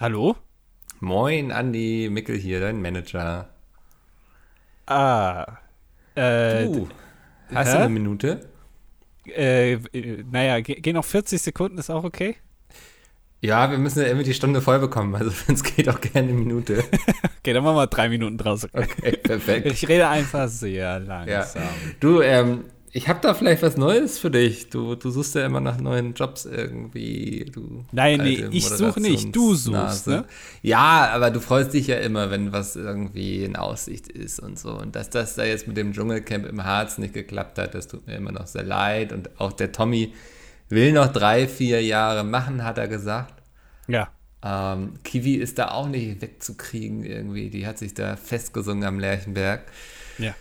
Hallo? 0.00 0.36
Moin, 1.00 1.50
Andi, 1.50 2.08
Mickel 2.10 2.36
hier, 2.38 2.60
dein 2.60 2.80
Manager. 2.80 3.48
Ah. 4.86 5.58
Äh, 6.14 6.64
Du, 6.66 6.88
hast 7.54 7.72
hä? 7.72 7.72
du 7.72 7.78
eine 7.84 7.88
Minute? 7.88 8.48
äh, 9.26 9.76
naja, 10.30 10.60
ge 10.60 10.80
gehen 10.80 10.94
noch 10.94 11.04
40 11.04 11.40
Sekunden, 11.42 11.78
ist 11.78 11.90
auch 11.90 12.04
okay? 12.04 12.36
Ja, 13.40 13.70
wir 13.70 13.78
müssen 13.78 14.00
ja 14.00 14.06
irgendwie 14.06 14.24
die 14.24 14.34
Stunde 14.34 14.60
voll 14.60 14.80
bekommen, 14.80 15.14
also 15.14 15.30
wenn 15.46 15.54
es 15.54 15.62
geht, 15.62 15.88
auch 15.88 16.00
gerne 16.00 16.28
eine 16.28 16.38
Minute. 16.38 16.84
Okay, 17.40 17.54
dann 17.54 17.64
machen 17.64 17.76
wir 17.76 17.86
drei 17.86 18.08
Minuten 18.10 18.36
draus. 18.36 18.64
Okay, 18.64 19.16
perfekt. 19.16 19.66
Ich 19.68 19.88
rede 19.88 20.08
einfach 20.08 20.48
sehr 20.48 20.98
langsam. 21.00 21.62
Du, 21.98 22.20
ähm, 22.20 22.64
ich 22.92 23.08
habe 23.08 23.20
da 23.22 23.34
vielleicht 23.34 23.62
was 23.62 23.76
Neues 23.76 24.18
für 24.18 24.30
dich. 24.30 24.70
Du, 24.70 24.94
du 24.94 25.10
suchst 25.10 25.34
ja 25.34 25.44
immer 25.44 25.60
nach 25.60 25.78
neuen 25.78 26.14
Jobs 26.14 26.44
irgendwie. 26.44 27.46
Du 27.52 27.84
Nein, 27.92 28.20
nee, 28.22 28.46
ich 28.50 28.66
suche 28.68 29.00
nicht, 29.00 29.34
du 29.34 29.54
suchst, 29.54 30.06
ne? 30.06 30.24
Ja, 30.62 31.10
aber 31.12 31.30
du 31.30 31.40
freust 31.40 31.74
dich 31.74 31.86
ja 31.86 31.96
immer, 31.96 32.30
wenn 32.30 32.52
was 32.52 32.76
irgendwie 32.76 33.44
in 33.44 33.56
Aussicht 33.56 34.08
ist 34.08 34.40
und 34.40 34.58
so. 34.58 34.70
Und 34.70 34.96
dass 34.96 35.10
das 35.10 35.34
da 35.34 35.44
jetzt 35.44 35.66
mit 35.66 35.76
dem 35.76 35.92
Dschungelcamp 35.92 36.46
im 36.46 36.64
Harz 36.64 36.98
nicht 36.98 37.14
geklappt 37.14 37.58
hat, 37.58 37.74
das 37.74 37.88
tut 37.88 38.06
mir 38.06 38.16
immer 38.16 38.32
noch 38.32 38.46
sehr 38.46 38.64
leid. 38.64 39.12
Und 39.12 39.40
auch 39.40 39.52
der 39.52 39.72
Tommy 39.72 40.12
will 40.68 40.92
noch 40.92 41.12
drei, 41.12 41.48
vier 41.48 41.82
Jahre 41.82 42.24
machen, 42.24 42.64
hat 42.64 42.78
er 42.78 42.88
gesagt. 42.88 43.34
Ja. 43.86 44.08
Ähm, 44.42 44.94
Kiwi 45.02 45.34
ist 45.34 45.58
da 45.58 45.72
auch 45.72 45.88
nicht 45.88 46.22
wegzukriegen 46.22 47.04
irgendwie. 47.04 47.50
Die 47.50 47.66
hat 47.66 47.78
sich 47.78 47.94
da 47.94 48.16
festgesungen 48.16 48.84
am 48.84 48.98
Lerchenberg. 48.98 49.62
Ja. 50.18 50.34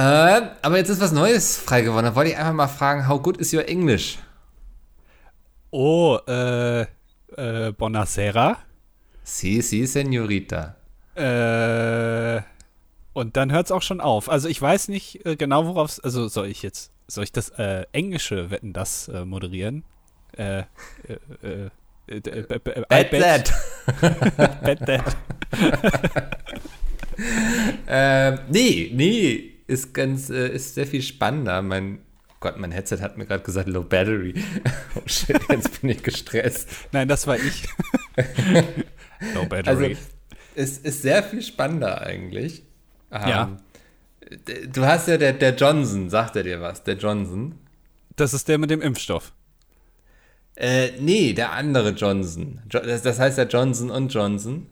Äh, 0.00 0.40
aber 0.62 0.78
jetzt 0.78 0.88
ist 0.88 1.00
was 1.02 1.12
Neues 1.12 1.58
frei 1.58 1.82
geworden. 1.82 2.06
Da 2.06 2.14
wollte 2.14 2.30
ich 2.30 2.36
einfach 2.38 2.54
mal 2.54 2.68
fragen, 2.68 3.06
how 3.06 3.20
good 3.22 3.36
is 3.36 3.52
your 3.52 3.68
English? 3.68 4.18
Oh, 5.70 6.18
äh, 6.26 6.82
äh, 7.36 7.72
Bonacera. 7.76 8.56
Si, 9.22 9.60
si, 9.60 9.86
señorita. 9.86 10.76
Äh, 11.14 12.40
und 13.12 13.36
dann 13.36 13.52
hört 13.52 13.66
es 13.66 13.72
auch 13.72 13.82
schon 13.82 14.00
auf. 14.00 14.30
Also 14.30 14.48
ich 14.48 14.60
weiß 14.62 14.88
nicht 14.88 15.26
äh, 15.26 15.36
genau, 15.36 15.66
worauf 15.66 15.90
es. 15.90 16.00
Also 16.00 16.28
soll 16.28 16.46
ich 16.46 16.62
jetzt, 16.62 16.92
soll 17.06 17.24
ich 17.24 17.32
das 17.32 17.50
äh, 17.50 17.84
englische 17.92 18.50
Wetten 18.50 18.72
das 18.72 19.08
äh, 19.08 19.26
moderieren? 19.26 19.84
Äh, 20.34 20.60
äh, 20.60 20.64
äh, 21.42 21.70
äh, 22.08 22.16
äh, 22.16 22.38
äh, 22.38 22.54
äh, 22.54 22.84
Bad 22.88 23.10
bet- 23.10 23.20
that. 23.20 23.52
bet 24.62 24.78
that. 24.86 25.16
Ähm, 27.86 28.38
nee, 28.48 28.90
nee, 28.94 29.49
ist 29.70 29.94
ganz, 29.94 30.30
äh, 30.30 30.48
ist 30.48 30.74
sehr 30.74 30.86
viel 30.86 31.02
spannender. 31.02 31.62
Mein 31.62 31.98
oh 32.30 32.34
Gott, 32.40 32.58
mein 32.58 32.72
Headset 32.72 32.98
hat 33.00 33.16
mir 33.18 33.26
gerade 33.26 33.42
gesagt, 33.42 33.68
low 33.68 33.82
battery. 33.84 34.34
oh 34.96 35.02
shit, 35.06 35.40
jetzt 35.48 35.80
bin 35.80 35.90
ich 35.90 36.02
gestresst. 36.02 36.68
Nein, 36.92 37.08
das 37.08 37.26
war 37.26 37.36
ich. 37.36 37.68
no 39.34 39.40
Also, 39.40 39.48
battery. 39.48 39.96
es 40.54 40.78
ist 40.78 41.02
sehr 41.02 41.22
viel 41.22 41.42
spannender 41.42 42.00
eigentlich. 42.02 42.62
Ja. 43.12 43.44
Ähm, 43.44 43.56
d- 44.46 44.66
Du 44.66 44.84
hast 44.84 45.08
ja 45.08 45.16
der, 45.16 45.32
der 45.32 45.54
Johnson, 45.54 46.10
sagt 46.10 46.36
er 46.36 46.42
dir 46.42 46.60
was? 46.60 46.84
Der 46.84 46.96
Johnson? 46.96 47.58
das 48.16 48.34
ist 48.34 48.48
der 48.48 48.58
mit 48.58 48.70
dem 48.70 48.82
Impfstoff. 48.82 49.32
Äh, 50.56 50.90
nee, 51.00 51.32
der 51.32 51.52
andere 51.52 51.90
Johnson. 51.90 52.60
Jo 52.70 52.80
das, 52.80 53.18
heißt 53.18 53.38
ja 53.38 53.44
Johnson 53.44 53.90
und 53.90 54.12
Johnson. 54.12 54.66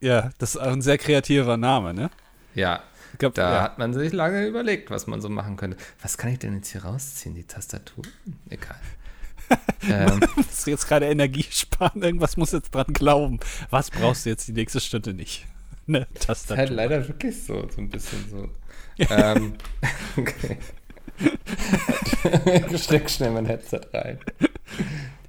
Ja, 0.00 0.30
das 0.38 0.56
ist 0.56 0.60
auch 0.60 0.72
ein 0.72 0.82
sehr 0.82 0.98
kreativer 0.98 1.56
Name, 1.56 1.94
ne? 1.94 2.10
Ja, 2.54 2.82
glaub, 3.20 3.34
da 3.34 3.54
ja. 3.54 3.62
hat 3.62 3.78
man 3.78 3.94
sich 3.94 4.12
lange 4.12 4.46
überlegt, 4.46 4.90
was 4.90 5.06
man 5.06 5.20
so 5.20 5.28
machen 5.28 5.56
könnte. 5.56 5.76
Was 6.02 6.18
kann 6.18 6.32
ich 6.32 6.40
denn 6.40 6.56
jetzt 6.56 6.72
hier 6.72 6.84
rausziehen? 6.84 7.34
Die 7.34 7.44
Tastatur? 7.44 8.04
Egal. 8.48 8.76
ähm, 9.88 10.20
musst 10.36 10.66
du 10.66 10.70
jetzt 10.70 10.88
gerade 10.88 11.06
Energie 11.06 11.46
sparen, 11.50 12.02
irgendwas 12.02 12.36
muss 12.36 12.52
jetzt 12.52 12.74
dran 12.74 12.92
glauben. 12.92 13.40
Was 13.70 13.90
brauchst 13.90 14.26
du 14.26 14.30
jetzt 14.30 14.48
die 14.48 14.52
nächste 14.52 14.80
Stunde 14.80 15.14
nicht? 15.14 15.46
Ne, 15.86 16.06
ist 16.14 16.28
halt 16.28 16.38
Tastatur. 16.46 16.76
leider 16.76 17.08
wirklich 17.08 17.42
so, 17.42 17.68
so 17.68 17.80
ein 17.80 17.88
bisschen 17.88 18.24
so. 18.30 18.48
ähm, 19.10 19.54
okay. 20.16 20.58
ich 22.72 22.82
steck 22.82 23.10
schnell 23.10 23.30
mein 23.30 23.46
Headset 23.46 23.80
rein. 23.92 24.18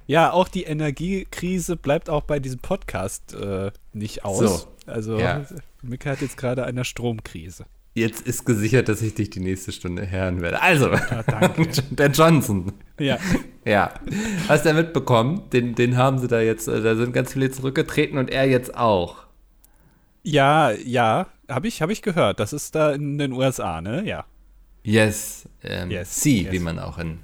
Ja, 0.06 0.32
auch 0.32 0.48
die 0.48 0.64
Energiekrise 0.64 1.76
bleibt 1.76 2.08
auch 2.08 2.22
bei 2.22 2.38
diesem 2.38 2.60
Podcast 2.60 3.34
äh, 3.34 3.70
nicht 3.92 4.24
aus. 4.24 4.38
So, 4.38 4.68
Also, 4.86 5.18
ja. 5.18 5.44
Mika 5.82 6.10
hat 6.10 6.20
jetzt 6.20 6.36
gerade 6.36 6.64
eine 6.64 6.84
Stromkrise. 6.84 7.66
Jetzt 7.94 8.26
ist 8.26 8.46
gesichert, 8.46 8.88
dass 8.88 9.02
ich 9.02 9.14
dich 9.14 9.28
die 9.28 9.40
nächste 9.40 9.70
Stunde 9.70 10.10
hören 10.10 10.40
werde. 10.40 10.62
Also, 10.62 10.88
danke. 11.26 11.66
der 11.90 12.10
Johnson. 12.10 12.72
Ja, 12.98 13.18
Ja. 13.66 13.92
Hast 14.48 14.64
du 14.64 14.70
ja 14.70 14.74
mitbekommen? 14.74 15.42
Den, 15.52 15.74
den 15.74 15.96
haben 15.98 16.18
sie 16.18 16.26
da 16.26 16.40
jetzt, 16.40 16.68
äh, 16.68 16.80
da 16.80 16.96
sind 16.96 17.12
ganz 17.12 17.34
viele 17.34 17.50
zurückgetreten 17.50 18.16
und 18.18 18.30
er 18.30 18.48
jetzt 18.48 18.74
auch. 18.76 19.24
ja, 20.22 20.70
ja, 20.70 21.26
habe 21.50 21.68
ich, 21.68 21.82
hab 21.82 21.90
ich 21.90 22.00
gehört. 22.00 22.40
Das 22.40 22.52
ist 22.54 22.74
da 22.74 22.92
in 22.92 23.18
den 23.18 23.32
USA, 23.32 23.80
ne? 23.82 24.02
Ja. 24.06 24.24
Yes. 24.84 25.46
Ähm, 25.62 25.90
Yes, 25.90 26.22
Sie, 26.22 26.44
yes. 26.44 26.52
wie 26.52 26.58
man 26.60 26.78
auch 26.78 26.96
in 26.98 27.18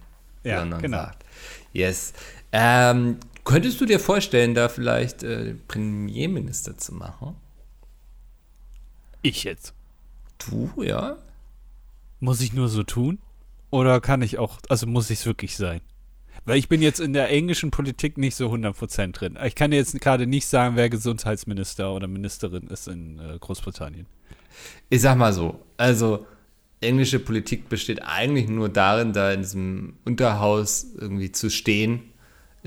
Ja, 0.45 0.61
London 0.61 0.83
genau. 0.83 0.99
sagt. 0.99 1.25
Yes. 1.73 2.13
Ähm, 2.53 3.17
könntest 3.45 3.81
du 3.81 3.87
dir 3.87 3.99
vorstellen, 4.01 4.55
da 4.55 4.69
vielleicht 4.69 5.23
äh, 5.23 5.55
Premierminister 5.67 6.77
zu 6.77 6.95
machen? 6.95 7.37
Ich 9.23 9.45
jetzt. 9.45 9.75
Du, 10.39 10.83
ja? 10.83 11.17
Muss 12.21 12.41
ich 12.41 12.53
nur 12.53 12.69
so 12.69 12.83
tun? 12.83 13.19
Oder 13.71 14.01
kann 14.01 14.23
ich 14.23 14.39
auch, 14.39 14.59
also 14.69 14.87
muss 14.87 15.11
ich 15.11 15.21
es 15.21 15.27
wirklich 15.27 15.57
sein? 15.57 15.81
Weil 16.45 16.59
ich 16.59 16.69
bin 16.69 16.81
jetzt 16.81 17.01
in 17.01 17.13
der 17.13 17.29
englischen 17.29 17.71
Politik 17.71 18.17
nicht 18.17 18.35
so 18.35 18.51
100% 18.51 19.13
drin. 19.13 19.39
Ich 19.45 19.55
kann 19.55 19.73
jetzt 19.73 20.01
gerade 20.01 20.27
nicht 20.27 20.47
sagen, 20.47 20.77
wer 20.77 20.89
Gesundheitsminister 20.89 21.93
oder 21.93 22.07
Ministerin 22.07 22.69
ist 22.69 22.89
in 22.89 23.19
äh, 23.19 23.39
Großbritannien. 23.39 24.07
Ich 24.89 25.03
sag 25.03 25.19
mal 25.19 25.33
so, 25.33 25.61
also 25.77 26.27
englische 26.81 27.19
Politik 27.19 27.69
besteht 27.69 28.03
eigentlich 28.03 28.49
nur 28.49 28.69
darin, 28.69 29.13
da 29.13 29.33
in 29.33 29.43
diesem 29.43 29.95
Unterhaus 30.05 30.87
irgendwie 30.97 31.33
zu 31.33 31.51
stehen, 31.51 32.03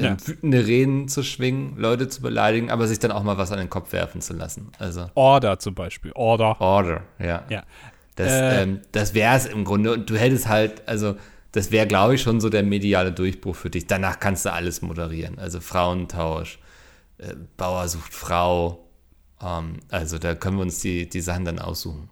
Ja. 0.04 0.18
wütende 0.26 0.66
Reden 0.68 1.08
zu 1.08 1.24
schwingen, 1.24 1.76
Leute 1.78 2.08
zu 2.10 2.22
beleidigen, 2.22 2.70
aber 2.72 2.88
sich 2.88 3.00
dann 3.00 3.12
auch 3.12 3.24
mal 3.24 3.38
was 3.38 3.52
an 3.52 3.60
den 3.60 3.70
Kopf 3.70 3.92
werfen 3.94 4.22
zu 4.22 4.34
lassen. 4.34 4.72
Also 4.80 5.10
Order 5.16 5.60
zum 5.60 5.76
Beispiel. 5.76 6.12
Order. 6.14 6.60
Order, 6.62 7.04
ja. 7.20 7.44
Ja. 7.50 7.64
Das, 8.16 8.32
Äh. 8.32 8.64
ähm, 8.64 8.82
das 8.92 9.14
wäre 9.14 9.36
es 9.38 9.46
im 9.46 9.64
Grunde. 9.66 9.94
Und 9.94 10.10
du 10.10 10.18
hättest 10.18 10.48
halt, 10.48 10.88
also 10.88 11.16
das 11.54 11.72
wäre, 11.72 11.88
glaube 11.88 12.16
ich, 12.16 12.22
schon 12.22 12.40
so 12.40 12.50
der 12.50 12.64
mediale 12.64 13.12
Durchbruch 13.12 13.56
für 13.56 13.70
dich. 13.70 13.88
Danach 13.88 14.20
kannst 14.20 14.46
du 14.46 14.52
alles 14.54 14.82
moderieren. 14.82 15.38
Also 15.40 15.60
Frauentausch, 15.60 16.60
äh, 17.18 17.36
Bauer 17.58 17.88
sucht 17.88 18.14
Frau. 18.14 18.86
Ähm, 19.42 19.78
also 19.90 20.18
da 20.18 20.36
können 20.36 20.58
wir 20.58 20.64
uns 20.64 20.80
die, 20.80 21.10
die 21.10 21.22
Sachen 21.22 21.46
dann 21.46 21.60
aussuchen. 21.60 22.10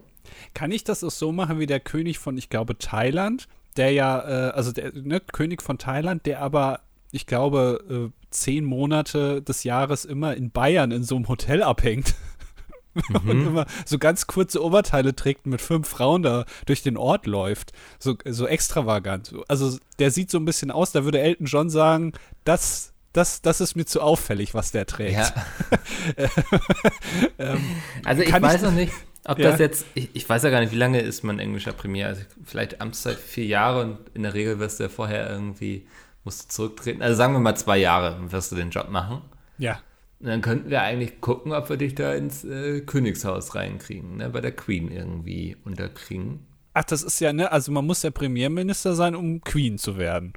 Kann 0.54 0.72
ich 0.72 0.84
das 0.84 1.04
auch 1.04 1.12
so 1.12 1.32
machen 1.32 1.60
wie 1.60 1.66
der 1.68 1.80
König 1.80 2.18
von, 2.20 2.38
ich 2.38 2.50
glaube, 2.50 2.78
Thailand, 2.78 3.48
der 3.78 3.92
ja, 3.92 4.50
äh, 4.50 4.52
also 4.52 4.72
der 4.72 4.92
ne, 4.94 5.20
König 5.20 5.62
von 5.62 5.78
Thailand, 5.78 6.26
der 6.26 6.42
aber, 6.42 6.80
ich 7.12 7.26
glaube, 7.26 8.12
äh, 8.12 8.26
zehn 8.32 8.64
Monate 8.66 9.42
des 9.42 9.64
Jahres 9.64 10.06
immer 10.06 10.36
in 10.36 10.52
Bayern 10.52 10.92
in 10.92 11.04
so 11.04 11.16
einem 11.16 11.28
Hotel 11.28 11.64
abhängt. 11.64 12.16
Und 13.24 13.30
immer 13.48 13.66
so 13.86 13.98
ganz 14.00 14.26
kurze 14.28 14.62
Oberteile 14.64 15.16
trägt 15.16 15.46
und 15.46 15.52
mit 15.52 15.62
fünf 15.62 15.88
Frauen 15.88 16.24
da 16.24 16.44
durch 16.66 16.82
den 16.82 16.98
Ort 16.98 17.28
läuft. 17.28 17.72
So, 18.00 18.18
so 18.26 18.46
extravagant. 18.48 19.34
Also 19.48 19.78
der 20.00 20.12
sieht 20.12 20.32
so 20.32 20.38
ein 20.40 20.44
bisschen 20.44 20.70
aus, 20.72 20.92
da 20.92 21.06
würde 21.06 21.20
Elton 21.22 21.46
John 21.46 21.70
sagen, 21.70 22.14
das, 22.44 22.92
das, 23.14 23.42
das 23.42 23.62
ist 23.62 23.76
mir 23.76 23.86
zu 23.86 24.02
auffällig, 24.02 24.54
was 24.54 24.72
der 24.72 24.86
trägt. 24.88 25.14
Ja. 25.14 25.34
also 28.04 28.22
ich 28.24 28.30
kann 28.30 28.44
ich- 28.44 28.50
weiß 28.50 28.62
noch 28.64 28.72
nicht, 28.72 28.92
ob 29.26 29.38
Ja. 29.40 29.52
das 29.52 29.60
jetzt, 29.60 29.86
ich, 29.94 30.10
ich 30.14 30.28
weiß 30.28 30.44
ja 30.44 30.50
gar 30.50 30.60
nicht, 30.60 30.72
wie 30.74 30.78
lange 30.78 31.00
ist 31.00 31.24
man 31.24 31.40
englischer 31.40 31.74
Premier? 31.74 32.08
Also 32.08 32.24
vielleicht 32.44 32.82
Amtszeit 32.82 33.18
vier 33.18 33.46
Jahre 33.46 33.84
und 33.84 33.98
in 34.14 34.24
der 34.24 34.34
Regel 34.34 34.60
wirst 34.60 34.80
du 34.80 34.84
ja 34.84 34.90
vorher 34.90 35.30
irgendwie, 35.30 35.86
musst 36.30 36.44
du 36.44 36.56
zurücktreten. 36.56 37.02
Also 37.02 37.16
sagen 37.16 37.34
wir 37.34 37.40
mal 37.40 37.56
zwei 37.56 37.80
Jahre 37.80 38.32
wirst 38.32 38.52
du 38.52 38.56
den 38.56 38.70
Job 38.70 38.90
machen. 38.90 39.22
ja. 39.58 39.80
Und 40.22 40.28
dann 40.28 40.42
könnten 40.42 40.70
wir 40.70 40.82
eigentlich 40.82 41.22
gucken, 41.22 41.54
ob 41.54 41.70
wir 41.70 41.78
dich 41.78 41.96
da 41.96 42.14
ins 42.14 42.44
äh, 42.44 42.82
Königshaus 42.82 43.56
reinkriegen, 43.56 44.18
ne? 44.18 44.30
bei 44.30 44.42
der 44.42 44.52
Queen 44.52 44.92
irgendwie 44.92 45.56
unterkriegen. 45.64 46.46
Ach, 46.74 46.84
das 46.84 47.04
ist 47.04 47.22
ja, 47.22 47.32
ne, 47.32 47.50
also 47.50 47.72
man 47.72 47.86
muss 47.86 48.04
ja 48.04 48.12
Premierminister 48.12 48.96
sein, 48.96 49.16
um 49.16 49.40
Queen 49.40 49.78
zu 49.78 49.98
werden. 49.98 50.34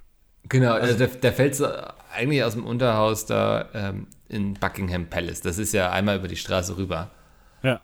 Genau, 0.48 0.74
also 0.74 0.96
der, 0.96 1.08
der 1.08 1.32
fällt 1.32 1.56
so 1.56 1.66
eigentlich 2.14 2.44
aus 2.44 2.52
dem 2.52 2.64
Unterhaus 2.64 3.26
da 3.26 3.70
ähm, 3.74 4.06
in 4.28 4.54
Buckingham 4.54 5.06
Palace. 5.06 5.40
Das 5.40 5.58
ist 5.58 5.72
ja 5.72 5.90
einmal 5.90 6.18
über 6.18 6.28
die 6.28 6.36
Straße 6.36 6.76
rüber. 6.76 7.10
Ja. 7.64 7.80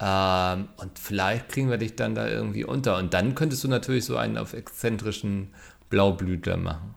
Ähm, 0.00 0.70
und 0.78 0.98
vielleicht 0.98 1.50
kriegen 1.50 1.68
wir 1.68 1.76
dich 1.76 1.94
dann 1.94 2.14
da 2.14 2.26
irgendwie 2.26 2.64
unter. 2.64 2.96
Und 2.96 3.12
dann 3.12 3.34
könntest 3.34 3.62
du 3.64 3.68
natürlich 3.68 4.06
so 4.06 4.16
einen 4.16 4.38
auf 4.38 4.54
exzentrischen 4.54 5.52
Blaublüter 5.90 6.56
machen. 6.56 6.94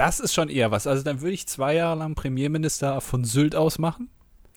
Das 0.00 0.18
ist 0.18 0.32
schon 0.32 0.48
eher 0.48 0.70
was. 0.70 0.86
Also 0.86 1.02
dann 1.04 1.20
würde 1.20 1.34
ich 1.34 1.46
zwei 1.46 1.74
Jahre 1.74 1.98
lang 1.98 2.14
Premierminister 2.14 3.00
von 3.02 3.24
Sylt 3.24 3.54
aus 3.54 3.78
machen. 3.78 4.08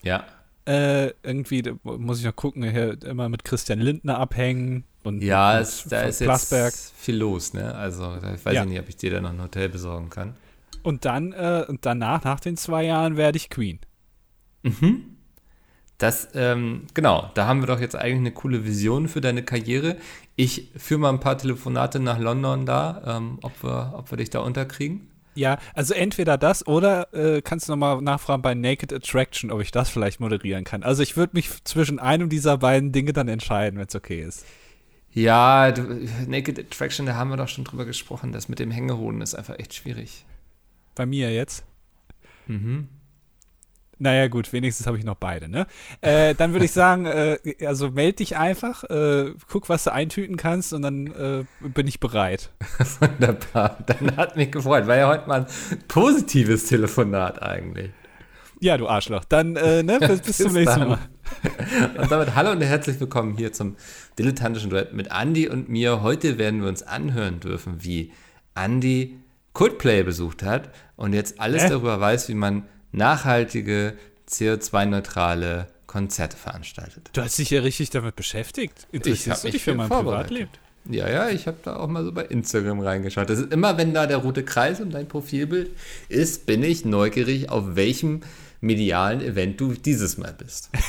Ja. 0.01 0.23
Äh, 0.65 1.07
irgendwie 1.21 1.61
da 1.61 1.71
muss 1.83 2.19
ich 2.19 2.25
noch 2.25 2.35
gucken, 2.35 2.63
hier 2.63 3.01
immer 3.03 3.27
mit 3.27 3.43
Christian 3.43 3.79
Lindner 3.79 4.17
abhängen 4.19 4.85
und 5.03 5.21
Ja, 5.21 5.59
es, 5.59 5.83
da 5.83 6.03
ist 6.03 6.21
jetzt 6.21 6.27
Plasberg. 6.29 6.73
viel 6.95 7.17
los, 7.17 7.53
ne? 7.53 7.75
Also 7.75 8.15
ich 8.15 8.45
weiß 8.45 8.53
Ja. 8.53 8.61
ja 8.61 8.65
nicht, 8.65 8.79
ob 8.79 8.87
ich 8.87 8.95
dir 8.95 9.11
da 9.11 9.19
noch 9.19 9.31
ein 9.31 9.41
Hotel 9.41 9.67
besorgen 9.67 10.09
kann. 10.09 10.35
Und 10.81 11.03
dann, 11.03 11.33
äh, 11.33 11.65
und 11.67 11.85
danach, 11.85 12.23
nach 12.23 12.39
den 12.39 12.55
zwei 12.55 12.85
Jahren, 12.85 13.17
werde 13.17 13.35
ich 13.37 13.49
Queen. 13.49 13.79
Mhm. 14.61 15.17
Das, 15.97 16.29
ähm, 16.35 16.87
genau, 16.93 17.29
da 17.33 17.47
haben 17.47 17.61
wir 17.61 17.67
doch 17.67 17.81
jetzt 17.81 17.95
eigentlich 17.97 18.17
eine 18.19 18.31
coole 18.31 18.63
Vision 18.63 19.09
für 19.09 19.19
deine 19.19 19.43
Karriere. 19.43 19.97
Ich 20.37 20.71
führe 20.77 21.01
mal 21.01 21.09
ein 21.09 21.19
paar 21.19 21.37
Telefonate 21.37 21.99
nach 21.99 22.17
London 22.19 22.65
da, 22.65 23.17
ähm, 23.17 23.39
ob, 23.41 23.61
wir, 23.63 23.93
ob 23.97 24.09
wir 24.11 24.17
dich 24.17 24.29
da 24.29 24.39
unterkriegen. 24.39 25.09
Ja, 25.35 25.57
also 25.73 25.93
entweder 25.93 26.37
das 26.37 26.65
oder 26.67 27.13
äh, 27.13 27.41
kannst 27.41 27.67
du 27.67 27.71
nochmal 27.71 28.01
nachfragen 28.01 28.41
bei 28.41 28.53
Naked 28.53 28.93
Attraction, 28.93 29.51
ob 29.51 29.61
ich 29.61 29.71
das 29.71 29.89
vielleicht 29.89 30.19
moderieren 30.19 30.63
kann. 30.63 30.83
Also 30.83 31.01
ich 31.01 31.17
würde 31.17 31.31
mich 31.33 31.63
zwischen 31.63 31.99
einem 31.99 32.29
dieser 32.29 32.57
beiden 32.57 32.91
Dinge 32.91 33.13
dann 33.13 33.27
entscheiden, 33.27 33.79
wenn 33.79 33.87
es 33.87 33.95
okay 33.95 34.21
ist. 34.21 34.45
Ja, 35.11 35.71
du, 35.71 36.07
Naked 36.27 36.59
Attraction, 36.59 37.05
da 37.05 37.15
haben 37.15 37.29
wir 37.29 37.37
doch 37.37 37.47
schon 37.47 37.63
drüber 37.63 37.85
gesprochen. 37.85 38.31
Das 38.31 38.49
mit 38.49 38.59
dem 38.59 38.71
Hängehoden 38.71 39.21
ist 39.21 39.35
einfach 39.35 39.57
echt 39.59 39.73
schwierig. 39.73 40.25
Bei 40.95 41.05
mir 41.05 41.31
jetzt? 41.33 41.63
Mhm. 42.47 42.87
Naja, 44.03 44.27
gut, 44.27 44.51
wenigstens 44.51 44.85
habe 44.85 44.97
ich 44.97 45.05
noch 45.05 45.15
beide, 45.15 45.47
ne? 45.47 45.65
Äh, 46.01 46.35
dann 46.35 46.51
würde 46.51 46.65
ich 46.65 46.73
sagen, 46.73 47.05
äh, 47.05 47.37
also 47.65 47.89
melde 47.89 48.17
dich 48.17 48.35
einfach, 48.35 48.83
äh, 48.83 49.31
guck, 49.49 49.69
was 49.69 49.85
du 49.85 49.93
eintüten 49.93 50.35
kannst 50.35 50.73
und 50.73 50.81
dann 50.81 51.07
äh, 51.07 51.45
bin 51.61 51.87
ich 51.87 52.01
bereit. 52.01 52.49
Wunderbar. 52.99 53.77
Dann 53.85 54.17
hat 54.17 54.35
mich 54.35 54.51
gefreut. 54.51 54.87
War 54.87 54.97
ja 54.97 55.07
heute 55.07 55.29
mal 55.29 55.41
ein 55.41 55.47
positives 55.87 56.65
Telefonat 56.65 57.41
eigentlich. 57.41 57.91
Ja, 58.59 58.75
du 58.75 58.89
Arschloch. 58.89 59.23
Dann, 59.23 59.55
äh, 59.55 59.83
ne, 59.83 59.99
bis, 59.99 60.19
bis 60.19 60.37
zum 60.37 60.51
nächsten 60.51 60.85
Mal. 60.85 60.99
Und 61.97 62.11
damit 62.11 62.35
hallo 62.35 62.51
und 62.51 62.61
herzlich 62.61 62.99
willkommen 62.99 63.37
hier 63.37 63.53
zum 63.53 63.77
dilettantischen 64.19 64.69
Duett 64.69 64.93
mit 64.93 65.07
Andy 65.11 65.47
und 65.47 65.69
mir. 65.69 66.01
Heute 66.01 66.37
werden 66.37 66.61
wir 66.61 66.67
uns 66.67 66.83
anhören 66.83 67.39
dürfen, 67.39 67.77
wie 67.79 68.11
Andy 68.53 69.17
Coldplay 69.53 70.03
besucht 70.03 70.43
hat 70.43 70.69
und 70.97 71.13
jetzt 71.13 71.39
alles 71.39 71.67
darüber 71.69 71.99
weiß, 71.99 72.27
wie 72.27 72.35
man 72.35 72.63
nachhaltige, 72.93 73.95
CO2-neutrale 74.29 75.67
Konzerte 75.87 76.37
veranstaltet. 76.37 77.09
Du 77.13 77.21
hast 77.21 77.37
dich 77.37 77.49
ja 77.49 77.61
richtig 77.61 77.89
damit 77.91 78.15
beschäftigt. 78.15 78.87
Interessierst 78.91 79.29
hab 79.29 79.41
du 79.41 79.47
mich 79.47 79.53
dich 79.53 79.63
für 79.63 79.75
mein. 79.75 79.89
Privatleben? 79.89 80.49
Ja, 80.89 81.09
ja, 81.09 81.29
ich 81.29 81.47
habe 81.47 81.57
da 81.63 81.77
auch 81.77 81.87
mal 81.87 82.03
so 82.03 82.11
bei 82.11 82.23
Instagram 82.25 82.79
reingeschaut. 82.81 83.29
Das 83.29 83.39
ist 83.39 83.53
immer, 83.53 83.77
wenn 83.77 83.93
da 83.93 84.05
der 84.05 84.17
rote 84.17 84.43
Kreis 84.43 84.81
um 84.81 84.89
dein 84.89 85.07
Profilbild 85.07 85.71
ist, 86.09 86.45
bin 86.45 86.61
ich 86.63 86.83
neugierig, 86.83 87.49
auf 87.49 87.75
welchem 87.75 88.21
medialen 88.59 89.21
Event 89.21 89.59
du 89.61 89.73
dieses 89.73 90.17
Mal 90.17 90.33
bist. 90.33 90.69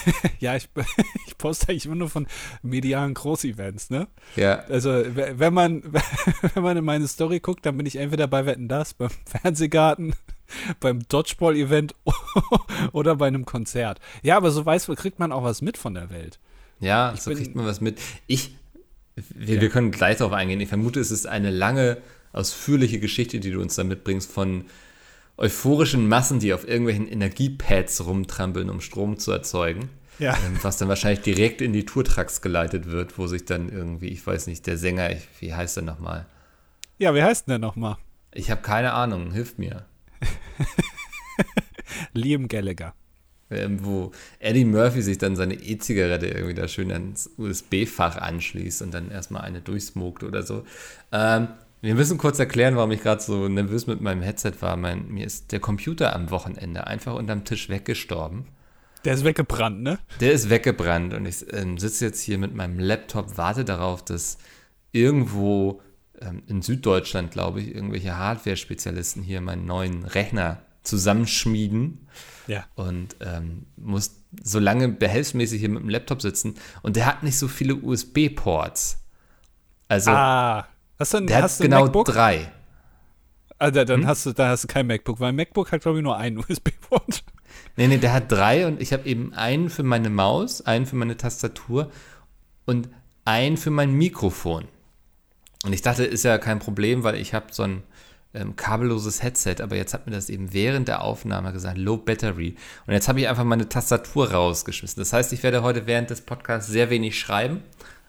Ja, 0.41 0.57
ich, 0.57 0.69
ich 1.27 1.39
poste 1.39 1.69
eigentlich 1.69 1.87
immer 1.87 1.95
nur 1.95 2.11
von 2.11 2.27
medialen 2.63 3.15
Großevents, 3.15 3.89
ne? 3.89 4.09
Ja, 4.37 4.59
Also, 4.69 4.91
wenn 5.15 5.55
man, 5.55 5.83
wenn 6.55 6.63
man 6.63 6.77
in 6.77 6.85
meine 6.85 7.09
Story 7.09 7.41
guckt, 7.41 7.65
dann 7.65 7.77
bin 7.77 7.87
ich 7.87 7.97
entweder 7.97 8.27
bei 8.27 8.45
Wetten 8.45 8.69
Das, 8.69 8.93
beim 8.95 9.11
Fernsehgarten, 9.25 10.15
beim 10.81 11.01
Dodgeball-Event 11.09 11.95
oder 12.93 13.17
bei 13.17 13.27
einem 13.27 13.45
Konzert. 13.45 14.01
Ja, 14.23 14.37
aber 14.37 14.51
so 14.51 14.65
weiß, 14.65 14.87
kriegt 14.97 15.19
man 15.19 15.33
auch 15.33 15.43
was 15.43 15.63
mit 15.63 15.77
von 15.79 15.95
der 15.95 16.11
Welt. 16.11 16.39
ja, 16.81 17.13
Ich 17.15 17.23
so 17.23 17.31
bin- 17.31 17.39
kriegt 17.39 17.55
man 17.55 17.67
was 17.67 17.81
mit. 17.81 18.01
Ich, 18.27 18.57
wir, 19.17 19.57
Ja. 19.57 19.61
wir 19.61 19.69
können 19.71 19.91
gleich 19.91 20.19
darauf 20.19 20.33
eingehen. 20.33 20.61
Ich 20.61 20.69
vermute, 20.69 21.01
es 21.01 21.11
ist 21.11 21.27
eine 21.27 21.51
lange, 21.51 21.99
ausführliche 22.33 22.99
Geschichte, 22.99 23.39
die 23.41 23.51
du 23.53 23.61
uns 23.61 23.77
da 23.77 23.85
mitbringst 23.85 24.31
von 24.31 24.65
euphorischen 25.37 26.09
Massen, 26.09 26.39
die 26.41 26.53
auf 26.53 26.67
irgendwelchen 26.67 27.09
Energiepads 27.09 28.05
rumtrampeln, 28.07 28.71
um 28.71 28.81
Strom 28.81 29.19
zu 29.19 29.33
erzeugen. 29.33 29.89
Ja. 30.21 30.35
Ähm, 30.47 30.59
Was 30.63 30.77
dann 30.77 30.89
wahrscheinlich 30.89 31.23
direkt 31.23 31.61
in 31.61 31.73
die 31.73 31.85
Tourtracks 31.85 32.41
geleitet 32.41 32.87
wird, 32.91 33.19
wo 33.19 33.27
sich 33.27 33.45
dann 33.45 33.69
irgendwie, 33.69 34.09
ich 34.09 34.25
weiß 34.25 34.47
nicht, 34.47 34.65
der 34.67 34.79
Sänger, 34.79 35.11
ich, 35.11 35.27
wie 35.41 35.53
heißt 35.55 35.77
er 35.79 35.83
nochmal? 35.83 36.27
Ja, 36.99 37.15
wie 37.17 37.23
heißt 37.23 37.49
denn 37.49 37.53
der 37.53 37.59
nochmal? 37.59 37.97
Ich 38.33 38.51
habe 38.51 38.63
keine 38.63 38.93
Ahnung, 38.93 39.33
hilf 39.33 39.59
mir. 39.59 39.87
Liam 42.13 42.49
Gallagher. 42.49 42.95
Ähm, 43.51 43.85
wo 43.85 44.11
Eddie 44.39 44.65
Murphy 44.65 45.03
sich 45.03 45.19
dann 45.19 45.37
seine 45.37 45.55
E-Zigarette 45.55 46.27
irgendwie 46.27 46.55
da 46.55 46.67
schön 46.67 46.91
ans 46.91 47.31
USB-Fach 47.37 48.17
anschließt 48.17 48.83
und 48.83 48.95
dann 48.95 49.11
erstmal 49.11 49.43
eine 49.43 49.61
durchsmokt 49.61 50.25
oder 50.25 50.43
so. 50.43 50.65
Ähm, 51.13 51.49
wir 51.83 51.95
müssen 51.95 52.17
kurz 52.17 52.39
erklären, 52.39 52.77
warum 52.77 52.91
ich 52.93 53.03
gerade 53.03 53.21
so 53.21 53.47
nervös 53.47 53.87
mit 53.87 54.01
meinem 54.01 54.23
Headset 54.23 54.55
war. 54.61 54.77
Mein, 54.77 55.09
mir 55.09 55.27
ist 55.27 55.53
der 55.53 55.61
Computer 55.61 56.17
am 56.17 56.31
Wochenende 56.31 56.87
einfach 56.87 57.15
unterm 57.15 57.45
Tisch 57.45 57.69
weggestorben. 57.69 58.47
Der 59.05 59.13
ist 59.13 59.25
weggebrannt, 59.25 59.83
ne? 59.83 59.99
Der 60.21 60.33
ist 60.33 60.49
weggebrannt 60.49 61.13
und 61.13 61.27
ich 61.27 61.45
ähm, 61.53 61.77
sitze 61.77 62.07
jetzt 62.07 62.23
hier 62.23 62.39
mit 62.39 62.55
meinem 62.55 62.79
Laptop, 62.79 63.37
warte 63.37 63.67
darauf, 63.67 64.03
dass 64.03 64.39
irgendwo 64.93 65.83
in 66.47 66.63
Süddeutschland, 66.63 67.31
glaube 67.31 67.61
ich, 67.61 67.75
irgendwelche 67.75 68.17
Hardware-Spezialisten 68.17 69.23
hier 69.23 69.41
meinen 69.41 69.65
neuen 69.67 70.05
Rechner 70.05 70.63
zusammenschmieden 70.83 72.07
Ja. 72.47 72.65
und 72.75 73.17
ähm, 73.21 73.67
muss 73.77 74.21
so 74.43 74.59
lange 74.59 74.89
behelfsmäßig 74.89 75.61
hier 75.61 75.69
mit 75.71 75.83
dem 75.83 75.89
Laptop 75.89 76.21
sitzen 76.23 76.55
und 76.83 76.97
der 76.97 77.07
hat 77.07 77.23
nicht 77.23 77.39
so 77.39 77.49
viele 77.49 77.75
USB-Ports. 77.77 78.99
Also 79.89 80.11
Ah. 80.11 80.67
Hast 80.99 81.15
du, 81.15 81.21
der 81.21 81.43
hast 81.43 81.59
hat 81.59 81.63
genau 81.67 81.85
MacBook? 81.85 82.07
drei. 82.07 82.51
Da- 83.59 83.71
dann, 83.71 84.07
hast 84.07 84.27
du, 84.27 84.33
dann 84.33 84.49
hast 84.51 84.65
du 84.65 84.69
kein 84.69 84.87
MacBook, 84.87 85.21
weil 85.21 85.33
MacBook 85.33 85.73
hat, 85.73 85.81
glaube 85.83 85.99
ich, 85.99 86.05
nur 86.05 86.17
einen 86.17 86.39
USB-Port. 86.49 87.25
Nee, 87.77 87.89
nee, 87.89 87.99
der 87.99 88.13
hat 88.13 88.31
drei 88.31 88.67
und 88.67 88.81
ich 88.81 88.93
habe 88.93 89.09
eben 89.09 89.33
einen 89.35 89.71
für 89.71 89.83
meine 89.85 90.11
Maus, 90.11 90.61
einen 90.61 90.87
für 90.87 90.97
meine 90.97 91.17
Tastatur 91.17 91.91
und 92.67 92.89
einen 93.25 93.57
für 93.57 93.71
mein 93.71 93.93
Mikrofon. 93.95 94.67
Und 95.65 95.73
ich 95.73 95.83
dachte, 95.83 96.05
ist 96.05 96.25
ja 96.25 96.39
kein 96.39 96.59
Problem, 96.59 97.03
weil 97.05 97.15
ich 97.17 97.35
habe 97.35 97.47
so 97.51 97.63
ein 97.65 97.83
ähm, 98.35 98.57
kabelloses 98.57 99.23
Headset, 99.23 99.57
aber 99.61 99.77
jetzt 99.77 99.95
hat 99.95 100.07
mir 100.07 100.13
das 100.13 100.29
eben 100.29 100.53
während 100.53 100.89
der 100.89 101.03
Aufnahme 101.03 101.53
gesagt, 101.53 101.79
Low 101.79 101.97
Battery. 101.97 102.57
Und 102.87 102.93
jetzt 102.93 103.09
habe 103.09 103.21
ich 103.21 103.29
einfach 103.29 103.45
meine 103.45 103.69
Tastatur 103.69 104.31
rausgeschmissen. 104.33 105.01
Das 105.01 105.13
heißt, 105.13 105.33
ich 105.33 105.43
werde 105.43 105.63
heute 105.63 105.87
während 105.87 106.11
des 106.11 106.21
Podcasts 106.21 106.71
sehr 106.71 106.91
wenig 106.91 107.19
schreiben, 107.19 107.63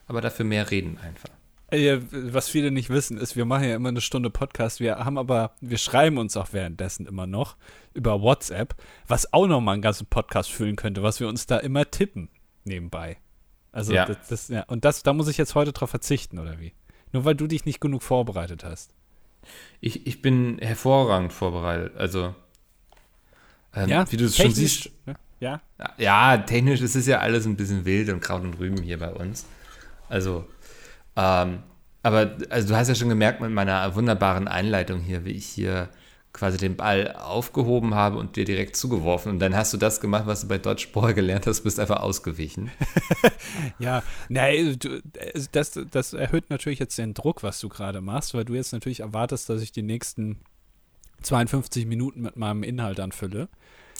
aber 0.06 0.20
dafür 0.20 0.44
mehr 0.44 0.70
reden 0.70 0.98
einfach. 0.98 1.30
Äh, 1.70 1.98
Was 2.10 2.48
viele 2.48 2.70
nicht 2.70 2.90
wissen, 2.90 3.18
ist, 3.18 3.34
wir 3.36 3.44
machen 3.44 3.64
ja 3.64 3.74
immer 3.74 3.88
eine 3.88 4.00
Stunde 4.00 4.30
Podcast. 4.30 4.78
Wir 4.80 4.98
haben 4.98 5.18
aber, 5.18 5.52
wir 5.60 5.78
schreiben 5.78 6.18
uns 6.18 6.36
auch 6.36 6.48
währenddessen 6.52 7.06
immer 7.06 7.26
noch 7.26 7.56
über 7.94 8.20
WhatsApp, 8.20 8.74
was 9.08 9.32
auch 9.32 9.46
noch 9.46 9.60
mal 9.60 9.72
einen 9.72 9.82
ganzen 9.82 10.06
Podcast 10.06 10.50
füllen 10.52 10.76
könnte, 10.76 11.02
was 11.02 11.18
wir 11.20 11.28
uns 11.28 11.46
da 11.46 11.58
immer 11.58 11.90
tippen 11.90 12.28
nebenbei. 12.64 13.16
Also 13.72 13.92
Ja. 13.92 14.06
das, 14.06 14.28
das, 14.28 14.48
ja, 14.48 14.62
und 14.64 14.84
das, 14.84 15.02
da 15.02 15.12
muss 15.12 15.28
ich 15.28 15.38
jetzt 15.38 15.54
heute 15.54 15.72
drauf 15.72 15.90
verzichten, 15.90 16.38
oder 16.38 16.60
wie? 16.60 16.72
Nur 17.16 17.24
weil 17.24 17.34
du 17.34 17.46
dich 17.46 17.64
nicht 17.64 17.80
genug 17.80 18.02
vorbereitet 18.02 18.62
hast. 18.62 18.90
Ich, 19.80 20.06
ich 20.06 20.20
bin 20.20 20.58
hervorragend 20.58 21.32
vorbereitet. 21.32 21.96
Also, 21.96 22.34
ähm, 23.74 24.04
wie 24.10 24.18
du 24.18 24.26
es 24.26 24.36
schon 24.36 24.52
siehst, 24.52 24.90
ne? 25.06 25.14
Ja, 25.40 25.62
Ja, 25.96 26.36
technisch 26.36 26.82
ist 26.82 26.94
es 26.94 27.06
ja 27.06 27.20
alles 27.20 27.46
ein 27.46 27.56
bisschen 27.56 27.86
wild 27.86 28.10
und 28.10 28.20
Kraut 28.20 28.42
und 28.42 28.58
Rüben 28.58 28.82
hier 28.82 28.98
bei 28.98 29.10
uns. 29.14 29.46
Also, 30.10 30.46
ähm, 31.16 31.60
aber 32.02 32.36
also 32.50 32.68
du 32.68 32.76
hast 32.76 32.88
ja 32.88 32.94
schon 32.94 33.08
gemerkt 33.08 33.40
mit 33.40 33.50
meiner 33.50 33.94
wunderbaren 33.94 34.46
Einleitung 34.46 35.00
hier, 35.00 35.24
wie 35.24 35.32
ich 35.32 35.46
hier 35.46 35.88
quasi 36.36 36.58
den 36.58 36.76
Ball 36.76 37.12
aufgehoben 37.12 37.94
habe 37.94 38.18
und 38.18 38.36
dir 38.36 38.44
direkt 38.44 38.76
zugeworfen. 38.76 39.32
Und 39.32 39.38
dann 39.38 39.56
hast 39.56 39.72
du 39.72 39.78
das 39.78 40.00
gemacht, 40.00 40.26
was 40.26 40.42
du 40.42 40.48
bei 40.48 40.58
Dodgeball 40.58 41.14
gelernt 41.14 41.46
hast, 41.46 41.62
bist 41.62 41.80
einfach 41.80 42.00
ausgewichen. 42.00 42.70
Ja, 43.78 44.02
nein, 44.28 44.76
du, 44.78 45.00
das, 45.52 45.78
das 45.90 46.12
erhöht 46.12 46.50
natürlich 46.50 46.78
jetzt 46.78 46.98
den 46.98 47.14
Druck, 47.14 47.42
was 47.42 47.60
du 47.60 47.68
gerade 47.68 48.00
machst, 48.00 48.34
weil 48.34 48.44
du 48.44 48.54
jetzt 48.54 48.72
natürlich 48.72 49.00
erwartest, 49.00 49.48
dass 49.48 49.62
ich 49.62 49.72
die 49.72 49.82
nächsten 49.82 50.38
52 51.22 51.86
Minuten 51.86 52.22
mit 52.22 52.36
meinem 52.36 52.62
Inhalt 52.62 53.00
anfülle, 53.00 53.48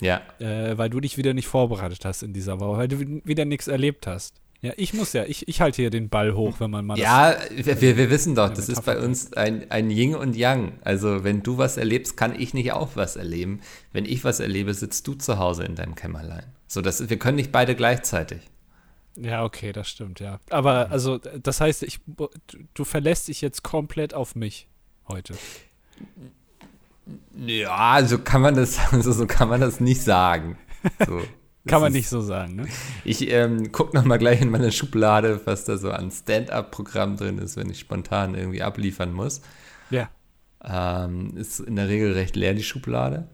Ja, 0.01 0.21
äh, 0.39 0.77
weil 0.77 0.91
du 0.91 1.01
dich 1.01 1.17
wieder 1.17 1.35
nicht 1.35 1.49
vorbereitet 1.49 2.05
hast 2.05 2.23
in 2.23 2.33
dieser 2.33 2.61
Woche, 2.61 2.79
weil 2.79 2.89
du 2.89 2.99
wieder 3.25 3.45
nichts 3.45 3.69
erlebt 3.69 4.07
hast. 4.07 4.41
Ja, 4.67 4.73
ich 4.77 4.95
muss 4.95 5.13
ja, 5.13 5.25
ich, 5.25 5.47
ich 5.47 5.61
halte 5.61 5.83
hier 5.83 5.91
den 5.91 6.09
Ball 6.09 6.35
hoch, 6.35 6.59
wenn 6.59 6.73
man 6.73 6.85
mal 6.85 6.99
ja 6.99 7.37
wir, 7.51 7.81
wir 7.81 7.97
wir 7.97 8.11
wissen 8.11 8.35
doch, 8.35 8.49
das 8.49 8.69
ist 8.69 8.85
bei 8.85 8.99
uns 8.99 9.33
ein, 9.33 9.71
ein 9.71 9.91
Yin 9.91 10.17
und 10.17 10.35
Yang. 10.35 10.73
Also 10.83 11.23
wenn 11.23 11.45
du 11.45 11.57
was 11.57 11.77
erlebst, 11.77 12.17
kann 12.17 12.39
ich 12.39 12.53
nicht 12.53 12.73
auch 12.73 12.91
was 12.97 13.15
erleben. 13.15 13.61
Wenn 13.93 14.05
ich 14.05 14.25
was 14.25 14.41
erlebe, 14.41 14.75
sitzt 14.75 15.07
du 15.07 15.15
zu 15.15 15.39
Hause 15.39 15.63
in 15.63 15.77
deinem 15.77 15.95
Kämmerlein. 15.95 16.45
So, 16.67 16.83
das, 16.83 17.09
wir 17.09 17.17
können 17.17 17.37
nicht 17.37 17.53
beide 17.53 17.77
gleichzeitig. 17.77 18.41
das. 19.15 19.25
Ja, 19.25 19.45
okay, 19.45 19.73
das 19.73 19.89
stimmt, 19.89 20.21
ja. 20.21 20.41
Aber 20.51 20.91
also, 20.91 21.19
das 21.19 21.61
heißt, 21.61 21.83
ich, 21.85 22.01
du, 22.75 22.85
verlässt 22.85 23.29
dich 23.29 23.41
jetzt 23.41 23.63
komplett 23.63 24.15
auf 24.15 24.35
mich 24.35 24.69
heute. 25.09 25.35
Ja, 27.37 28.05
so 28.05 28.19
kann 28.19 28.43
man 28.43 28.55
das, 28.57 28.79
also 28.93 29.13
so 29.13 29.27
kann 29.27 29.49
man 29.49 29.61
das 29.61 29.81
nicht 29.81 30.03
sagen. 30.03 30.59
So, 31.07 31.23
Kann 31.67 31.81
man 31.81 31.93
nicht 31.93 32.09
so 32.09 32.21
sagen, 32.21 32.57
ne? 32.57 32.67
Ich 33.05 33.29
ähm, 33.31 33.73
gucke 33.73 33.97
nochmal 33.97 34.19
gleich 34.19 34.41
in 34.41 34.51
meine 34.51 34.73
Schublade, 34.73 35.41
was 35.45 35.65
da 35.65 35.77
so 35.77 35.91
an 35.91 36.11
Stand-up-Programm 36.11 37.17
drin 37.17 37.39
ist, 37.39 37.57
wenn 37.57 37.69
ich 37.71 37.81
spontan 37.81 38.35
irgendwie 38.35 38.63
abliefern 38.63 39.13
muss. 39.13 39.43
Ja. 39.91 40.09
Ähm, 40.65 41.37
ist 41.37 41.61
in 41.61 41.77
der 41.77 41.89
Regel 41.89 42.13
recht 42.13 42.37
leer, 42.37 42.55
die 42.55 42.63
Schublade. 42.63 43.29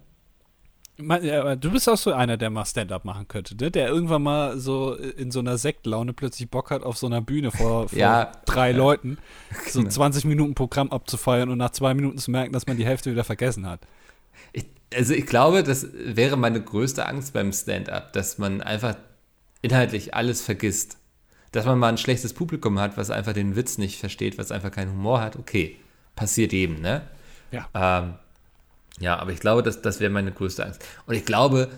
Du 0.99 1.71
bist 1.71 1.89
auch 1.89 1.97
so 1.97 2.13
einer, 2.13 2.37
der 2.37 2.51
mal 2.51 2.65
Stand-up 2.67 3.05
machen 3.05 3.27
könnte, 3.27 3.57
ne? 3.57 3.71
Der 3.71 3.89
irgendwann 3.89 4.23
mal 4.23 4.59
so 4.59 4.95
in 4.95 5.31
so 5.31 5.41
einer 5.41 5.57
Sektlaune 5.59 6.13
plötzlich 6.13 6.49
Bock 6.51 6.71
hat, 6.71 6.83
auf 6.85 6.97
so 6.99 7.07
einer 7.07 7.21
Bühne 7.23 7.51
vor, 7.51 7.89
vor 7.89 7.99
Ja, 7.99 8.31
drei 8.45 8.71
ja. 8.71 8.77
Leuten 8.77 9.19
so 9.69 9.81
Genau. 9.81 9.91
20 9.91 10.27
Minuten 10.27 10.55
Programm 10.55 10.91
abzufeiern 10.91 11.49
und 11.49 11.59
nach 11.59 11.71
zwei 11.71 11.95
Minuten 11.95 12.19
zu 12.19 12.31
merken, 12.31 12.53
dass 12.53 12.67
man 12.67 12.77
die 12.77 12.85
Hälfte 12.85 13.11
wieder 13.11 13.25
vergessen 13.25 13.67
hat. 13.67 13.81
Ich, 14.53 14.67
also 14.95 15.15
ich 15.15 15.27
glaube, 15.27 15.63
das 15.63 15.87
wäre 15.93 16.37
meine 16.37 16.61
größte 16.63 17.07
Angst 17.07 17.33
beim 17.33 17.53
Stand-up, 17.53 18.13
dass 18.13 18.39
man 18.39 18.61
einfach 18.61 18.97
inhaltlich 19.63 20.15
alles 20.15 20.43
vergisst. 20.43 20.99
Dass 21.53 21.67
man 21.67 21.79
mal 21.79 21.91
ein 21.91 21.99
schlechtes 21.99 22.33
Publikum 22.33 22.79
hat, 22.79 22.97
was 22.97 23.11
einfach 23.11 23.35
den 23.35 23.57
Witz 23.57 23.79
nicht 23.79 23.99
versteht, 23.99 24.39
was 24.39 24.51
einfach 24.51 24.71
keinen 24.71 24.93
Humor 24.93 25.21
hat, 25.21 25.37
okay, 25.37 25.77
passiert 26.17 26.53
jedem, 26.53 26.81
ne? 26.81 27.03
Ja. 27.51 27.69
Ähm, 27.75 28.15
ja, 29.01 29.19
aber 29.19 29.33
ich 29.33 29.41
glaube, 29.41 29.63
das, 29.63 29.83
das 29.83 30.01
wäre 30.01 30.11
meine 30.11 30.33
größte 30.33 30.65
Angst. 30.65 30.83
Und 31.07 31.15
ich 31.15 31.25
glaube, 31.25 31.69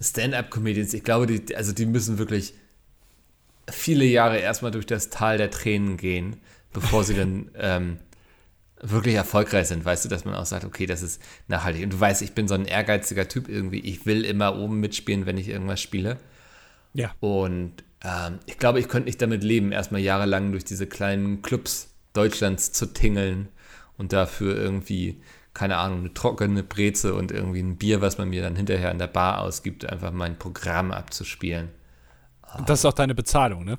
Stand-up-Comedians, 0.00 0.92
ich 0.92 1.04
glaube, 1.04 1.26
die, 1.26 1.56
also 1.56 1.72
die 1.72 1.86
müssen 1.86 2.18
wirklich 2.18 2.54
viele 3.70 4.04
Jahre 4.04 4.38
erstmal 4.38 4.70
durch 4.70 4.86
das 4.86 5.10
Tal 5.10 5.38
der 5.38 5.50
Tränen 5.50 5.96
gehen, 5.96 6.36
bevor 6.72 7.04
sie 7.04 7.14
dann 7.14 7.50
ähm, 7.58 7.98
wirklich 8.90 9.14
erfolgreich 9.14 9.68
sind, 9.68 9.84
weißt 9.84 10.04
du, 10.04 10.08
dass 10.08 10.24
man 10.24 10.34
auch 10.34 10.46
sagt, 10.46 10.64
okay, 10.64 10.86
das 10.86 11.02
ist 11.02 11.20
nachhaltig. 11.48 11.84
Und 11.84 11.92
du 11.92 12.00
weißt, 12.00 12.22
ich 12.22 12.32
bin 12.32 12.48
so 12.48 12.54
ein 12.54 12.66
ehrgeiziger 12.66 13.28
Typ 13.28 13.48
irgendwie. 13.48 13.80
Ich 13.80 14.06
will 14.06 14.24
immer 14.24 14.58
oben 14.58 14.80
mitspielen, 14.80 15.26
wenn 15.26 15.38
ich 15.38 15.48
irgendwas 15.48 15.80
spiele. 15.80 16.18
Ja. 16.92 17.12
Und 17.20 17.72
ähm, 18.02 18.38
ich 18.46 18.58
glaube, 18.58 18.80
ich 18.80 18.88
könnte 18.88 19.06
nicht 19.06 19.20
damit 19.20 19.42
leben, 19.42 19.72
erstmal 19.72 20.00
jahrelang 20.00 20.52
durch 20.52 20.64
diese 20.64 20.86
kleinen 20.86 21.42
Clubs 21.42 21.94
Deutschlands 22.12 22.72
zu 22.72 22.86
tingeln 22.86 23.48
und 23.96 24.12
dafür 24.12 24.56
irgendwie, 24.56 25.20
keine 25.52 25.76
Ahnung, 25.78 26.00
eine 26.00 26.14
trockene 26.14 26.62
Breze 26.62 27.14
und 27.14 27.32
irgendwie 27.32 27.60
ein 27.60 27.76
Bier, 27.76 28.00
was 28.00 28.18
man 28.18 28.28
mir 28.28 28.42
dann 28.42 28.54
hinterher 28.54 28.90
in 28.90 28.98
der 28.98 29.08
Bar 29.08 29.40
ausgibt, 29.40 29.84
einfach 29.84 30.12
mein 30.12 30.38
Programm 30.38 30.92
abzuspielen. 30.92 31.70
Und 32.56 32.68
das 32.68 32.80
ist 32.80 32.84
auch 32.84 32.92
deine 32.92 33.14
Bezahlung, 33.14 33.64
ne? 33.64 33.78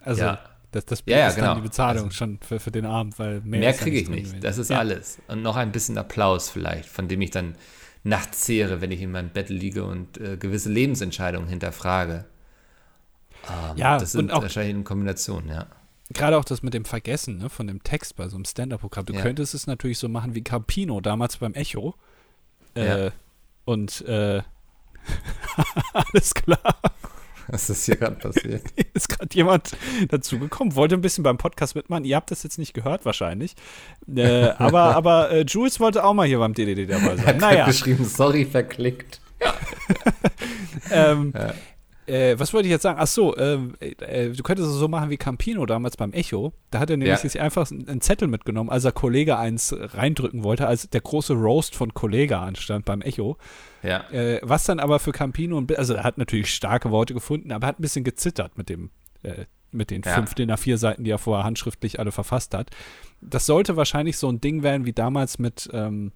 Also, 0.00 0.22
Ja. 0.22 0.38
Das, 0.72 0.84
das 0.86 1.02
Ja, 1.06 1.18
ja, 1.18 1.28
ist 1.28 1.36
genau. 1.36 1.48
dann 1.48 1.56
die 1.56 1.62
Bezahlung 1.62 2.04
Also- 2.06 2.14
schon 2.16 2.38
für, 2.42 2.60
für 2.60 2.70
den 2.70 2.84
Abend, 2.86 3.18
weil 3.18 3.40
mehr, 3.42 3.60
Mehr 3.60 3.72
kriege 3.72 3.98
ich 3.98 4.08
nicht. 4.08 4.42
Das 4.44 4.58
ist 4.58 4.70
ja. 4.70 4.78
alles. 4.78 5.18
Und 5.28 5.42
noch 5.42 5.56
ein 5.56 5.72
bisschen 5.72 5.96
Applaus 5.98 6.50
vielleicht, 6.50 6.88
von 6.88 7.08
dem 7.08 7.20
ich 7.22 7.30
dann 7.30 7.56
nachts 8.04 8.40
zehre, 8.42 8.80
wenn 8.80 8.90
ich 8.92 9.00
in 9.02 9.10
meinem 9.10 9.30
Bett 9.30 9.48
liege 9.48 9.84
und 9.84 10.18
äh, 10.18 10.36
gewisse 10.36 10.70
Lebensentscheidungen 10.70 11.48
hinterfrage. 11.48 12.24
Ähm, 13.48 13.76
Ja, 13.76 13.98
das 13.98 14.12
sind 14.12 14.26
und 14.26 14.30
auch- 14.32 14.42
wahrscheinlich 14.42 14.74
in 14.74 14.84
Kombination, 14.84 15.48
ja. 15.48 15.66
Gerade 16.10 16.38
auch 16.38 16.44
das 16.44 16.62
mit 16.62 16.72
dem 16.72 16.84
Vergessen 16.84 17.38
ne, 17.38 17.48
von 17.50 17.66
dem 17.66 17.82
Text 17.82 18.14
bei 18.14 18.28
so 18.28 18.36
einem 18.36 18.44
Stand-Up-Programm. 18.44 19.06
Du 19.06 19.14
Ja. 19.14 19.22
könntest 19.22 19.54
es 19.54 19.66
natürlich 19.66 19.98
so 19.98 20.08
machen 20.08 20.36
wie 20.36 20.42
Campino 20.44 21.00
damals 21.00 21.38
beim 21.38 21.54
Echo. 21.54 21.94
Äh, 22.76 23.06
Ja. 23.06 23.12
Und 23.64 24.02
äh, 24.02 24.42
alles 25.92 26.34
klar. 26.34 26.76
Was 27.48 27.70
ist 27.70 27.84
hier 27.86 27.96
gerade 27.96 28.16
passiert? 28.16 28.62
ist 28.94 29.08
gerade 29.08 29.34
jemand 29.34 29.76
dazugekommen, 30.08 30.74
wollte 30.74 30.94
ein 30.94 31.00
bisschen 31.00 31.22
beim 31.24 31.38
Podcast 31.38 31.74
mitmachen. 31.74 32.04
Ihr 32.04 32.16
habt 32.16 32.30
das 32.30 32.42
jetzt 32.42 32.58
nicht 32.58 32.74
gehört 32.74 33.04
wahrscheinlich. 33.04 33.54
Äh, 34.14 34.48
aber 34.58 34.96
aber 34.96 35.30
äh, 35.30 35.42
Jules 35.42 35.78
wollte 35.80 36.04
auch 36.04 36.14
mal 36.14 36.26
hier 36.26 36.38
beim 36.38 36.54
DDD 36.54 36.86
dabei 36.90 37.06
Er 37.12 37.16
sein. 37.16 37.26
hat 37.26 37.38
Naja, 37.38 37.66
geschrieben, 37.66 38.04
sorry, 38.04 38.44
verklickt. 38.44 39.20
ähm, 40.90 41.32
äh, 42.06 42.38
was 42.38 42.54
wollte 42.54 42.68
ich 42.68 42.70
jetzt 42.72 42.82
sagen? 42.82 42.98
Ach 43.00 43.06
so, 43.06 43.36
ähm, 43.36 43.74
äh, 43.80 44.28
du 44.30 44.42
könntest 44.42 44.68
es 44.68 44.76
so 44.76 44.86
machen 44.88 45.10
wie 45.10 45.16
Campino 45.16 45.66
damals 45.66 45.96
beim 45.96 46.12
Echo. 46.12 46.52
Da 46.70 46.78
hat 46.78 46.90
er 46.90 46.96
nämlich 46.96 47.16
Ja. 47.16 47.28
sich 47.28 47.40
einfach 47.40 47.68
einen 47.70 48.00
Zettel 48.00 48.28
mitgenommen, 48.28 48.70
als 48.70 48.84
er 48.84 48.92
Kollege 48.92 49.36
eins 49.38 49.74
reindrücken 49.76 50.44
wollte, 50.44 50.66
als 50.68 50.88
der 50.88 51.00
große 51.00 51.34
Roast 51.34 51.74
von 51.74 51.94
Kollege 51.94 52.38
anstand 52.38 52.84
beim 52.84 53.02
Echo. 53.02 53.36
Ja. 53.86 54.10
Äh, 54.10 54.40
was 54.42 54.64
dann 54.64 54.80
aber 54.80 54.98
für 54.98 55.12
Campino, 55.12 55.58
ein 55.58 55.66
also 55.76 55.94
er 55.94 56.04
hat 56.04 56.18
natürlich 56.18 56.52
starke 56.54 56.90
Worte 56.90 57.14
gefunden, 57.14 57.52
aber 57.52 57.66
er 57.66 57.68
hat 57.68 57.78
ein 57.78 57.82
bisschen 57.82 58.04
gezittert 58.04 58.58
mit 58.58 58.68
dem, 58.68 58.90
äh, 59.22 59.44
mit 59.72 59.90
den 59.90 60.02
Ja. 60.02 60.14
fünf 60.14 60.34
DIN 60.34 60.50
A4 60.50 60.76
Seiten, 60.76 61.04
die 61.04 61.10
er 61.10 61.18
vorher 61.18 61.44
handschriftlich 61.44 61.98
alle 62.00 62.12
verfasst 62.12 62.54
hat. 62.54 62.70
Das 63.20 63.46
sollte 63.46 63.76
wahrscheinlich 63.76 64.16
so 64.16 64.28
ein 64.28 64.40
Ding 64.40 64.62
werden 64.62 64.86
wie 64.86 64.92
damals 64.92 65.38
mit, 65.38 65.68
ähm, 65.72 66.12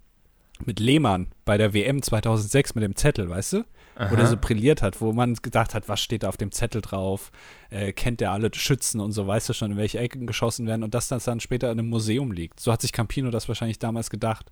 mit 0.64 0.80
Lehmann 0.80 1.28
bei 1.44 1.56
der 1.56 1.72
WM 1.72 2.02
2006 2.02 2.74
mit 2.74 2.84
dem 2.84 2.96
Zettel, 2.96 3.28
weißt 3.30 3.54
du? 3.54 3.64
Aha. 3.96 4.26
so 4.26 4.36
brilliert 4.38 4.80
hat, 4.80 5.02
wo 5.02 5.12
man 5.12 5.34
gedacht 5.34 5.74
hat, 5.74 5.86
was 5.88 6.00
steht 6.00 6.22
da 6.22 6.28
auf 6.28 6.38
dem 6.38 6.52
Zettel 6.52 6.80
drauf? 6.80 7.30
Äh, 7.68 7.92
kennt 7.92 8.20
der 8.20 8.32
alle 8.32 8.50
Schützen 8.54 8.98
und 8.98 9.12
so, 9.12 9.26
weißt 9.26 9.50
du 9.50 9.52
schon, 9.52 9.72
in 9.72 9.76
welche 9.76 9.98
Ecken 9.98 10.26
geschossen 10.26 10.66
werden 10.66 10.82
und 10.84 10.94
dass 10.94 11.08
das 11.08 11.24
dann 11.24 11.38
später 11.40 11.70
in 11.70 11.78
einem 11.78 11.90
Museum 11.90 12.32
liegt. 12.32 12.60
So 12.60 12.72
hat 12.72 12.80
sich 12.80 12.92
Campino 12.92 13.30
das 13.30 13.46
wahrscheinlich 13.48 13.78
damals 13.78 14.08
gedacht. 14.08 14.50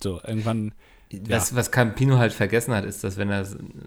So, 0.00 0.20
irgendwann, 0.24 0.74
Was, 1.28 1.54
was 1.54 1.70
Campino 1.70 2.18
halt 2.18 2.32
vergessen 2.32 2.74
hat, 2.74 2.84
ist, 2.84 3.04
dass 3.04 3.16
wenn 3.16 3.30
er 3.30 3.46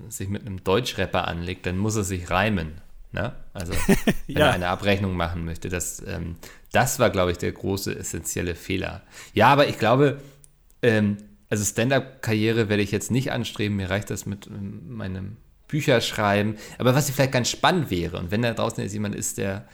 sich 0.09 0.27
mit 0.29 0.45
einem 0.45 0.63
Deutschrapper 0.63 1.27
anlegt, 1.27 1.65
dann 1.65 1.77
muss 1.77 1.95
er 1.95 2.03
sich 2.03 2.29
reimen. 2.29 2.81
Ne? 3.11 3.33
Also, 3.53 3.73
wenn 4.27 4.37
Ja. 4.37 4.47
er 4.47 4.53
eine 4.53 4.67
Abrechnung 4.67 5.15
machen 5.15 5.45
möchte. 5.45 5.69
Das, 5.69 6.03
ähm, 6.05 6.35
das 6.71 6.99
war, 6.99 7.09
glaube 7.09 7.31
ich, 7.31 7.37
der 7.37 7.51
große 7.51 7.97
essentielle 7.97 8.55
Fehler. 8.55 9.03
Ja, 9.33 9.47
aber 9.47 9.67
ich 9.67 9.79
glaube, 9.79 10.21
ähm, 10.81 11.17
also 11.49 11.63
Stand-up-Karriere 11.63 12.69
werde 12.69 12.83
ich 12.83 12.91
jetzt 12.91 13.11
nicht 13.11 13.31
anstreben. 13.31 13.77
Mir 13.77 13.89
reicht 13.89 14.09
das 14.09 14.25
mit 14.25 14.47
ähm, 14.47 14.81
meinem 14.95 15.37
Bücherschreiben. 15.67 16.55
Aber 16.77 16.95
was 16.95 17.09
vielleicht 17.09 17.31
ganz 17.31 17.49
spannend 17.49 17.89
wäre, 17.91 18.17
und 18.17 18.31
wenn 18.31 18.41
da 18.41 18.53
draußen 18.53 18.83
jetzt 18.83 18.93
jemand 18.93 19.15
ist, 19.15 19.37
der 19.37 19.67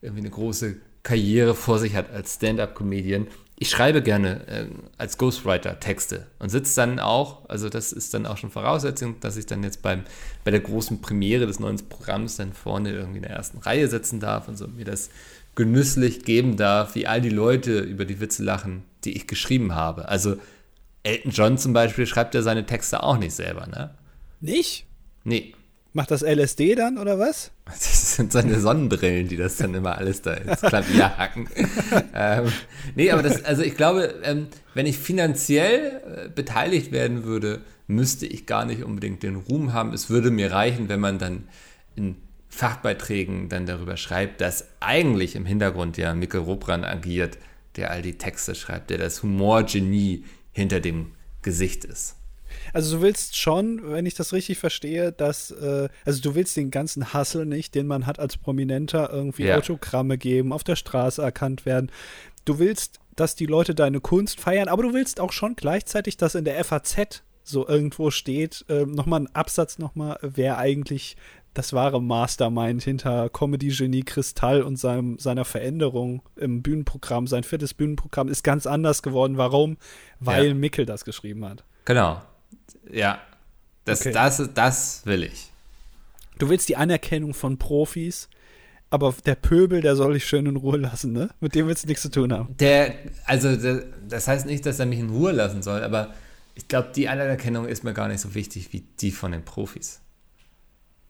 irgendwie 0.00 0.22
eine 0.22 0.30
große 0.30 0.76
Karriere 1.02 1.54
vor 1.54 1.78
sich 1.78 1.94
hat 1.96 2.10
als 2.12 2.34
Stand-up-Comedian, 2.36 3.26
ich 3.56 3.70
schreibe 3.70 4.02
gerne 4.02 4.46
äh, 4.48 4.66
als 4.98 5.16
Ghostwriter 5.16 5.78
Texte 5.78 6.26
und 6.40 6.48
sitze 6.48 6.74
dann 6.76 6.98
auch, 6.98 7.48
also 7.48 7.68
das 7.68 7.92
ist 7.92 8.12
dann 8.12 8.26
auch 8.26 8.36
schon 8.36 8.50
Voraussetzung, 8.50 9.20
dass 9.20 9.36
ich 9.36 9.46
dann 9.46 9.62
jetzt 9.62 9.80
beim, 9.80 10.02
bei 10.42 10.50
der 10.50 10.60
großen 10.60 11.00
Premiere 11.00 11.46
des 11.46 11.60
neuen 11.60 11.76
Programms 11.88 12.36
dann 12.36 12.52
vorne 12.52 12.90
irgendwie 12.90 13.18
in 13.18 13.22
der 13.22 13.32
ersten 13.32 13.58
Reihe 13.58 13.88
sitzen 13.88 14.18
darf 14.18 14.48
und 14.48 14.56
so 14.56 14.66
mir 14.66 14.84
das 14.84 15.10
genüsslich 15.54 16.24
geben 16.24 16.56
darf, 16.56 16.96
wie 16.96 17.06
all 17.06 17.20
die 17.20 17.30
Leute 17.30 17.78
über 17.78 18.04
die 18.04 18.20
Witze 18.20 18.42
lachen, 18.42 18.82
die 19.04 19.16
ich 19.16 19.28
geschrieben 19.28 19.74
habe. 19.74 20.08
Also 20.08 20.36
Elton 21.04 21.30
John 21.30 21.58
zum 21.58 21.72
Beispiel 21.72 22.06
schreibt 22.06 22.34
ja 22.34 22.42
seine 22.42 22.66
Texte 22.66 23.02
auch 23.02 23.18
nicht 23.18 23.34
selber, 23.34 23.66
ne? 23.68 23.94
nicht? 24.40 24.86
Nee. 25.22 25.54
Macht 25.96 26.10
das 26.10 26.22
LSD 26.22 26.74
dann 26.74 26.98
oder 26.98 27.18
was? 27.18 27.52
Das 27.66 28.16
sind 28.16 28.32
seine 28.32 28.60
Sonnenbrillen, 28.60 29.28
die 29.28 29.36
das 29.36 29.56
dann 29.56 29.74
immer 29.74 29.96
alles 29.96 30.22
da 30.22 30.34
ins 30.34 30.60
Klavier 30.60 31.16
hacken. 31.18 31.48
ähm, 32.12 32.52
nee, 32.94 33.10
aber 33.10 33.22
das, 33.22 33.44
also 33.44 33.62
ich 33.62 33.76
glaube, 33.76 34.14
ähm, 34.22 34.48
wenn 34.74 34.86
ich 34.86 34.98
finanziell 34.98 36.02
äh, 36.26 36.28
beteiligt 36.28 36.92
werden 36.92 37.24
würde, 37.24 37.62
müsste 37.86 38.26
ich 38.26 38.46
gar 38.46 38.64
nicht 38.64 38.82
unbedingt 38.82 39.22
den 39.22 39.36
Ruhm 39.36 39.72
haben. 39.72 39.92
Es 39.92 40.10
würde 40.10 40.30
mir 40.30 40.52
reichen, 40.52 40.88
wenn 40.88 41.00
man 41.00 41.18
dann 41.18 41.48
in 41.94 42.16
Fachbeiträgen 42.48 43.48
dann 43.48 43.66
darüber 43.66 43.96
schreibt, 43.96 44.40
dass 44.40 44.68
eigentlich 44.80 45.36
im 45.36 45.46
Hintergrund 45.46 45.96
ja 45.96 46.12
Mikkel 46.14 46.40
Robran 46.40 46.84
agiert, 46.84 47.38
der 47.76 47.90
all 47.90 48.02
die 48.02 48.18
Texte 48.18 48.54
schreibt, 48.54 48.90
der 48.90 48.98
das 48.98 49.22
Humorgenie 49.22 50.24
hinter 50.52 50.80
dem 50.80 51.12
Gesicht 51.42 51.84
ist. 51.84 52.16
Also 52.74 52.96
du 52.96 53.02
willst 53.02 53.36
schon, 53.38 53.80
wenn 53.90 54.04
ich 54.04 54.14
das 54.14 54.32
richtig 54.32 54.58
verstehe, 54.58 55.12
dass, 55.12 55.50
äh, 55.52 55.88
also 56.04 56.20
du 56.20 56.34
willst 56.34 56.56
den 56.56 56.70
ganzen 56.70 57.14
Hustle 57.14 57.46
nicht, 57.46 57.74
den 57.74 57.86
man 57.86 58.04
hat 58.06 58.18
als 58.18 58.36
Prominenter, 58.36 59.10
irgendwie 59.10 59.44
Ja. 59.44 59.56
Autogramme 59.56 60.18
geben, 60.18 60.52
auf 60.52 60.64
der 60.64 60.76
Straße 60.76 61.22
erkannt 61.22 61.64
werden. 61.64 61.90
Du 62.44 62.58
willst, 62.58 63.00
dass 63.16 63.36
die 63.36 63.46
Leute 63.46 63.74
deine 63.74 64.00
Kunst 64.00 64.40
feiern, 64.40 64.68
aber 64.68 64.82
du 64.82 64.92
willst 64.92 65.20
auch 65.20 65.32
schon 65.32 65.54
gleichzeitig, 65.56 66.16
dass 66.16 66.34
in 66.34 66.44
der 66.44 66.62
FAZ 66.64 67.22
so 67.44 67.66
irgendwo 67.68 68.10
steht, 68.10 68.64
äh, 68.68 68.84
nochmal 68.86 69.20
ein 69.20 69.34
Absatz 69.34 69.78
nochmal, 69.78 70.18
wer 70.22 70.58
eigentlich 70.58 71.16
das 71.52 71.72
wahre 71.72 72.02
Mastermind 72.02 72.82
hinter 72.82 73.28
Comedy-Genie 73.28 74.02
Kristall 74.02 74.62
und 74.62 74.76
seinem, 74.76 75.18
seiner 75.20 75.44
Veränderung 75.44 76.22
im 76.34 76.62
Bühnenprogramm, 76.62 77.28
sein 77.28 77.44
viertes 77.44 77.74
Bühnenprogramm 77.74 78.28
ist 78.28 78.42
ganz 78.42 78.66
anders 78.66 79.02
geworden. 79.02 79.36
Warum? 79.38 79.76
Weil 80.18 80.48
Ja. 80.48 80.54
Mickel 80.54 80.84
das 80.86 81.04
geschrieben 81.04 81.44
hat. 81.44 81.62
Genau. 81.84 82.20
Ja. 82.90 83.20
Das, 83.84 84.00
Okay. 84.00 84.12
das, 84.12 84.42
das 84.54 85.02
will 85.04 85.24
ich. 85.24 85.50
Du 86.38 86.48
willst 86.48 86.68
die 86.68 86.76
Anerkennung 86.76 87.34
von 87.34 87.58
Profis, 87.58 88.28
aber 88.90 89.14
der 89.26 89.34
Pöbel, 89.34 89.80
der 89.80 89.94
soll 89.96 90.14
dich 90.14 90.24
schön 90.26 90.46
in 90.46 90.56
Ruhe 90.56 90.78
lassen, 90.78 91.12
ne? 91.12 91.30
Mit 91.40 91.54
dem 91.54 91.66
willst 91.66 91.84
du 91.84 91.88
nichts 91.88 92.02
zu 92.02 92.10
tun 92.10 92.32
haben. 92.32 92.56
Der, 92.58 92.94
also 93.24 93.54
der, 93.56 93.84
das 94.08 94.26
heißt 94.28 94.46
nicht, 94.46 94.64
dass 94.66 94.78
er 94.78 94.86
mich 94.86 94.98
in 95.00 95.10
Ruhe 95.10 95.32
lassen 95.32 95.62
soll, 95.62 95.82
aber 95.82 96.14
ich 96.54 96.68
glaube, 96.68 96.90
die 96.94 97.08
Anerkennung 97.08 97.66
ist 97.66 97.84
mir 97.84 97.92
gar 97.94 98.08
nicht 98.08 98.20
so 98.20 98.34
wichtig 98.34 98.72
wie 98.72 98.80
die 99.00 99.10
von 99.10 99.32
den 99.32 99.44
Profis. 99.44 100.00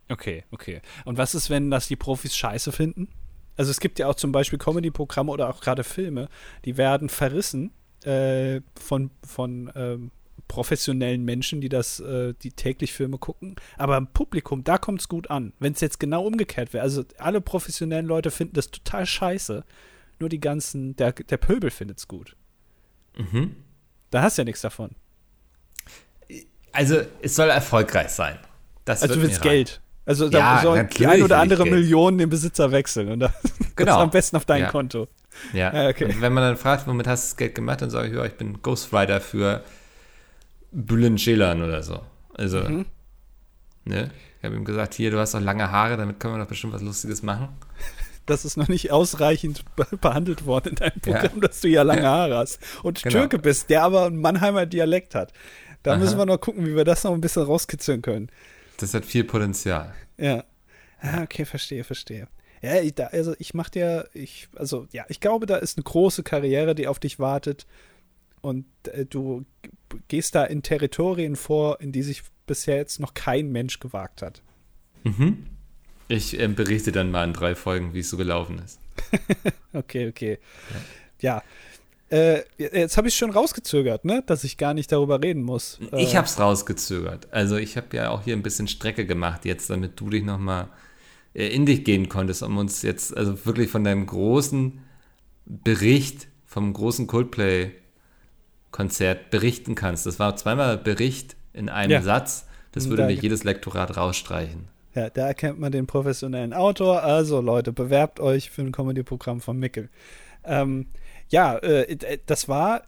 Okay, 0.08 0.44
okay. 0.50 0.80
Und 1.04 1.16
was 1.18 1.34
ist, 1.34 1.48
wenn 1.50 1.70
das 1.70 1.88
die 1.88 1.96
Profis 1.96 2.36
scheiße 2.36 2.72
finden? 2.72 3.08
Also 3.56 3.70
es 3.70 3.80
gibt 3.80 3.98
ja 3.98 4.08
auch 4.08 4.14
zum 4.14 4.32
Beispiel 4.32 4.58
Comedy-Programme 4.58 5.30
oder 5.30 5.48
auch 5.48 5.60
gerade 5.60 5.84
Filme, 5.84 6.28
die 6.64 6.76
werden 6.76 7.08
verrissen 7.08 7.72
äh, 8.04 8.60
von, 8.78 9.10
von 9.26 9.72
ähm, 9.74 10.10
professionellen 10.48 11.24
Menschen, 11.24 11.60
die 11.60 11.68
das, 11.68 12.00
äh, 12.00 12.34
die 12.42 12.52
täglich 12.52 12.92
Filme 12.92 13.18
gucken. 13.18 13.56
Aber 13.76 13.96
im 13.96 14.06
Publikum, 14.08 14.64
da 14.64 14.78
kommt 14.78 15.00
es 15.00 15.08
gut 15.08 15.30
an. 15.30 15.52
Wenn 15.58 15.72
es 15.72 15.80
jetzt 15.80 15.98
genau 16.00 16.24
umgekehrt 16.24 16.72
wäre, 16.72 16.82
also 16.82 17.04
alle 17.18 17.40
professionellen 17.40 18.06
Leute 18.06 18.30
finden 18.30 18.54
das 18.54 18.70
total 18.70 19.06
scheiße. 19.06 19.64
Nur 20.20 20.28
die 20.28 20.40
ganzen, 20.40 20.94
der, 20.96 21.12
der 21.12 21.36
Pöbel 21.38 21.70
findet 21.70 21.98
es 21.98 22.08
gut. 22.08 22.36
Mhm. 23.16 23.56
Da 24.10 24.22
hast 24.22 24.38
du 24.38 24.42
ja 24.42 24.44
nichts 24.44 24.60
davon. 24.60 24.94
Also, 26.72 27.00
es 27.22 27.36
soll 27.36 27.50
erfolgreich 27.50 28.08
sein. 28.08 28.38
Das 28.84 29.02
Also 29.02 29.14
du 29.14 29.22
willst 29.22 29.40
Geld. 29.42 29.80
Also 30.06 30.26
Ja, 30.26 30.56
da 30.56 30.62
soll 30.62 30.84
die 30.84 31.06
ein 31.06 31.22
oder 31.22 31.38
andere. 31.38 31.64
Million 31.64 32.18
den 32.18 32.28
Besitzer 32.28 32.70
wechseln. 32.72 33.08
Und 33.10 33.20
das, 33.20 33.32
Genau. 33.76 33.92
das 33.92 34.02
am 34.02 34.10
besten 34.10 34.36
auf 34.36 34.44
dein 34.44 34.62
Ja. 34.62 34.70
Konto. 34.70 35.00
reichen. 35.00 35.56
Ja. 35.56 35.72
Ah, 35.72 35.88
okay. 35.88 36.04
Und 36.04 36.20
wenn 36.20 36.32
man 36.32 36.42
dann 36.44 36.56
fragt, 36.56 36.86
womit 36.86 37.06
hast 37.06 37.24
du 37.24 37.28
das 37.32 37.36
Geld 37.36 37.54
gemacht, 37.54 37.80
dann 37.82 37.90
sage 37.90 38.08
ich, 38.08 38.14
ja, 38.14 38.24
ich 38.24 38.34
bin 38.34 38.60
Ghostwriter 38.62 39.20
für 39.20 39.64
Bülent 40.75 41.21
Ceylan 41.21 41.62
oder 41.62 41.83
so. 41.83 42.00
Also, 42.35 42.61
mhm. 42.61 42.87
ne? 43.85 44.11
Ich 44.38 44.45
habe 44.45 44.57
ihm 44.57 44.64
gesagt, 44.64 44.93
hier, 44.93 45.11
du 45.11 45.19
hast 45.19 45.33
doch 45.33 45.40
lange 45.40 45.71
Haare, 45.71 45.97
damit 45.97 46.21
können 46.21 46.35
wir 46.35 46.40
doch 46.40 46.49
bestimmt 46.49 46.75
was 46.75 46.83
Lustiges 46.83 47.23
machen. 47.23 47.49
Das 48.26 48.47
ist 48.47 48.57
noch 48.57 48.69
nicht 48.69 48.90
ausreichend 48.90 49.66
behandelt 50.00 50.47
worden 50.47 50.71
in 50.71 50.75
deinem 50.76 50.99
Programm, 51.02 51.43
ja. 51.43 51.47
dass 51.47 51.61
du 51.61 51.69
ja 51.69 51.83
lange. 51.83 52.04
Haare 52.04 52.38
hast 52.38 52.59
und 52.83 53.02
genau. 53.02 53.19
Türke 53.19 53.38
bist, 53.38 53.69
der 53.69 53.83
aber 53.83 54.07
einen 54.07 54.19
Mannheimer 54.19 54.64
Dialekt 54.64 55.14
hat. 55.14 55.35
Da 55.83 55.93
Aha. 55.93 55.99
müssen 55.99 56.16
wir 56.16 56.25
noch 56.25 56.38
gucken, 56.38 56.66
wie 56.66 56.75
wir 56.75 56.85
das 56.85 57.04
noch 57.04 57.12
ein 57.12 57.21
bisschen 57.21 57.43
rauskitzeln 57.43 58.00
können. 58.00 58.31
Das 58.78 58.95
hat 58.95 59.04
viel 59.04 59.25
Potenzial. 59.25 59.93
Ja. 60.16 60.43
Ah, 61.02 61.23
okay, 61.23 61.45
verstehe, 61.45 61.85
verstehe. 61.85 62.26
Ja, 62.62 62.81
ich, 62.81 62.95
da, 62.95 63.09
also 63.09 63.35
ich 63.38 63.52
mache 63.52 63.73
dir, 63.73 64.09
ich, 64.14 64.49
also 64.57 64.87
ja, 64.90 65.04
ich 65.09 65.21
glaube, 65.21 65.45
da 65.45 65.57
ist 65.57 65.76
eine 65.76 65.85
große 65.85 66.23
Karriere, 66.23 66.75
die 66.75 66.88
auf 66.88 66.99
dich 66.99 67.19
wartet. 67.19 67.66
Und 68.44 68.66
äh, 68.88 69.06
du 69.06 69.46
gehst 70.08 70.34
da 70.34 70.44
in 70.44 70.62
Territorien 70.62 71.34
vor, 71.34 71.80
in 71.80 71.92
die 71.92 72.02
sich 72.02 72.22
bisher 72.46 72.76
jetzt 72.76 73.00
noch 73.00 73.14
kein 73.14 73.50
Mensch 73.50 73.80
gewagt 73.80 74.20
hat. 74.20 74.42
Mhm. 75.02 75.46
Ich 76.08 76.38
äh, 76.38 76.46
berichte 76.48 76.92
dann 76.92 77.10
mal 77.10 77.24
in 77.24 77.32
drei 77.32 77.54
Folgen, 77.54 77.94
wie 77.94 78.00
es 78.00 78.10
so 78.10 78.18
gelaufen 78.18 78.60
ist. 78.62 78.78
okay, 79.72 80.08
okay. 80.08 80.38
Ja. 81.20 81.42
ja. 82.10 82.18
Äh, 82.18 82.42
jetzt 82.58 82.98
habe 82.98 83.08
ich 83.08 83.16
schon 83.16 83.30
rausgezögert, 83.30 84.04
ne? 84.04 84.22
dass 84.26 84.44
ich 84.44 84.58
gar 84.58 84.74
nicht 84.74 84.92
darüber 84.92 85.22
reden 85.22 85.42
muss. 85.42 85.80
Ich 85.96 86.12
äh, 86.12 86.16
habe 86.18 86.26
es 86.26 86.38
rausgezögert. 86.38 87.32
Also 87.32 87.56
ich 87.56 87.78
habe 87.78 87.96
ja 87.96 88.10
auch 88.10 88.24
hier 88.24 88.36
ein 88.36 88.42
bisschen 88.42 88.68
Strecke 88.68 89.06
gemacht 89.06 89.46
jetzt, 89.46 89.70
damit 89.70 89.98
du 89.98 90.10
dich 90.10 90.22
noch 90.22 90.38
mal 90.38 90.68
äh, 91.32 91.46
in 91.46 91.64
dich 91.64 91.82
gehen 91.82 92.10
konntest, 92.10 92.42
um 92.42 92.58
uns 92.58 92.82
jetzt 92.82 93.16
also 93.16 93.46
wirklich 93.46 93.70
von 93.70 93.84
deinem 93.84 94.04
großen 94.04 94.80
Bericht, 95.46 96.28
vom 96.44 96.74
großen 96.74 97.06
Coldplay-Konzert 98.75 99.31
berichten 99.31 99.75
kannst. 99.75 100.07
Das 100.07 100.19
war 100.19 100.37
zweimal 100.37 100.76
Bericht 100.76 101.37
in 101.52 101.69
einem 101.69 101.93
ja. 101.93 102.02
Satz. 102.02 102.47
Das 102.73 102.88
würde 102.88 103.02
da, 103.02 103.09
mir 103.09 103.14
jedes 103.14 103.45
Lektorat 103.45 103.97
rausstreichen. 103.97 104.69
Ja, 104.95 105.11
da 105.11 105.28
erkennt 105.28 105.61
man 105.61 105.71
den 105.71 105.87
professionellen 105.87 106.52
Autor. 106.52 107.02
Also 107.02 107.40
Leute, 107.40 107.73
bewerbt 107.73 108.19
euch 108.19 108.50
für 108.50 108.62
ein 108.62 108.73
Comedy-Programm 108.73 109.40
von 109.40 109.59
Mickel. 109.59 109.90
Ähm, 110.45 110.88
ja, 111.28 111.57
äh, 111.59 112.19
das 112.26 112.49
war, 112.49 112.83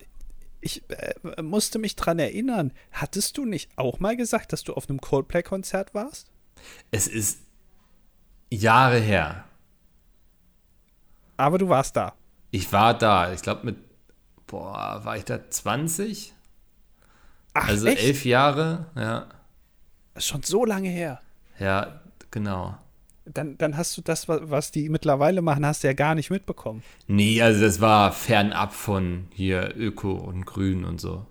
ich 0.60 0.82
äh, 0.90 1.42
musste 1.42 1.78
mich 1.78 1.94
dran 1.94 2.18
erinnern. 2.18 2.72
Hattest 2.90 3.38
du 3.38 3.44
nicht 3.44 3.70
auch 3.76 4.00
mal 4.00 4.16
gesagt, 4.16 4.52
dass 4.52 4.64
du 4.64 4.74
auf 4.74 4.88
einem 4.88 5.00
Coldplay-Konzert 5.00 5.94
warst? 5.94 6.32
Es 6.90 7.06
ist 7.06 7.38
Jahre 8.50 8.98
her. 8.98 9.44
Aber 11.36 11.58
du 11.58 11.68
warst 11.68 11.96
da. 11.96 12.14
Ich 12.50 12.72
war 12.72 12.96
da. 12.96 13.32
Ich 13.32 13.42
glaube 13.42 13.66
mit, 13.66 13.76
boah, 14.46 15.00
war 15.04 15.16
ich 15.16 15.24
da 15.24 15.48
20? 15.48 16.34
Ach, 17.54 17.68
also 17.68 17.86
echt? 17.86 18.02
elf 18.02 18.24
Jahre, 18.24 18.86
ja. 18.94 19.26
Das 20.14 20.24
ist 20.24 20.28
schon 20.28 20.42
so 20.42 20.64
lange 20.64 20.88
her. 20.88 21.20
Ja, 21.58 22.00
genau. 22.30 22.76
Dann, 23.24 23.58
dann 23.58 23.76
hast 23.76 23.96
du 23.96 24.02
das, 24.02 24.28
was 24.28 24.70
die 24.70 24.88
mittlerweile 24.88 25.42
machen, 25.42 25.66
hast 25.66 25.82
du 25.82 25.88
ja 25.88 25.94
gar 25.94 26.14
nicht 26.14 26.30
mitbekommen. 26.30 26.82
Nee, 27.08 27.42
also 27.42 27.60
das 27.60 27.80
war 27.80 28.12
fernab 28.12 28.72
von 28.72 29.26
hier 29.32 29.74
Öko 29.76 30.12
und 30.12 30.46
Grün 30.46 30.84
und 30.84 31.00
so. 31.00 31.26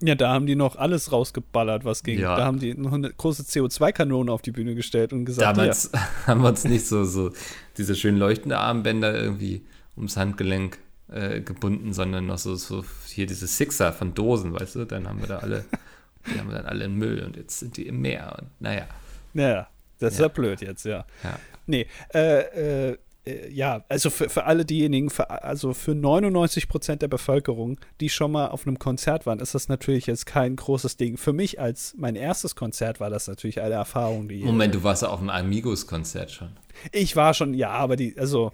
Ja, 0.00 0.14
da 0.14 0.32
haben 0.32 0.46
die 0.46 0.56
noch 0.56 0.76
alles 0.76 1.10
rausgeballert, 1.12 1.84
was 1.84 2.02
ging. 2.02 2.20
Ja. 2.20 2.36
Da 2.36 2.44
haben 2.44 2.60
die 2.60 2.74
noch 2.74 2.92
eine 2.92 3.12
große 3.12 3.42
CO2-Kanone 3.42 4.30
auf 4.32 4.42
die 4.42 4.52
Bühne 4.52 4.74
gestellt 4.74 5.12
und 5.12 5.24
gesagt, 5.24 5.58
Damals 5.58 5.90
ja. 5.92 6.08
haben 6.26 6.42
wir 6.42 6.48
uns 6.48 6.64
nicht 6.64 6.86
so, 6.86 7.04
so 7.04 7.32
diese 7.76 7.94
schön 7.94 8.16
leuchtenden 8.16 8.58
Armbänder 8.58 9.14
irgendwie 9.14 9.64
ums 9.96 10.16
Handgelenk 10.16 10.78
äh, 11.10 11.40
gebunden, 11.40 11.92
sondern 11.92 12.26
noch 12.26 12.38
so, 12.38 12.54
so 12.54 12.84
hier 13.06 13.26
diese 13.26 13.46
Sixer 13.46 13.92
von 13.92 14.14
Dosen, 14.14 14.52
weißt 14.52 14.76
du? 14.76 14.84
Dann 14.84 15.08
haben 15.08 15.20
wir 15.20 15.28
da 15.28 15.38
alle, 15.38 15.64
die 16.26 16.38
haben 16.38 16.48
wir 16.48 16.56
dann 16.56 16.66
alle 16.66 16.84
in 16.84 16.96
Müll 16.96 17.22
und 17.24 17.36
jetzt 17.36 17.58
sind 17.58 17.76
die 17.76 17.86
im 17.86 18.00
Meer 18.00 18.36
und 18.38 18.48
naja. 18.60 18.86
Naja, 19.34 19.68
das 19.98 20.14
ist 20.14 20.18
ja, 20.20 20.26
ja 20.26 20.28
blöd 20.28 20.60
jetzt, 20.60 20.84
ja. 20.84 21.04
ja. 21.22 21.38
Nee, 21.66 21.86
äh, 22.14 22.90
äh, 22.90 22.98
äh, 23.28 23.50
ja, 23.50 23.84
also 23.88 24.10
für, 24.10 24.28
für 24.28 24.44
alle 24.44 24.64
diejenigen, 24.64 25.10
für, 25.10 25.30
also 25.30 25.74
für 25.74 25.94
99 25.94 26.68
Prozent 26.68 27.02
der 27.02 27.08
Bevölkerung, 27.08 27.78
die 28.00 28.08
schon 28.08 28.32
mal 28.32 28.48
auf 28.48 28.66
einem 28.66 28.78
Konzert 28.78 29.26
waren, 29.26 29.40
ist 29.40 29.54
das 29.54 29.68
natürlich 29.68 30.06
jetzt 30.06 30.26
kein 30.26 30.56
großes 30.56 30.96
Ding. 30.96 31.16
Für 31.16 31.32
mich 31.32 31.60
als 31.60 31.94
mein 31.96 32.16
erstes 32.16 32.56
Konzert 32.56 33.00
war 33.00 33.10
das 33.10 33.28
natürlich 33.28 33.60
eine 33.60 33.74
Erfahrung, 33.74 34.28
die. 34.28 34.42
Moment, 34.42 34.74
du 34.74 34.82
warst 34.82 35.02
ja 35.02 35.08
auf 35.08 35.20
einem 35.20 35.30
Amigos-Konzert 35.30 36.30
schon. 36.30 36.48
Ich 36.92 37.16
war 37.16 37.34
schon, 37.34 37.54
ja, 37.54 37.70
aber 37.70 37.96
die, 37.96 38.16
also, 38.18 38.52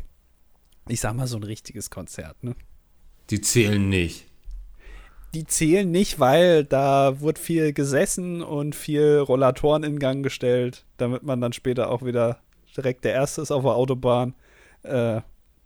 ich 0.88 1.00
sag 1.00 1.14
mal 1.14 1.26
so 1.26 1.36
ein 1.36 1.42
richtiges 1.42 1.90
Konzert, 1.90 2.42
ne? 2.42 2.54
Die 3.30 3.40
zählen 3.40 3.88
nicht. 3.88 4.26
Die 5.34 5.46
zählen 5.46 5.90
nicht, 5.90 6.20
weil 6.20 6.64
da 6.64 7.20
wird 7.20 7.38
viel 7.38 7.72
gesessen 7.72 8.42
und 8.42 8.74
viel 8.74 9.18
Rollatoren 9.18 9.82
in 9.82 9.98
Gang 9.98 10.22
gestellt, 10.22 10.84
damit 10.96 11.22
man 11.22 11.40
dann 11.40 11.52
später 11.52 11.90
auch 11.90 12.04
wieder 12.04 12.38
direkt 12.76 13.04
der 13.04 13.14
Erste 13.14 13.42
ist 13.42 13.50
auf 13.50 13.62
der 13.62 13.72
Autobahn. 13.72 14.34
Äh, 14.82 15.22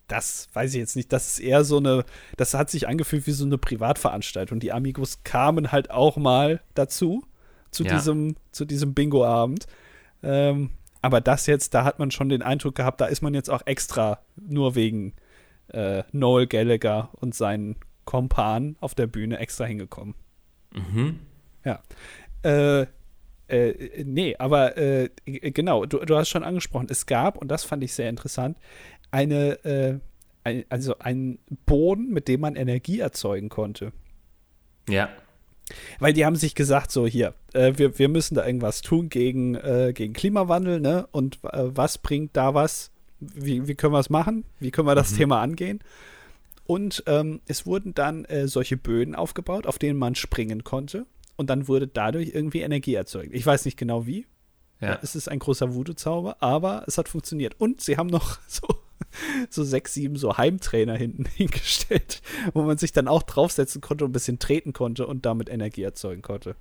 das 0.07 0.47
weiß 0.53 0.73
ich 0.73 0.79
jetzt 0.79 0.95
nicht. 0.95 1.13
Das 1.13 1.27
ist 1.27 1.39
eher 1.39 1.63
so 1.63 1.77
eine, 1.77 2.03
das 2.35 2.53
hat 2.53 2.69
sich 2.69 2.87
angefühlt 2.87 3.27
wie 3.27 3.31
so 3.31 3.45
eine 3.45 3.57
Privatveranstaltung. 3.57 4.59
Die 4.59 4.71
Amigos 4.71 5.23
kamen 5.23 5.71
halt 5.71 5.91
auch 5.91 6.17
mal 6.17 6.61
dazu, 6.73 7.23
zu 7.71 7.83
ja. 7.83 7.93
diesem, 7.93 8.35
zu 8.51 8.65
diesem 8.65 8.93
Bingo-Abend. 8.93 9.67
Ähm, 10.23 10.71
aber 11.01 11.21
das 11.21 11.45
jetzt, 11.45 11.73
da 11.73 11.83
hat 11.83 11.99
man 11.99 12.11
schon 12.11 12.29
den 12.29 12.41
Eindruck 12.41 12.75
gehabt, 12.75 13.01
da 13.01 13.05
ist 13.05 13.21
man 13.21 13.33
jetzt 13.33 13.49
auch 13.49 13.61
extra 13.65 14.19
nur 14.35 14.75
wegen 14.75 15.13
äh, 15.69 16.03
Noel 16.11 16.47
Gallagher 16.47 17.09
und 17.13 17.35
seinen 17.35 17.75
Kompan 18.05 18.75
auf 18.79 18.95
der 18.95 19.07
Bühne 19.07 19.37
extra 19.37 19.65
hingekommen. 19.65 20.15
Mhm. 20.73 21.19
Ja. 21.63 21.81
Äh, 22.43 22.87
äh, 23.47 24.03
nee, 24.03 24.35
aber 24.37 24.77
äh, 24.77 25.09
genau, 25.25 25.85
du, 25.85 25.99
du 25.99 26.15
hast 26.15 26.29
schon 26.29 26.43
angesprochen, 26.43 26.87
es 26.89 27.05
gab, 27.05 27.37
und 27.37 27.49
das 27.49 27.63
fand 27.63 27.83
ich 27.83 27.93
sehr 27.93 28.09
interessant, 28.09 28.57
eine, 29.11 29.63
äh, 29.65 29.99
ein, 30.43 30.65
also 30.69 30.99
einen 30.99 31.39
Boden, 31.65 32.09
mit 32.09 32.27
dem 32.27 32.41
man 32.41 32.55
Energie 32.55 32.99
erzeugen 32.99 33.49
konnte. 33.49 33.91
Ja. 34.87 35.09
Weil 35.99 36.13
die 36.13 36.25
haben 36.25 36.35
sich 36.35 36.55
gesagt, 36.55 36.91
so 36.91 37.05
hier, 37.05 37.33
äh, 37.53 37.73
wir, 37.75 37.97
wir 37.99 38.09
müssen 38.09 38.35
da 38.35 38.45
irgendwas 38.45 38.81
tun 38.81 39.09
gegen, 39.09 39.55
äh, 39.55 39.91
gegen 39.93 40.13
Klimawandel, 40.13 40.79
ne? 40.79 41.07
Und 41.11 41.39
äh, 41.43 41.63
was 41.75 41.97
bringt 41.97 42.35
da 42.35 42.53
was? 42.53 42.91
Wie, 43.19 43.67
wie 43.67 43.75
können 43.75 43.93
wir 43.93 43.99
es 43.99 44.09
machen? 44.09 44.45
Wie 44.59 44.71
können 44.71 44.87
wir 44.87 44.95
das 44.95 45.11
mhm. 45.11 45.17
Thema 45.17 45.41
angehen? 45.41 45.79
Und 46.65 47.03
ähm, 47.07 47.41
es 47.47 47.65
wurden 47.65 47.93
dann 47.93 48.25
äh, 48.25 48.47
solche 48.47 48.77
Böden 48.77 49.15
aufgebaut, 49.15 49.65
auf 49.65 49.79
denen 49.79 49.97
man 49.97 50.15
springen 50.15 50.63
konnte. 50.63 51.05
Und 51.35 51.49
dann 51.49 51.67
wurde 51.67 51.87
dadurch 51.87 52.31
irgendwie 52.33 52.61
Energie 52.61 52.93
erzeugt. 52.93 53.33
Ich 53.33 53.45
weiß 53.45 53.65
nicht 53.65 53.77
genau 53.77 54.05
wie. 54.05 54.27
Ja. 54.81 54.99
Es 55.01 55.15
ist 55.15 55.29
ein 55.29 55.39
großer 55.39 55.73
Voodoo-Zauber, 55.73 56.37
aber 56.41 56.83
es 56.87 56.97
hat 56.97 57.09
funktioniert. 57.09 57.55
Und 57.59 57.81
sie 57.81 57.97
haben 57.97 58.07
noch 58.07 58.39
so 58.47 58.67
so 59.49 59.63
sechs, 59.63 59.93
sieben 59.93 60.15
so 60.15 60.37
Heimtrainer 60.37 60.95
hinten 60.95 61.25
hingestellt, 61.35 62.21
wo 62.53 62.63
man 62.63 62.77
sich 62.77 62.91
dann 62.91 63.07
auch 63.07 63.23
draufsetzen 63.23 63.81
konnte 63.81 64.05
und 64.05 64.11
ein 64.11 64.13
bisschen 64.13 64.39
treten 64.39 64.73
konnte 64.73 65.07
und 65.07 65.25
damit 65.25 65.49
Energie 65.49 65.83
erzeugen 65.83 66.21
konnte. 66.21 66.55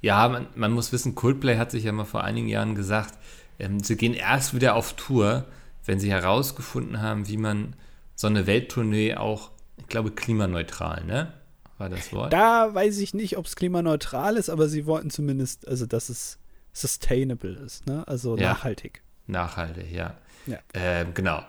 Ja, 0.00 0.28
man, 0.28 0.46
man 0.54 0.72
muss 0.72 0.92
wissen, 0.92 1.14
Coldplay 1.14 1.56
hat 1.56 1.70
sich 1.70 1.84
ja 1.84 1.92
mal 1.92 2.04
vor 2.04 2.22
einigen 2.22 2.48
Jahren 2.48 2.74
gesagt, 2.74 3.14
ähm, 3.58 3.80
sie 3.80 3.96
gehen 3.96 4.14
erst 4.14 4.54
wieder 4.54 4.76
auf 4.76 4.94
Tour, 4.94 5.46
wenn 5.84 5.98
sie 5.98 6.10
herausgefunden 6.10 7.02
haben, 7.02 7.28
wie 7.28 7.36
man 7.36 7.74
so 8.14 8.26
eine 8.26 8.46
Welttournee 8.46 9.16
auch, 9.16 9.50
ich 9.76 9.88
glaube, 9.88 10.12
klimaneutral, 10.12 11.04
ne? 11.04 11.32
War 11.78 11.88
das 11.88 12.12
Wort? 12.12 12.32
Da 12.32 12.72
weiß 12.72 12.98
ich 12.98 13.14
nicht, 13.14 13.36
ob 13.36 13.46
es 13.46 13.56
klimaneutral 13.56 14.36
ist, 14.36 14.48
aber 14.48 14.68
sie 14.68 14.86
wollten 14.86 15.10
zumindest, 15.10 15.66
also 15.66 15.86
dass 15.86 16.08
es 16.08 16.38
sustainable 16.72 17.54
ist, 17.54 17.86
ne? 17.86 18.06
Also 18.06 18.36
ja, 18.36 18.50
nachhaltig. 18.50 19.02
Nachhaltig, 19.26 19.90
ja. 19.90 20.14
ja. 20.46 20.58
Ähm, 20.72 21.14
genau 21.14 21.42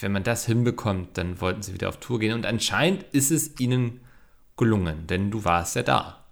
wenn 0.00 0.12
man 0.12 0.22
das 0.22 0.46
hinbekommt, 0.46 1.16
dann 1.18 1.40
wollten 1.40 1.62
sie 1.62 1.74
wieder 1.74 1.88
auf 1.88 1.98
Tour 1.98 2.18
gehen. 2.18 2.32
Und 2.32 2.46
anscheinend 2.46 3.04
ist 3.12 3.30
es 3.30 3.58
ihnen 3.60 4.00
gelungen, 4.56 5.06
denn 5.06 5.30
du 5.30 5.44
warst 5.44 5.76
ja 5.76 5.82
da. 5.82 6.24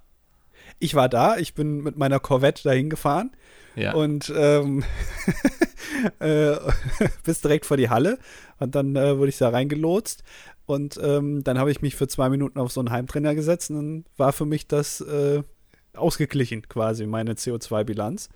Ich 0.79 0.95
war 0.95 1.09
da, 1.09 1.37
ich 1.37 1.55
bin 1.55 1.83
mit 1.83 1.97
meiner 1.97 2.21
Corvette 2.21 2.65
dahin 2.65 2.91
gefahren. 2.91 3.31
Ja. 3.77 3.95
Und 3.95 4.33
ähm, 4.37 4.85
äh, 6.19 6.57
bis 7.25 7.41
direkt 7.41 7.67
vor 7.67 7.77
die 7.77 7.91
Halle. 7.91 8.19
Und 8.59 8.75
dann 8.75 8.97
äh, 8.97 9.19
wurde 9.19 9.29
ich 9.29 9.39
da 9.39 9.49
reingelotst. 9.51 10.23
Und 10.67 10.99
ähm, 11.03 11.45
dann 11.45 11.59
habe 11.59 11.71
ich 11.71 11.83
mich 11.83 11.95
für 11.95 12.09
zwei 12.09 12.29
Minuten 12.29 12.59
auf 12.59 12.73
so 12.73 12.81
einen 12.81 12.91
Heimtrainer 12.91 13.35
gesetzt. 13.35 13.71
Und 13.71 13.77
dann 13.77 14.05
war 14.17 14.33
für 14.33 14.47
mich 14.47 14.67
das 14.67 15.01
äh, 15.01 15.43
ausgeglichen, 15.95 16.69
quasi, 16.69 17.07
meine 17.07 17.35
CO2-Bilanz. 17.35 18.29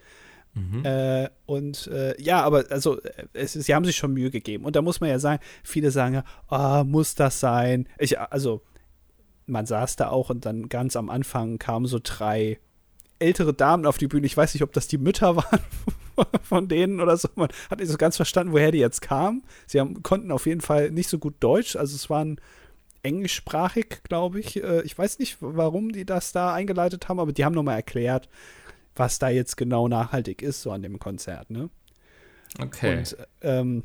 Mhm. 0.55 0.85
Äh, 0.85 1.29
und 1.47 1.87
äh, 1.89 2.21
ja, 2.21 2.43
aber 2.43 2.65
also 2.71 2.99
es, 3.33 3.53
sie 3.53 3.75
haben 3.75 3.85
sich 3.85 3.97
schon 3.97 4.13
Mühe 4.13 4.31
gegeben. 4.31 4.65
Und 4.65 4.77
da 4.77 4.83
muss 4.83 5.01
man 5.01 5.11
ja 5.11 5.19
sagen, 5.19 5.43
viele 5.63 5.91
sagen 5.91 6.15
ja, 6.15 6.25
oh, 6.51 6.85
muss 6.85 7.15
das 7.15 7.41
sein? 7.41 7.89
Ich, 7.99 8.19
also, 8.19 8.63
man 9.47 9.67
saß 9.67 9.97
da 9.97 10.11
auch 10.11 10.31
und 10.31 10.45
dann 10.45 10.69
ganz 10.69 10.97
am 10.97 11.09
Anfang 11.11 11.59
kamen 11.59 11.87
so 11.87 12.01
drei 12.03 12.59
ältere 13.19 13.55
Damen 13.55 13.87
auf 13.87 13.99
die 13.99 14.09
Bühne. 14.09 14.27
Ich 14.27 14.37
weiß 14.37 14.55
nicht, 14.55 14.63
ob 14.63 14.73
das 14.73 14.89
die 14.89 14.99
Mütter 14.99 15.37
waren 15.37 15.61
von 16.43 16.69
denen 16.69 17.01
oder 17.01 17.17
so. 17.17 17.29
Man 17.35 17.49
hat 17.71 17.79
nicht 17.79 17.91
so 17.91 17.97
ganz 17.97 18.17
verstanden, 18.17 18.53
woher 18.53 18.73
die 18.73 18.79
jetzt 18.79 19.03
kamen. 19.03 19.43
Sie 19.67 19.81
haben, 19.81 20.03
konnten 20.03 20.33
auf 20.33 20.47
jeden 20.47 20.61
Fall 20.61 20.91
nicht 20.91 21.09
so 21.09 21.19
gut 21.19 21.35
Deutsch. 21.41 21.77
Also 21.77 21.97
es 21.97 22.11
waren 22.11 22.41
englischsprachig, 23.03 24.03
glaube 24.05 24.41
ich. 24.41 24.63
Äh, 24.63 24.83
ich 24.83 24.97
weiß 24.97 25.19
nicht, 25.19 25.39
warum 25.41 25.93
die 25.93 26.05
das 26.05 26.33
da 26.33 26.53
eingeleitet 26.55 27.09
haben, 27.09 27.21
aber 27.21 27.33
die 27.33 27.45
haben 27.45 27.55
nochmal 27.55 27.77
erklärt, 27.77 28.29
was 28.99 29.19
da 29.19 29.29
jetzt 29.29 29.57
genau 29.57 29.89
nachhaltig 29.89 30.43
ist, 30.43 30.63
so 30.63 30.71
an 30.71 30.83
dem 30.83 30.99
Konzert, 30.99 31.51
ne? 31.51 31.71
Okay. 32.61 32.99
Und 32.99 33.17
ähm, 33.43 33.83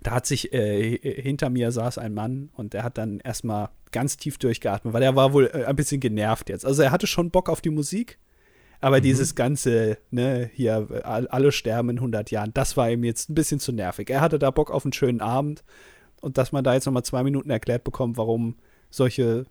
da 0.00 0.12
hat 0.12 0.26
sich 0.26 0.52
äh, 0.52 0.98
hinter 1.20 1.50
mir 1.50 1.72
saß 1.72 1.98
ein 1.98 2.14
Mann 2.14 2.50
und 2.54 2.74
der 2.74 2.82
hat 2.82 2.98
dann 2.98 3.20
erstmal 3.20 3.70
ganz 3.92 4.16
tief 4.16 4.38
durchgeatmet, 4.38 4.92
weil 4.92 5.02
er 5.02 5.16
war 5.16 5.32
wohl 5.32 5.50
äh, 5.52 5.64
ein 5.64 5.76
bisschen 5.76 6.00
genervt 6.00 6.48
jetzt. 6.48 6.66
Also 6.66 6.82
er 6.82 6.90
hatte 6.90 7.06
schon 7.06 7.30
Bock 7.30 7.48
auf 7.48 7.60
die 7.60 7.70
Musik, 7.70 8.18
aber 8.80 8.98
mhm. 8.98 9.02
dieses 9.02 9.34
ganze, 9.34 9.98
ne, 10.10 10.50
hier, 10.52 10.86
alle 11.04 11.50
sterben 11.50 11.90
in 11.90 11.96
100 11.98 12.30
Jahren, 12.30 12.52
das 12.54 12.76
war 12.76 12.90
ihm 12.90 13.04
jetzt 13.04 13.30
ein 13.30 13.34
bisschen 13.34 13.58
zu 13.58 13.72
nervig. 13.72 14.10
Er 14.10 14.20
hatte 14.20 14.38
da 14.38 14.50
Bock 14.50 14.70
auf 14.70 14.84
einen 14.84 14.92
schönen 14.92 15.20
Abend 15.20 15.64
und 16.20 16.38
dass 16.38 16.52
man 16.52 16.62
da 16.62 16.74
jetzt 16.74 16.86
nochmal 16.86 17.04
zwei 17.04 17.22
Minuten 17.22 17.50
erklärt 17.50 17.84
bekommt, 17.84 18.16
warum 18.16 18.56
solche 18.90 19.46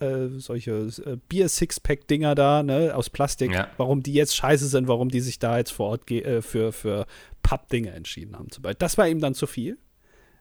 äh, 0.00 0.28
solche 0.38 0.72
äh, 1.04 1.16
Bier-Sixpack-Dinger 1.28 2.34
da, 2.34 2.62
ne, 2.62 2.94
aus 2.94 3.10
Plastik, 3.10 3.52
ja. 3.52 3.68
warum 3.76 4.02
die 4.02 4.12
jetzt 4.12 4.36
scheiße 4.36 4.66
sind, 4.68 4.88
warum 4.88 5.08
die 5.08 5.20
sich 5.20 5.38
da 5.38 5.58
jetzt 5.58 5.72
vor 5.72 5.88
Ort 5.90 6.10
äh, 6.10 6.42
für, 6.42 6.72
für 6.72 7.06
Papp-Dinge 7.42 7.90
entschieden 7.90 8.36
haben. 8.36 8.50
Zum 8.50 8.62
Beispiel. 8.62 8.78
Das 8.78 8.98
war 8.98 9.08
ihm 9.08 9.20
dann 9.20 9.34
zu 9.34 9.46
viel. 9.46 9.78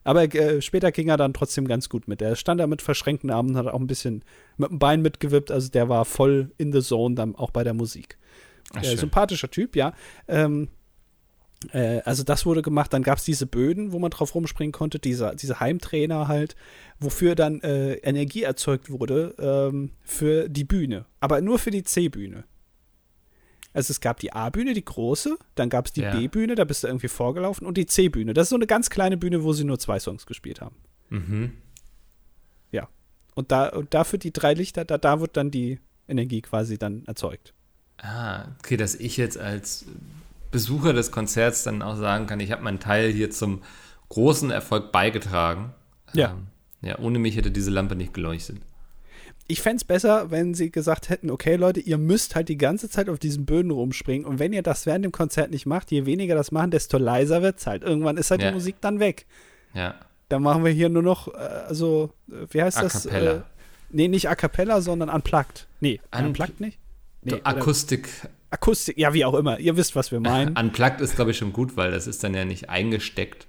Aber 0.04 0.24
äh, 0.24 0.62
später 0.62 0.92
ging 0.92 1.10
er 1.10 1.18
dann 1.18 1.34
trotzdem 1.34 1.68
ganz 1.68 1.90
gut 1.90 2.08
mit. 2.08 2.22
Er 2.22 2.36
stand 2.36 2.62
da 2.62 2.68
mit 2.68 2.84
verschränkten 2.84 3.32
Armen, 3.32 3.58
hat 3.58 3.66
auch 3.66 3.80
ein 3.80 3.88
bisschen 3.88 4.24
mit 4.56 4.70
dem 4.70 4.78
Bein 4.78 5.02
mitgewippt. 5.02 5.52
Also 5.52 5.70
der 5.70 5.90
war 5.90 6.06
voll 6.06 6.52
in 6.58 6.72
the 6.72 6.82
zone, 6.82 7.16
dann 7.16 7.36
auch 7.36 7.50
bei 7.50 7.64
der 7.64 7.74
Musik. 7.74 8.20
Ach, 8.76 8.84
äh, 8.84 8.96
sympathischer 8.96 9.50
Typ, 9.50 9.76
ja. 9.76 9.94
Ähm, 10.28 10.70
äh, 11.74 12.02
also 12.06 12.24
das 12.24 12.46
wurde 12.46 12.62
gemacht. 12.62 12.94
Dann 12.94 13.04
gab 13.04 13.18
es 13.18 13.24
diese 13.24 13.46
Böden, 13.46 13.92
wo 13.92 14.00
man 14.00 14.12
drauf 14.12 14.36
rumspringen 14.36 14.72
konnte, 14.72 15.00
diese, 15.00 15.36
diese 15.36 15.60
Heimtrainer 15.60 16.28
halt, 16.28 16.56
wofür 17.00 17.36
dann 17.36 17.62
äh, 17.62 17.94
Energie 17.96 18.44
erzeugt 18.44 18.90
wurde 18.90 19.36
ähm, 19.40 19.92
für 20.04 20.50
die 20.50 20.64
Bühne. 20.64 21.06
Aber 21.20 21.42
nur 21.42 21.60
für 21.60 21.72
die 21.72 21.84
C-Bühne. 21.84 22.46
Also 23.74 23.92
es 23.92 24.00
gab 24.00 24.22
die 24.22 24.32
A-Bühne, 24.32 24.74
die 24.74 24.86
große, 24.86 25.38
dann 25.56 25.70
gab 25.70 25.88
es 25.88 25.94
die 25.94 26.02
ja. 26.02 26.16
B-Bühne, 26.16 26.56
da 26.56 26.64
bist 26.64 26.84
du 26.84 26.88
irgendwie 26.88 27.10
vorgelaufen 27.10 27.68
und 27.68 27.78
die 27.78 27.86
C-Bühne. 27.86 28.34
Das 28.34 28.44
ist 28.44 28.50
so 28.52 28.56
eine 28.56 28.68
ganz 28.68 28.90
kleine 28.90 29.18
Bühne, 29.18 29.44
wo 29.44 29.52
sie 29.52 29.66
nur 29.66 29.80
zwei 29.80 30.00
Songs 30.00 30.26
gespielt 30.26 30.62
haben. 30.62 30.78
Mhm. 31.10 31.58
Ja. 32.72 32.88
Und 33.36 33.52
da 33.52 33.68
und 33.68 33.94
dafür 33.94 34.18
die 34.18 34.32
drei 34.32 34.54
Lichter, 34.54 34.86
da, 34.86 34.98
da 34.98 35.20
wird 35.20 35.36
dann 35.36 35.52
die 35.52 35.80
Energie 36.08 36.42
quasi 36.42 36.78
dann 36.78 37.04
erzeugt. 37.06 37.54
Ah, 37.98 38.46
okay, 38.60 38.78
dass 38.78 38.96
ich 38.96 39.18
jetzt 39.18 39.38
als 39.38 39.86
Besucher 40.56 40.94
des 40.94 41.12
Konzerts 41.12 41.64
dann 41.64 41.82
auch 41.82 41.98
sagen 41.98 42.28
kann, 42.28 42.40
ich 42.40 42.52
habe 42.52 42.64
meinen 42.64 42.80
Teil 42.80 43.12
hier 43.12 43.30
zum 43.30 43.62
großen 44.10 44.52
Erfolg 44.52 44.92
beigetragen. 44.92 45.74
Ja. 46.14 46.32
Ähm, 46.32 46.48
ja, 46.82 47.00
ohne 47.00 47.20
mich 47.20 47.36
hätte 47.36 47.52
diese 47.52 47.72
Lampe 47.72 47.96
nicht 47.96 48.14
geleuchtet 48.14 48.58
ich 49.48 49.62
fände 49.62 49.78
es 49.78 49.84
besser, 49.84 50.32
wenn 50.32 50.54
sie 50.54 50.72
gesagt 50.72 51.10
hätten, 51.10 51.30
okay, 51.30 51.56
Leute, 51.56 51.80
ihr 51.80 51.98
müsst 51.98 52.36
halt 52.36 52.50
die 52.50 52.58
ganze 52.58 52.90
Zeit 52.90 53.10
auf 53.10 53.20
diesen 53.20 53.46
Böden 53.46 53.72
rumspringen 53.72 54.26
und 54.26 54.40
wenn 54.40 54.54
ihr 54.54 54.64
das 54.64 54.86
während 54.86 55.06
dem 55.06 55.12
Konzert 55.12 55.52
nicht 55.52 55.66
macht, 55.66 55.92
je 55.92 56.06
weniger 56.06 56.36
das 56.36 56.52
machen, 56.52 56.72
desto 56.72 56.98
leiser 56.98 57.42
wird 57.42 57.60
es 57.60 57.68
halt. 57.68 57.84
Irgendwann 57.84 58.18
ist 58.18 58.32
halt 58.32 58.42
ja. 58.42 58.50
die 58.50 58.56
Musik 58.56 58.78
dann 58.82 59.00
weg. 59.00 59.28
Ja. 59.74 59.96
Dann 60.30 60.42
machen 60.42 60.64
wir 60.64 60.72
hier 60.72 60.90
nur 60.90 61.04
noch, 61.04 61.28
äh, 61.28 61.38
also, 61.68 62.10
wie 62.28 62.62
heißt 62.62 62.80
a 62.80 62.82
das? 62.84 63.04
Cappella. 63.04 63.32
Äh, 63.32 63.42
nee, 63.92 64.08
nicht 64.08 64.30
a 64.30 64.36
cappella, 64.36 64.82
sondern 64.82 65.10
unplugged. 65.10 65.68
Nee, 65.80 66.02
Un 66.18 66.28
unplugged 66.28 66.60
nicht? 66.60 66.80
Nee, 67.22 67.40
Akustik. 67.44 68.10
Akustik, 68.56 68.98
ja, 68.98 69.14
wie 69.14 69.26
auch 69.26 69.34
immer. 69.34 69.60
Ihr 69.60 69.78
wisst, 69.78 69.96
was 69.96 70.12
wir 70.12 70.20
meinen. 70.20 70.58
unplugged 70.58 71.02
ist, 71.02 71.16
glaube 71.16 71.32
ich, 71.32 71.38
schon 71.38 71.54
gut, 71.54 71.78
weil 71.78 71.92
das 71.92 72.08
ist 72.08 72.24
dann 72.24 72.34
ja 72.34 72.46
nicht 72.46 72.70
eingesteckt. 72.70 73.48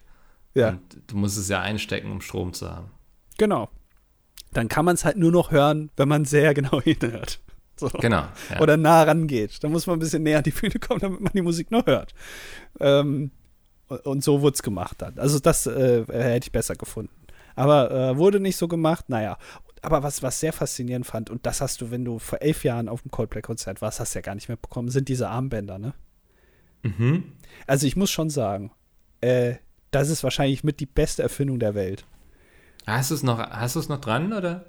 Ja. 0.54 0.70
Und 0.70 0.80
du 1.06 1.16
musst 1.16 1.38
es 1.38 1.48
ja 1.48 1.60
einstecken, 1.60 2.10
um 2.10 2.20
Strom 2.20 2.52
zu 2.52 2.70
haben. 2.70 2.90
Genau 3.38 3.70
dann 4.56 4.68
kann 4.68 4.84
man 4.84 4.94
es 4.94 5.04
halt 5.04 5.16
nur 5.16 5.32
noch 5.32 5.50
hören, 5.50 5.90
wenn 5.96 6.08
man 6.08 6.24
sehr 6.24 6.54
genau 6.54 6.80
hinhört. 6.82 7.40
So. 7.78 7.88
Genau. 7.88 8.24
Ja. 8.50 8.60
Oder 8.60 8.78
nah 8.78 9.02
rangeht. 9.02 9.62
Da 9.62 9.68
muss 9.68 9.86
man 9.86 9.96
ein 9.96 10.00
bisschen 10.00 10.22
näher 10.22 10.38
an 10.38 10.44
die 10.44 10.50
Bühne 10.50 10.78
kommen, 10.80 11.00
damit 11.00 11.20
man 11.20 11.32
die 11.34 11.42
Musik 11.42 11.70
nur 11.70 11.84
hört. 11.84 12.14
Ähm, 12.80 13.32
und 13.88 14.24
so 14.24 14.40
wurde 14.40 14.54
es 14.54 14.62
gemacht 14.62 14.96
dann. 14.98 15.18
Also 15.18 15.38
das 15.38 15.66
äh, 15.66 16.04
hätte 16.06 16.46
ich 16.46 16.52
besser 16.52 16.74
gefunden. 16.74 17.12
Aber 17.54 17.90
äh, 17.90 18.16
wurde 18.16 18.40
nicht 18.40 18.56
so 18.56 18.66
gemacht, 18.66 19.08
naja. 19.08 19.36
Aber 19.86 20.02
was, 20.02 20.20
was 20.20 20.40
sehr 20.40 20.52
faszinierend 20.52 21.06
fand, 21.06 21.30
und 21.30 21.46
das 21.46 21.60
hast 21.60 21.80
du, 21.80 21.92
wenn 21.92 22.04
du 22.04 22.18
vor 22.18 22.42
elf 22.42 22.64
Jahren 22.64 22.88
auf 22.88 23.02
dem 23.02 23.12
Coldplay-Konzert 23.12 23.80
warst, 23.82 24.00
hast 24.00 24.16
du 24.16 24.18
ja 24.18 24.22
gar 24.22 24.34
nicht 24.34 24.48
mehr 24.48 24.56
bekommen, 24.56 24.88
sind 24.88 25.08
diese 25.08 25.28
Armbänder, 25.28 25.78
ne? 25.78 25.94
Mhm. 26.82 27.22
Also 27.68 27.86
ich 27.86 27.94
muss 27.94 28.10
schon 28.10 28.28
sagen, 28.28 28.72
äh, 29.20 29.54
das 29.92 30.08
ist 30.08 30.24
wahrscheinlich 30.24 30.64
mit 30.64 30.80
die 30.80 30.86
beste 30.86 31.22
Erfindung 31.22 31.60
der 31.60 31.76
Welt. 31.76 32.04
Hast 32.84 33.12
du 33.12 33.14
es 33.14 33.22
noch, 33.22 33.38
hast 33.38 33.76
du 33.76 33.78
es 33.78 33.88
noch 33.88 34.00
dran, 34.00 34.32
oder? 34.32 34.64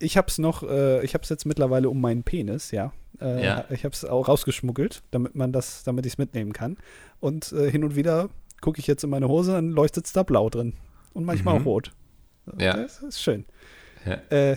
Ich 0.00 0.16
habe 0.16 0.26
es 0.26 0.38
noch, 0.38 0.64
äh, 0.64 1.04
ich 1.04 1.14
habe 1.14 1.22
es 1.22 1.28
jetzt 1.28 1.46
mittlerweile 1.46 1.88
um 1.88 2.00
meinen 2.00 2.24
Penis, 2.24 2.72
ja. 2.72 2.92
Äh, 3.20 3.44
ja. 3.44 3.64
Ich 3.70 3.84
habe 3.84 3.92
es 3.92 4.04
auch 4.04 4.26
rausgeschmuggelt, 4.26 5.04
damit 5.12 5.36
man 5.36 5.52
das, 5.52 5.84
damit 5.84 6.04
ich 6.04 6.14
es 6.14 6.18
mitnehmen 6.18 6.52
kann. 6.52 6.78
Und 7.20 7.52
äh, 7.52 7.70
hin 7.70 7.84
und 7.84 7.94
wieder 7.94 8.28
gucke 8.60 8.80
ich 8.80 8.88
jetzt 8.88 9.04
in 9.04 9.10
meine 9.10 9.28
Hose, 9.28 9.52
dann 9.52 9.70
leuchtet 9.70 10.06
es 10.06 10.12
da 10.12 10.24
blau 10.24 10.50
drin. 10.50 10.72
Und 11.12 11.22
manchmal 11.22 11.54
mhm. 11.54 11.60
auch 11.60 11.66
rot. 11.66 11.92
Ja. 12.58 12.76
Das 12.76 13.04
ist 13.04 13.22
schön. 13.22 13.44
Ja. 14.06 14.14
Äh, 14.30 14.56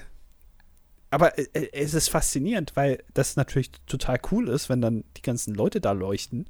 aber 1.11 1.37
äh, 1.37 1.47
äh, 1.53 1.69
es 1.73 1.93
ist 1.93 2.09
faszinierend, 2.09 2.75
weil 2.75 3.03
das 3.13 3.35
natürlich 3.35 3.71
total 3.87 4.19
cool 4.31 4.47
ist, 4.47 4.69
wenn 4.69 4.81
dann 4.81 5.03
die 5.17 5.21
ganzen 5.21 5.53
Leute 5.55 5.81
da 5.81 5.91
leuchten. 5.91 6.49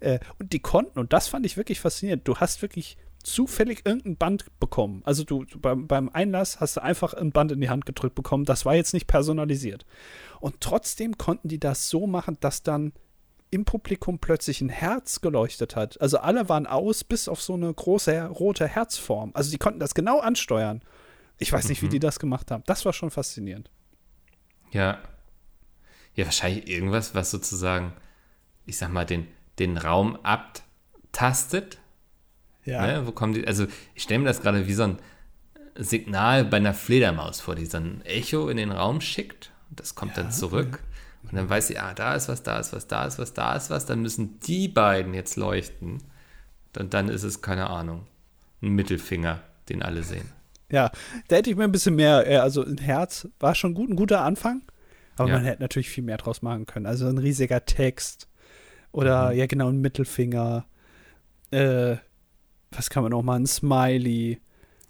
Äh, 0.00 0.18
und 0.38 0.52
die 0.52 0.60
konnten, 0.60 0.98
und 0.98 1.12
das 1.12 1.28
fand 1.28 1.46
ich 1.46 1.56
wirklich 1.56 1.80
faszinierend, 1.80 2.26
du 2.28 2.36
hast 2.36 2.62
wirklich 2.62 2.96
zufällig 3.22 3.86
irgendein 3.86 4.16
Band 4.16 4.60
bekommen. 4.60 5.00
Also 5.04 5.24
du, 5.24 5.46
beim, 5.58 5.86
beim, 5.86 6.10
Einlass 6.10 6.60
hast 6.60 6.76
du 6.76 6.82
einfach 6.82 7.14
ein 7.14 7.32
Band 7.32 7.52
in 7.52 7.60
die 7.60 7.70
Hand 7.70 7.86
gedrückt 7.86 8.14
bekommen. 8.14 8.44
Das 8.44 8.66
war 8.66 8.74
jetzt 8.74 8.92
nicht 8.92 9.06
personalisiert. 9.06 9.86
Und 10.40 10.60
trotzdem 10.60 11.16
konnten 11.16 11.48
die 11.48 11.58
das 11.58 11.88
so 11.88 12.06
machen, 12.06 12.36
dass 12.40 12.62
dann 12.62 12.92
im 13.50 13.64
Publikum 13.64 14.18
plötzlich 14.18 14.60
ein 14.60 14.68
Herz 14.68 15.20
geleuchtet 15.22 15.74
hat. 15.74 16.00
Also 16.00 16.18
alle 16.18 16.48
waren 16.48 16.66
aus, 16.66 17.04
bis 17.04 17.28
auf 17.28 17.40
so 17.40 17.54
eine 17.54 17.72
große 17.72 18.26
rote 18.26 18.66
Herzform. 18.66 19.30
Also 19.32 19.50
die 19.50 19.58
konnten 19.58 19.80
das 19.80 19.94
genau 19.94 20.18
ansteuern. 20.18 20.82
Ich 21.38 21.52
weiß 21.52 21.68
nicht, 21.68 21.82
mhm. 21.82 21.86
wie 21.86 21.90
die 21.90 22.00
das 22.00 22.18
gemacht 22.18 22.50
haben. 22.50 22.62
Das 22.66 22.84
war 22.84 22.92
schon 22.92 23.10
faszinierend. 23.10 23.70
Ja. 24.70 24.98
Ja, 26.14 26.24
wahrscheinlich 26.26 26.68
irgendwas, 26.68 27.14
was 27.14 27.30
sozusagen, 27.30 27.92
ich 28.66 28.76
sag 28.76 28.92
mal, 28.92 29.04
den, 29.04 29.26
den 29.58 29.76
Raum 29.76 30.16
abtastet 30.22 31.78
ja. 32.64 32.86
Ne? 32.86 33.06
Wo 33.06 33.12
kommen 33.12 33.34
die? 33.34 33.46
Also, 33.46 33.66
ich 33.94 34.02
stelle 34.02 34.20
mir 34.20 34.26
das 34.26 34.40
gerade 34.40 34.66
wie 34.66 34.74
so 34.74 34.84
ein 34.84 34.98
Signal 35.76 36.44
bei 36.44 36.58
einer 36.58 36.74
Fledermaus 36.74 37.40
vor, 37.40 37.54
die 37.54 37.66
so 37.66 37.78
ein 37.78 38.02
Echo 38.04 38.48
in 38.48 38.56
den 38.56 38.72
Raum 38.72 39.00
schickt. 39.00 39.50
Das 39.70 39.94
kommt 39.94 40.16
ja. 40.16 40.22
dann 40.22 40.32
zurück. 40.32 40.82
Und 41.24 41.34
dann 41.34 41.48
weiß 41.48 41.68
sie, 41.68 41.78
ah, 41.78 41.94
da 41.94 42.14
ist 42.14 42.28
was, 42.28 42.42
da 42.42 42.58
ist 42.58 42.72
was, 42.72 42.86
da 42.86 43.06
ist 43.06 43.18
was, 43.18 43.32
da 43.32 43.56
ist 43.56 43.70
was. 43.70 43.86
Dann 43.86 44.02
müssen 44.02 44.40
die 44.40 44.68
beiden 44.68 45.14
jetzt 45.14 45.36
leuchten. 45.36 46.02
Und 46.78 46.94
dann 46.94 47.08
ist 47.08 47.22
es, 47.22 47.40
keine 47.40 47.70
Ahnung, 47.70 48.06
ein 48.62 48.70
Mittelfinger, 48.70 49.42
den 49.68 49.82
alle 49.82 50.02
sehen. 50.02 50.30
Ja, 50.74 50.90
da 51.28 51.36
hätte 51.36 51.50
ich 51.50 51.56
mir 51.56 51.62
ein 51.62 51.70
bisschen 51.70 51.94
mehr, 51.94 52.28
äh, 52.28 52.38
also 52.38 52.64
ein 52.64 52.78
Herz 52.78 53.28
war 53.38 53.54
schon 53.54 53.74
gut, 53.74 53.90
ein 53.90 53.96
guter 53.96 54.22
Anfang. 54.22 54.62
Aber 55.16 55.28
ja. 55.28 55.36
man 55.36 55.44
hätte 55.44 55.62
natürlich 55.62 55.88
viel 55.88 56.02
mehr 56.02 56.16
draus 56.16 56.42
machen 56.42 56.66
können. 56.66 56.86
Also 56.86 57.06
ein 57.06 57.18
riesiger 57.18 57.64
Text. 57.64 58.28
Oder 58.90 59.30
mhm. 59.30 59.38
ja, 59.38 59.46
genau, 59.46 59.68
ein 59.68 59.80
Mittelfinger. 59.80 60.66
Äh, 61.52 61.96
was 62.72 62.90
kann 62.90 63.04
man 63.04 63.12
noch 63.12 63.22
mal, 63.22 63.38
ein 63.38 63.46
Smiley. 63.46 64.40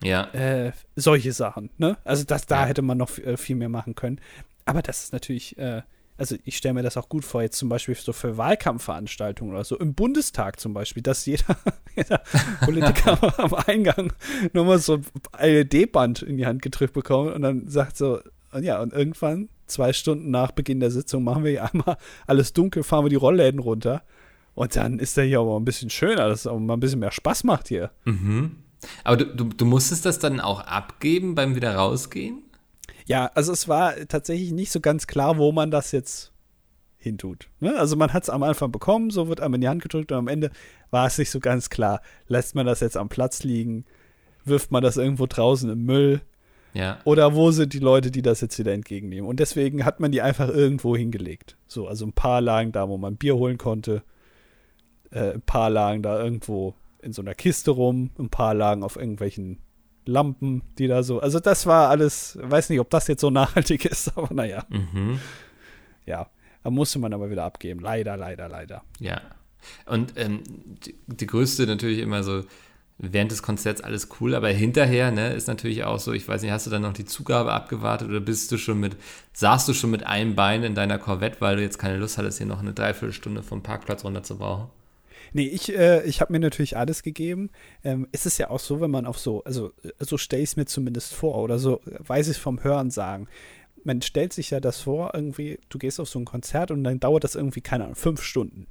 Ja. 0.03 0.33
Äh, 0.33 0.73
solche 0.97 1.35
Sachen, 1.35 1.69
ne? 1.77 1.99
Also 2.03 2.25
das, 2.25 2.47
da 2.47 2.63
ja. 2.63 2.67
hätte 2.67 2.81
man 2.81 2.97
noch 2.97 3.19
äh, 3.19 3.37
viel 3.37 3.57
mehr 3.57 3.69
machen 3.69 3.95
können. 3.95 4.23
Aber 4.65 4.81
das 4.81 5.05
ist 5.05 5.13
natürlich, 5.13 5.59
äh, 5.59 5.83
also 6.17 6.37
ich 6.45 6.57
stelle 6.57 6.75
mir 6.75 6.83
das 6.83 6.97
auch 6.97 7.09
gut 7.09 7.25
vor, 7.25 7.43
jetzt 7.43 7.59
zum 7.59 7.69
Beispiel 7.69 7.95
so 7.95 8.13
für 8.13 8.37
Wahlkampfveranstaltungen 8.37 9.53
oder 9.55 9.65
so, 9.65 9.79
im 9.79 9.95
Bundestag 9.95 10.61
zum 10.61 10.73
Beispiel, 10.73 11.03
dass 11.03 11.27
jeder, 11.27 11.57
jeder 11.97 12.23
Politiker 12.65 13.39
am 13.39 13.55
Eingang 13.55 14.13
nochmal 14.53 14.79
so 14.79 15.01
ein 15.33 15.67
LED-Band 15.67 16.23
in 16.23 16.37
die 16.37 16.47
Hand 16.47 16.63
gedrückt 16.63 16.95
bekommt 16.95 17.35
und 17.35 17.43
dann 17.43 17.69
sagt 17.69 17.97
so, 17.97 18.21
ja, 18.61 18.81
und 18.81 18.93
irgendwann, 18.93 19.49
zwei 19.67 19.93
Stunden 19.93 20.31
nach 20.31 20.53
Beginn 20.53 20.79
der 20.79 20.93
Sitzung, 20.93 21.25
machen 21.25 21.43
wir 21.43 21.51
hier 21.51 21.73
einmal 21.73 21.97
alles 22.27 22.53
dunkel, 22.53 22.85
fahren 22.85 23.05
wir 23.05 23.11
die 23.11 23.17
Rollläden 23.17 23.59
runter 23.59 24.03
und 24.55 24.77
dann 24.77 25.01
ist 25.01 25.17
der 25.17 25.25
hier 25.25 25.41
aber 25.41 25.59
ein 25.59 25.65
bisschen 25.65 25.91
schöner, 25.91 26.29
dass 26.29 26.41
es 26.41 26.47
auch 26.47 26.59
mal 26.59 26.75
ein 26.75 26.81
bisschen 26.81 27.01
mehr 27.01 27.11
Spaß 27.11 27.43
macht 27.45 27.69
hier. 27.69 27.91
Mhm. 28.05 28.57
Aber 29.03 29.17
du, 29.17 29.25
du, 29.25 29.45
du 29.45 29.65
musstest 29.65 30.05
das 30.07 30.19
dann 30.19 30.39
auch 30.41 30.61
abgeben 30.61 31.35
beim 31.35 31.57
wieder 31.57 31.75
rausgehen? 31.75 32.44
Ja, 33.07 33.31
also 33.35 33.53
es 33.53 33.69
war 33.69 33.95
tatsächlich 34.09 34.53
nicht 34.53 34.73
so 34.73 34.81
ganz 34.81 35.07
klar, 35.07 35.37
wo 35.39 35.53
man 35.53 35.71
das 35.71 35.93
jetzt 35.93 36.33
hintut. 36.97 37.51
Ne? 37.61 37.77
Also 37.77 37.97
man 37.97 38.13
hat 38.13 38.23
es 38.23 38.31
am 38.31 38.43
Anfang 38.43 38.73
bekommen, 38.73 39.11
so 39.11 39.29
wird 39.29 39.41
einem 39.41 39.55
in 39.55 39.61
die 39.61 39.69
Hand 39.69 39.83
gedrückt 39.83 40.11
und 40.13 40.19
am 40.19 40.29
Ende 40.29 40.51
war 40.91 41.07
es 41.07 41.19
nicht 41.19 41.31
so 41.31 41.41
ganz 41.41 41.69
klar. 41.69 42.01
Lässt 42.29 42.55
man 42.55 42.65
das 42.65 42.81
jetzt 42.81 42.97
am 42.97 43.11
Platz 43.11 43.43
liegen? 43.43 43.85
Wirft 44.45 44.71
man 44.71 44.83
das 44.83 44.97
irgendwo 44.97 45.27
draußen 45.27 45.69
im 45.71 45.85
Müll? 45.85 46.23
Ja. 46.73 46.99
Oder 47.05 47.35
wo 47.35 47.51
sind 47.51 47.73
die 47.73 47.79
Leute, 47.79 48.11
die 48.11 48.23
das 48.23 48.41
jetzt 48.41 48.59
wieder 48.59 48.73
entgegennehmen? 48.73 49.29
Und 49.29 49.39
deswegen 49.39 49.85
hat 49.85 50.01
man 50.01 50.13
die 50.13 50.23
einfach 50.23 50.49
irgendwo 50.49 50.97
hingelegt. 50.97 51.57
So, 51.69 51.87
also 51.87 52.07
ein 52.07 52.13
paar 52.13 52.41
lagen 52.41 52.73
da, 52.73 52.89
wo 52.89 52.97
man 52.97 53.17
Bier 53.17 53.37
holen 53.37 53.59
konnte 53.59 54.03
äh, 55.15 55.35
ein 55.35 55.43
paar 55.43 55.71
lagen 55.71 56.03
da 56.03 56.23
irgendwo 56.23 56.75
in 57.01 57.13
so 57.13 57.23
einer 57.23 57.35
Kiste 57.35 57.71
rum, 57.71 58.11
ein 58.19 58.29
paar 58.29 58.55
lagen 58.55 58.83
auf 58.83 58.97
irgendwelchen 58.97 59.59
Lampen, 60.07 60.63
die 60.79 60.87
da 60.87 61.03
so. 61.03 61.21
Also 61.21 61.41
das 61.41 61.67
war 61.67 61.89
alles, 61.89 62.39
weiß 62.41 62.71
nicht, 62.71 62.81
ob 62.81 62.91
das 62.91 63.09
jetzt 63.09 63.21
so 63.21 63.31
nachhaltig 63.31 63.85
ist, 63.85 64.17
aber 64.17 64.33
naja. 64.35 64.65
Mhm. 64.69 65.21
Ja. 66.07 66.29
Da 66.63 66.71
musste 66.71 66.99
man 66.99 67.13
aber 67.13 67.31
wieder 67.31 67.45
abgeben. 67.45 67.81
Leider, 67.81 68.17
leider, 68.17 68.49
leider. 68.49 68.83
Ja. 68.99 69.21
Und 69.85 70.15
ähm, 70.17 70.43
die, 70.85 70.95
die 71.07 71.27
größte 71.27 71.67
natürlich 71.67 71.99
immer 71.99 72.23
so, 72.23 72.43
während 72.99 73.31
des 73.33 73.43
Konzerts 73.43 73.81
alles 73.81 74.09
cool, 74.21 74.35
aber 74.35 74.49
hinterher, 74.49 75.11
ne, 75.11 75.33
ist 75.35 75.49
natürlich 75.49 75.85
auch 75.85 75.99
so, 75.99 76.13
ich 76.13 76.27
weiß 76.27 76.43
nicht, 76.43 76.53
hast 76.53 76.67
du 76.67 76.71
dann 76.71 76.83
noch 76.83 76.93
die 76.93 77.05
Zugabe 77.05 77.53
abgewartet 77.53 78.09
oder 78.09 78.21
bist 78.21 78.51
du 78.53 78.57
schon 78.57 78.81
mit, 78.81 78.97
saßt 79.33 79.69
du 79.69 79.75
schon 79.75 79.91
mit 79.91 80.07
einem 80.07 80.35
Bein 80.35 80.63
in 80.63 80.75
deiner 80.75 80.99
Corvette, 80.99 81.41
weil 81.41 81.57
du 81.57 81.63
jetzt 81.63 81.79
keine 81.79 81.99
Lust 81.99 82.19
hattest, 82.19 82.39
hier 82.39 82.47
noch 82.47 82.61
eine 82.61 82.73
Dreiviertelstunde 82.73 83.43
vom 83.43 83.63
Parkplatz 83.63 84.05
runter 84.05 84.23
zu 84.23 84.39
brauchen? 84.39 84.71
Nee, 85.37 85.49
ich, 85.49 85.77
äh, 85.77 86.05
ich 86.05 86.21
habe 86.21 86.33
mir 86.33 86.39
natürlich 86.39 86.77
alles 86.77 87.03
gegeben. 87.03 87.51
Ähm, 87.83 88.07
ist 88.13 88.25
es 88.25 88.39
ja 88.39 88.51
auch 88.51 88.61
so, 88.61 88.81
wenn 88.81 88.93
man 88.93 89.05
auf 89.05 89.19
so, 89.19 89.43
also 89.43 89.73
so 89.99 90.17
stelle 90.17 90.45
ich 90.45 90.51
es 90.51 90.57
mir 90.57 90.65
zumindest 90.65 91.13
vor 91.13 91.39
oder 91.39 91.59
so 91.59 91.81
weiß 91.85 92.29
ich 92.29 92.39
vom 92.39 92.63
Hören 92.63 92.93
sagen. 92.93 93.27
Man 93.83 94.01
stellt 94.01 94.33
sich 94.33 94.51
ja 94.51 94.61
das 94.61 94.81
vor, 94.81 95.11
irgendwie, 95.13 95.59
du 95.71 95.79
gehst 95.79 95.99
auf 95.99 96.09
so 96.09 96.21
ein 96.21 96.25
Konzert 96.25 96.71
und 96.71 96.85
dann 96.85 97.01
dauert 97.01 97.25
das 97.25 97.35
irgendwie, 97.35 97.63
keine 97.63 97.83
Ahnung, 97.83 97.97
fünf 97.97 98.23
Stunden. 98.23 98.69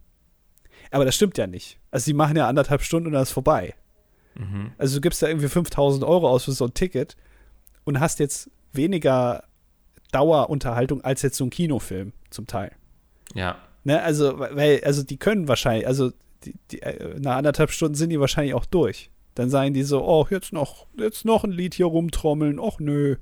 Aber 0.90 1.04
das 1.04 1.16
stimmt 1.16 1.38
ja 1.38 1.48
nicht. 1.48 1.80
Also 1.92 2.06
die 2.06 2.14
machen 2.14 2.38
ja 2.38 2.48
anderthalb 2.48 2.82
Stunden 2.82 3.08
und 3.08 3.14
dann 3.14 3.24
ist 3.24 3.32
vorbei. 3.32 3.76
Mhm. 4.36 4.72
Also 4.78 4.96
du 4.96 5.02
gibst 5.02 5.22
da 5.22 5.28
irgendwie 5.28 5.50
5000 5.50 6.06
Euro 6.06 6.30
aus 6.30 6.46
für 6.46 6.54
so 6.54 6.66
ein 6.66 6.74
Ticket 6.74 7.18
und 7.84 8.00
hast 8.00 8.20
jetzt 8.20 8.50
weniger 8.72 9.44
Dauerunterhaltung 10.14 11.02
als 11.02 11.24
jetzt 11.24 11.36
so 11.36 11.44
ein 11.44 11.50
Kinofilm 11.50 12.14
zum 12.30 12.48
Teil. 12.48 12.72
Ja. 13.34 13.58
Ne, 13.84 14.02
also, 14.02 14.40
weil, 14.40 14.82
also 14.86 15.04
die 15.04 15.18
können 15.18 15.50
wahrscheinlich, 15.50 15.86
also 15.86 16.14
die, 16.46 16.56
die, 16.72 16.82
äh, 16.82 17.20
nach 17.20 17.38
anderthalb 17.38 17.72
Stunden 17.72 17.96
sind 17.96 18.10
die 18.10 18.20
wahrscheinlich 18.20 18.54
auch 18.54 18.66
durch. 18.66 19.10
Dann 19.36 19.50
sagen 19.50 19.74
die 19.74 19.84
so, 19.84 20.04
oh, 20.06 20.28
jetzt 20.30 20.54
noch, 20.54 20.86
jetzt 20.98 21.26
noch 21.26 21.44
ein 21.44 21.52
Lied 21.52 21.74
hier 21.74 21.88
rumtrommeln, 21.88 22.60
och 22.60 22.80
nö, 22.80 23.16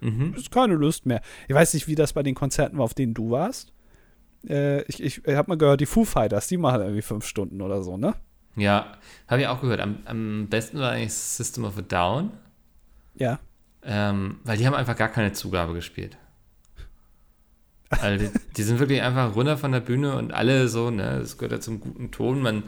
Mhm. 0.00 0.34
ist 0.36 0.52
keine 0.52 0.74
Lust 0.74 1.06
mehr. 1.06 1.20
Ich 1.48 1.54
weiß 1.56 1.74
nicht, 1.74 1.88
wie 1.88 1.96
das 1.96 2.12
bei 2.12 2.22
den 2.22 2.36
Konzerten 2.36 2.78
war, 2.78 2.84
auf 2.84 2.94
denen 2.94 3.14
du 3.14 3.30
warst. 3.32 3.72
Äh, 4.48 4.82
ich 4.82 5.02
ich, 5.02 5.26
ich 5.26 5.34
habe 5.34 5.48
mal 5.50 5.58
gehört, 5.58 5.80
die 5.80 5.86
Foo 5.86 6.04
Fighters, 6.04 6.46
die 6.46 6.56
machen 6.56 6.80
irgendwie 6.82 7.02
fünf 7.02 7.26
Stunden 7.26 7.60
oder 7.60 7.82
so, 7.82 7.96
ne? 7.96 8.14
Ja, 8.54 8.92
habe 9.26 9.40
ich 9.42 9.48
auch 9.48 9.60
gehört. 9.60 9.80
Am, 9.80 9.98
am 10.04 10.46
besten 10.48 10.78
war 10.78 10.92
eigentlich 10.92 11.12
System 11.14 11.64
of 11.64 11.76
a 11.78 11.82
Down, 11.82 12.30
Ja. 13.16 13.40
ähm, 13.82 14.36
weil 14.44 14.56
die 14.56 14.66
haben 14.68 14.74
einfach 14.74 14.94
gar 14.96 15.08
keine 15.08 15.32
Zugabe 15.32 15.74
gespielt. 15.74 16.16
Also 17.90 18.26
die, 18.26 18.30
die 18.56 18.62
sind 18.62 18.78
wirklich 18.78 19.02
einfach 19.02 19.34
runter 19.34 19.56
von 19.56 19.72
der 19.72 19.80
Bühne 19.80 20.16
und 20.16 20.32
alle 20.32 20.68
so, 20.68 20.90
ne, 20.90 21.18
das 21.20 21.38
gehört 21.38 21.52
ja 21.52 21.60
zum 21.60 21.80
guten 21.80 22.10
Ton. 22.10 22.42
Man 22.42 22.64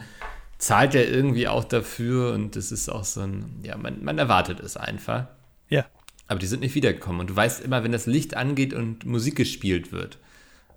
zahlt 0.58 0.94
ja 0.94 1.02
irgendwie 1.02 1.48
auch 1.48 1.64
dafür 1.64 2.32
und 2.34 2.56
das 2.56 2.72
ist 2.72 2.88
auch 2.88 3.04
so 3.04 3.20
ein, 3.22 3.60
ja, 3.62 3.76
man, 3.76 4.02
man 4.02 4.18
erwartet 4.18 4.60
es 4.60 4.76
einfach. 4.76 5.26
Ja. 5.68 5.86
Aber 6.26 6.38
die 6.38 6.46
sind 6.46 6.60
nicht 6.60 6.74
wiedergekommen. 6.74 7.20
Und 7.20 7.30
du 7.30 7.36
weißt 7.36 7.62
immer, 7.62 7.82
wenn 7.84 7.92
das 7.92 8.06
Licht 8.06 8.36
angeht 8.36 8.72
und 8.72 9.04
Musik 9.04 9.36
gespielt 9.36 9.92
wird, 9.92 10.18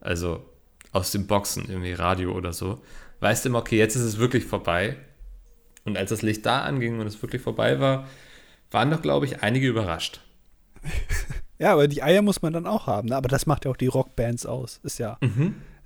also 0.02 0.46
aus 0.92 1.12
den 1.12 1.28
Boxen, 1.28 1.66
irgendwie 1.70 1.94
Radio 1.94 2.34
oder 2.34 2.54
so, 2.54 2.82
weißt 3.20 3.46
du 3.46 3.50
immer, 3.50 3.60
okay, 3.60 3.78
jetzt 3.78 3.96
ist 3.96 4.04
es 4.04 4.18
wirklich 4.18 4.46
vorbei. 4.46 4.98
Und 5.86 5.98
als 5.98 6.10
das 6.10 6.22
Licht 6.22 6.46
da 6.46 6.62
anging 6.62 7.00
und 7.00 7.08
es 7.08 7.22
wirklich 7.22 7.42
vorbei 7.42 7.80
war, 7.80 8.08
waren 8.72 8.90
doch, 8.90 9.02
glaube 9.02 9.26
ich, 9.26 9.42
einige 9.44 9.68
überrascht. 9.68 10.22
Ja, 11.64 11.72
aber 11.72 11.88
die 11.88 12.04
Eier 12.04 12.22
muss 12.22 12.42
man 12.42 12.52
dann 12.52 12.68
auch 12.68 12.88
haben, 12.88 13.08
ne? 13.08 13.16
Aber 13.16 13.30
das 13.30 13.46
macht 13.46 13.64
ja 13.64 13.72
auch 13.72 13.78
die 13.78 13.88
Rockbands 13.88 14.46
aus. 14.46 14.82
Ist 14.84 15.00
ja. 15.00 15.18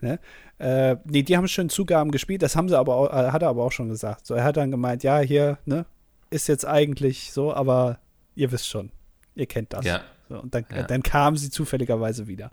Ne? 0.01 0.19
Äh, 0.57 0.95
nee, 1.05 1.21
die 1.21 1.37
haben 1.37 1.47
schon 1.47 1.69
Zugaben 1.69 2.09
gespielt, 2.09 2.41
das 2.41 2.55
haben 2.55 2.67
sie 2.67 2.75
aber 2.77 2.95
auch, 2.95 3.09
äh, 3.13 3.31
hat 3.31 3.43
er 3.43 3.49
aber 3.49 3.63
auch 3.63 3.71
schon 3.71 3.89
gesagt. 3.89 4.25
So, 4.25 4.33
er 4.33 4.43
hat 4.43 4.57
dann 4.57 4.71
gemeint, 4.71 5.03
ja, 5.03 5.19
hier, 5.19 5.59
ne, 5.65 5.85
ist 6.31 6.47
jetzt 6.47 6.65
eigentlich 6.65 7.31
so, 7.31 7.53
aber 7.53 7.99
ihr 8.35 8.51
wisst 8.51 8.67
schon, 8.67 8.91
ihr 9.35 9.45
kennt 9.45 9.73
das. 9.73 9.85
Ja, 9.85 10.01
So, 10.29 10.39
und 10.41 10.55
dann, 10.55 10.65
Ja. 10.75 10.81
dann 10.83 11.03
kamen 11.03 11.37
sie 11.37 11.51
zufälligerweise 11.51 12.27
wieder. 12.27 12.49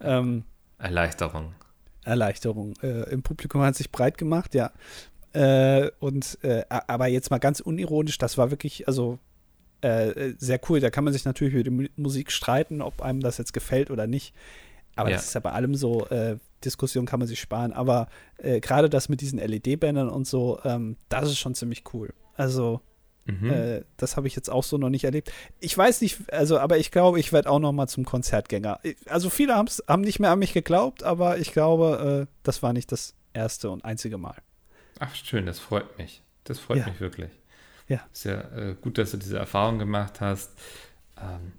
Ähm, 0.00 0.44
Erleichterung. 0.78 1.54
Erleichterung. 2.04 2.74
Äh, 2.82 3.10
Im 3.10 3.22
Publikum 3.22 3.62
hat 3.62 3.76
sich 3.76 3.90
breit 3.90 4.18
gemacht, 4.18 4.54
ja. 4.54 4.72
Äh, 5.32 5.90
und 6.00 6.38
äh, 6.42 6.64
aber 6.68 7.06
jetzt 7.08 7.30
mal 7.30 7.38
ganz 7.38 7.60
unironisch, 7.60 8.18
das 8.18 8.36
war 8.38 8.50
wirklich, 8.50 8.88
also 8.88 9.18
äh, 9.80 10.34
sehr 10.38 10.60
cool. 10.68 10.80
Da 10.80 10.90
kann 10.90 11.04
man 11.04 11.12
sich 11.12 11.24
natürlich 11.24 11.54
über 11.54 11.62
die 11.64 11.70
Mu- 11.70 11.88
Musik 11.96 12.30
streiten, 12.32 12.82
ob 12.82 13.02
einem 13.02 13.20
das 13.20 13.38
jetzt 13.38 13.52
gefällt 13.52 13.90
oder 13.90 14.06
nicht. 14.06 14.34
Aber 14.96 15.10
Ja. 15.10 15.16
das 15.16 15.26
ist 15.26 15.34
ja 15.34 15.40
bei 15.40 15.52
allem 15.52 15.74
so, 15.74 16.06
äh, 16.08 16.36
Diskussion 16.64 17.06
kann 17.06 17.20
man 17.20 17.28
sich 17.28 17.38
sparen. 17.40 17.72
Aber 17.72 18.08
äh, 18.38 18.58
gerade 18.60 18.90
das 18.90 19.08
mit 19.08 19.20
diesen 19.20 19.38
LED-Bändern 19.38 20.08
und 20.08 20.26
so, 20.26 20.58
ähm, 20.64 20.96
das 21.08 21.28
ist 21.28 21.38
schon 21.38 21.54
ziemlich 21.54 21.84
cool. 21.94 22.12
Also, 22.34 22.80
Mhm. 23.26 23.50
äh, 23.50 23.82
das 23.98 24.16
habe 24.16 24.26
ich 24.26 24.34
jetzt 24.34 24.48
auch 24.50 24.64
so 24.64 24.78
noch 24.78 24.88
nicht 24.88 25.04
erlebt. 25.04 25.30
Ich 25.60 25.76
weiß 25.76 26.00
nicht, 26.00 26.32
also, 26.32 26.58
aber 26.58 26.78
ich 26.78 26.90
glaube, 26.90 27.20
ich 27.20 27.32
werde 27.32 27.50
auch 27.50 27.58
noch 27.60 27.72
mal 27.72 27.86
zum 27.86 28.04
Konzertgänger. 28.06 28.80
Also 29.06 29.28
viele 29.30 29.54
haben 29.54 30.00
nicht 30.00 30.18
mehr 30.18 30.30
an 30.30 30.38
mich 30.38 30.52
geglaubt, 30.54 31.02
aber 31.04 31.38
ich 31.38 31.52
glaube, 31.52 32.26
äh, 32.26 32.32
das 32.42 32.62
war 32.62 32.72
nicht 32.72 32.90
das 32.90 33.14
erste 33.34 33.70
und 33.70 33.84
einzige 33.84 34.16
Mal. 34.18 34.36
Ach, 34.98 35.14
schön, 35.14 35.46
das 35.46 35.58
freut 35.60 35.96
mich. 35.98 36.22
Das 36.44 36.58
freut 36.58 36.78
Ja. 36.78 36.86
mich 36.88 37.00
wirklich. 37.00 37.30
Ja. 37.88 38.00
Ist 38.12 38.24
ja 38.24 38.40
äh, 38.56 38.74
gut, 38.80 38.98
dass 38.98 39.10
du 39.12 39.16
diese 39.16 39.38
Erfahrung 39.38 39.78
gemacht 39.78 40.20
hast. 40.20 40.52
Ähm, 41.20 41.52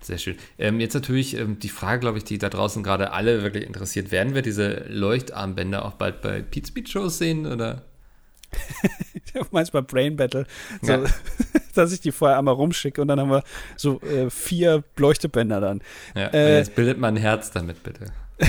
sehr 0.00 0.18
schön. 0.18 0.36
Ähm, 0.58 0.80
jetzt 0.80 0.94
natürlich 0.94 1.36
ähm, 1.36 1.58
die 1.58 1.68
Frage, 1.68 2.00
glaube 2.00 2.18
ich, 2.18 2.24
die 2.24 2.38
da 2.38 2.50
draußen 2.50 2.82
gerade 2.82 3.12
alle 3.12 3.42
wirklich 3.42 3.64
interessiert. 3.64 4.10
Werden 4.10 4.34
wir 4.34 4.42
diese 4.42 4.84
Leuchtarmbänder 4.88 5.84
auch 5.84 5.92
bald 5.92 6.20
bei 6.20 6.42
Pete 6.42 6.68
Speed 6.68 6.88
Shows 6.88 7.18
sehen? 7.18 7.46
Oder? 7.46 7.82
Bei 9.50 9.80
Brain 9.80 10.14
Battle, 10.16 10.46
so, 10.80 10.92
Ja. 10.92 11.04
dass 11.74 11.90
ich 11.90 12.00
die 12.00 12.12
vorher 12.12 12.38
einmal 12.38 12.54
rumschicke 12.54 13.00
und 13.00 13.08
dann 13.08 13.18
haben 13.18 13.30
wir 13.30 13.42
so 13.76 14.00
äh, 14.02 14.30
vier 14.30 14.84
Leuchtebänder 14.96 15.60
dann. 15.60 15.82
Ja, 16.14 16.28
Äh, 16.28 16.58
jetzt 16.58 16.76
bildet 16.76 16.98
man 16.98 17.14
ein 17.14 17.20
Herz 17.20 17.50
damit, 17.50 17.82
bitte. 17.82 18.12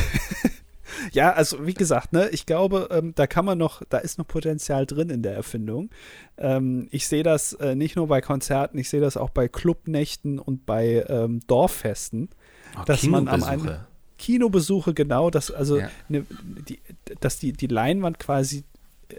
Ja, 1.12 1.34
also 1.34 1.66
wie 1.66 1.74
gesagt, 1.74 2.14
ne, 2.14 2.30
ich 2.30 2.46
glaube, 2.46 2.90
ähm, 2.92 3.14
da 3.16 3.28
kann 3.28 3.46
man 3.46 3.58
noch, 3.58 3.82
da 3.90 3.98
ist 3.98 4.18
noch 4.18 4.28
Potenzial 4.28 4.86
drin 4.86 5.10
in 5.10 5.22
der 5.22 5.34
Erfindung. 5.36 5.90
Ähm, 6.38 6.88
ich 6.92 7.08
sehe 7.08 7.24
das 7.24 7.54
äh, 7.54 7.76
nicht 7.76 7.96
nur 7.96 8.08
bei 8.08 8.22
Konzerten, 8.22 8.78
ich 8.78 8.90
sehe 8.90 9.02
das 9.02 9.18
auch 9.18 9.30
bei 9.30 9.48
Clubnächten 9.48 10.40
und 10.40 10.66
bei 10.66 11.06
ähm, 11.08 11.42
Dorffesten. 11.48 12.30
Oh, 12.78 12.84
dass 12.86 13.04
man 13.04 13.28
am 13.28 13.42
Kinobesuche. 13.42 13.86
Kinobesuche, 14.18 14.94
genau, 14.94 15.30
dass 15.30 15.52
also 15.52 15.80
Ja. 15.80 15.90
ne, 16.10 16.26
die, 16.68 16.80
dass 17.20 17.40
die, 17.40 17.52
die 17.54 17.68
Leinwand 17.68 18.20
quasi 18.20 18.64
äh, 19.10 19.16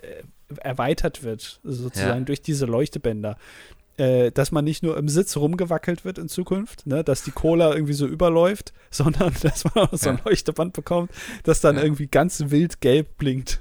erweitert 0.60 1.22
wird, 1.22 1.60
sozusagen 1.64 2.20
Ja. 2.20 2.24
durch 2.24 2.40
diese 2.40 2.66
Leuchtebänder. 2.66 3.36
Äh, 3.98 4.30
dass 4.30 4.52
man 4.52 4.64
nicht 4.64 4.82
nur 4.82 4.96
im 4.98 5.08
Sitz 5.08 5.36
rumgewackelt 5.38 6.04
wird 6.04 6.18
in 6.18 6.28
Zukunft, 6.28 6.86
ne, 6.86 7.02
dass 7.02 7.22
die 7.24 7.30
Cola 7.30 7.72
irgendwie 7.72 7.94
so 7.94 8.06
überläuft, 8.06 8.74
sondern 8.90 9.32
dass 9.42 9.64
man 9.64 9.86
auch 9.88 9.92
so 9.94 10.10
ein 10.10 10.16
Ja. 10.18 10.22
Leuchteband 10.26 10.74
bekommt, 10.74 11.10
das 11.44 11.60
dann 11.62 11.76
Ja. 11.76 11.82
irgendwie 11.82 12.06
ganz 12.06 12.44
wild 12.48 12.80
gelb 12.82 13.16
blinkt. 13.16 13.58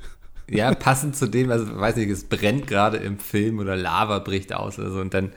Ja, 0.49 0.75
passend 0.75 1.15
zu 1.15 1.27
dem, 1.27 1.51
also 1.51 1.79
weiß 1.79 1.95
nicht, 1.95 2.09
es 2.09 2.25
brennt 2.25 2.67
gerade 2.67 2.97
im 2.97 3.17
Film 3.17 3.59
oder 3.59 3.75
Lava 3.77 4.19
bricht 4.19 4.53
aus 4.53 4.77
oder 4.77 4.91
so 4.91 4.99
und 4.99 5.13
dann 5.13 5.31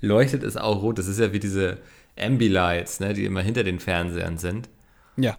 leuchtet 0.00 0.42
es 0.44 0.56
auch 0.56 0.82
rot. 0.82 0.98
Das 0.98 1.08
ist 1.08 1.18
ja 1.18 1.32
wie 1.32 1.40
diese 1.40 1.78
Ambilights, 2.18 3.00
ne, 3.00 3.12
die 3.12 3.24
immer 3.24 3.42
hinter 3.42 3.64
den 3.64 3.80
Fernsehern 3.80 4.38
sind. 4.38 4.68
Ja. 5.16 5.36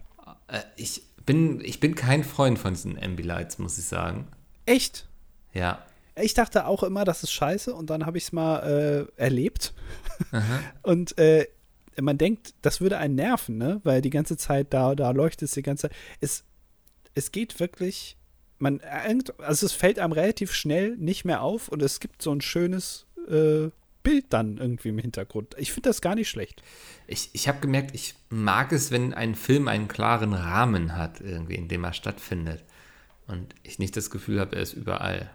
Äh, 0.48 0.60
ich, 0.76 1.02
bin, 1.24 1.60
ich 1.64 1.80
bin 1.80 1.94
kein 1.94 2.22
Freund 2.22 2.58
von 2.58 2.74
diesen 2.74 3.02
Ambilights, 3.02 3.58
muss 3.58 3.78
ich 3.78 3.84
sagen. 3.86 4.26
Echt? 4.66 5.08
Ja. 5.54 5.78
Ich 6.20 6.34
dachte 6.34 6.66
auch 6.66 6.82
immer, 6.82 7.04
das 7.04 7.22
ist 7.22 7.32
scheiße 7.32 7.74
und 7.74 7.90
dann 7.90 8.06
habe 8.06 8.18
ich 8.18 8.24
es 8.24 8.32
mal 8.32 9.08
äh, 9.18 9.20
erlebt. 9.20 9.74
Und 10.82 11.18
äh, 11.18 11.46
man 12.00 12.16
denkt, 12.16 12.54
das 12.62 12.80
würde 12.80 12.98
einen 12.98 13.16
nerven, 13.16 13.58
ne? 13.58 13.80
Weil 13.84 14.00
die 14.00 14.10
ganze 14.10 14.36
Zeit 14.36 14.72
da, 14.72 14.94
da 14.94 15.10
leuchtet 15.10 15.48
es 15.48 15.54
die 15.54 15.62
ganze 15.62 15.88
Zeit. 15.88 15.96
Es, 16.20 16.44
es 17.14 17.32
geht 17.32 17.60
wirklich, 17.60 18.16
man, 18.58 18.80
also 19.38 19.66
es 19.66 19.72
fällt 19.72 19.98
einem 19.98 20.12
relativ 20.12 20.52
schnell 20.52 20.96
nicht 20.96 21.24
mehr 21.24 21.42
auf 21.42 21.68
und 21.68 21.82
es 21.82 22.00
gibt 22.00 22.22
so 22.22 22.32
ein 22.32 22.40
schönes 22.40 23.06
äh, 23.28 23.68
Bild 24.02 24.26
dann 24.28 24.58
irgendwie 24.58 24.90
im 24.90 24.98
Hintergrund. 24.98 25.56
Ich 25.58 25.72
finde 25.72 25.88
das 25.88 26.00
gar 26.00 26.14
nicht 26.14 26.28
schlecht. 26.28 26.62
Ich, 27.08 27.30
ich 27.32 27.48
habe 27.48 27.58
gemerkt, 27.58 27.94
ich 27.94 28.14
mag 28.28 28.70
es, 28.72 28.90
wenn 28.90 29.12
ein 29.12 29.34
Film 29.34 29.66
einen 29.66 29.88
klaren 29.88 30.32
Rahmen 30.32 30.96
hat, 30.96 31.20
irgendwie, 31.20 31.56
in 31.56 31.66
dem 31.68 31.82
er 31.84 31.92
stattfindet. 31.92 32.62
Und 33.26 33.54
ich 33.64 33.80
nicht 33.80 33.96
das 33.96 34.10
Gefühl 34.10 34.38
habe, 34.38 34.54
er 34.54 34.62
ist 34.62 34.74
überall. 34.74 35.28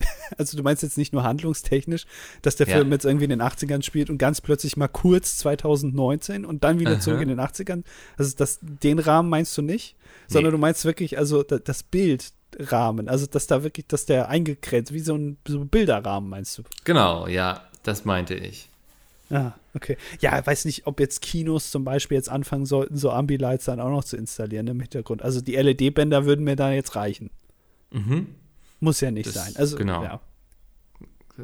Also 0.38 0.56
du 0.56 0.62
meinst 0.62 0.82
jetzt 0.84 0.96
nicht 0.96 1.12
nur 1.12 1.24
handlungstechnisch, 1.24 2.06
dass 2.42 2.54
der 2.56 2.68
Ja. 2.68 2.76
Film 2.76 2.92
jetzt 2.92 3.04
irgendwie 3.04 3.24
in 3.24 3.30
den 3.30 3.42
80ern 3.42 3.82
spielt 3.82 4.10
und 4.10 4.18
ganz 4.18 4.40
plötzlich 4.40 4.76
mal 4.76 4.86
kurz 4.88 5.36
2019 5.38 6.44
und 6.44 6.62
dann 6.64 6.78
wieder 6.78 6.92
Aha. 6.92 7.00
zurück 7.00 7.20
in 7.20 7.28
den 7.28 7.40
80ern. 7.40 7.82
Also 8.16 8.34
das, 8.36 8.58
den 8.62 8.98
Rahmen 9.00 9.28
meinst 9.28 9.56
du 9.58 9.62
nicht, 9.62 9.96
sondern 10.28 10.52
Nee. 10.52 10.56
du 10.56 10.60
meinst 10.60 10.84
wirklich, 10.84 11.18
also 11.18 11.42
da, 11.42 11.58
das 11.58 11.82
Bildrahmen, 11.82 13.08
also 13.08 13.26
dass 13.26 13.46
da 13.48 13.62
wirklich, 13.62 13.86
dass 13.88 14.06
der 14.06 14.28
eingegrenzt, 14.28 14.92
wie 14.92 15.00
so 15.00 15.14
ein, 15.16 15.36
so 15.46 15.58
ein 15.60 15.68
Bilderrahmen 15.68 16.30
meinst 16.30 16.56
du. 16.58 16.62
Genau, 16.84 17.26
ja, 17.26 17.64
das 17.82 18.04
meinte 18.04 18.34
ich. 18.34 18.68
Ah, 19.30 19.52
okay. 19.74 19.96
Ja, 20.20 20.38
ich 20.40 20.46
weiß 20.46 20.64
nicht, 20.64 20.86
ob 20.86 20.98
jetzt 20.98 21.22
Kinos 21.22 21.70
zum 21.70 21.84
Beispiel 21.84 22.16
jetzt 22.16 22.28
anfangen 22.28 22.66
sollten, 22.66 22.96
so 22.96 23.10
Ambilights 23.10 23.66
dann 23.66 23.78
auch 23.80 23.90
noch 23.90 24.04
zu 24.04 24.16
installieren 24.16 24.66
im 24.66 24.80
Hintergrund. 24.80 25.22
Also 25.22 25.40
die 25.40 25.54
LED-Bänder 25.54 26.24
würden 26.24 26.44
mir 26.44 26.56
da 26.56 26.72
jetzt 26.72 26.96
reichen. 26.96 27.30
Mhm. 27.92 28.26
Muss 28.80 29.00
ja 29.00 29.10
nicht 29.10 29.26
Das- 29.28 29.34
sein. 29.34 29.52
Also, 29.56 29.76
genau. 29.76 30.02
ja. 30.02 30.20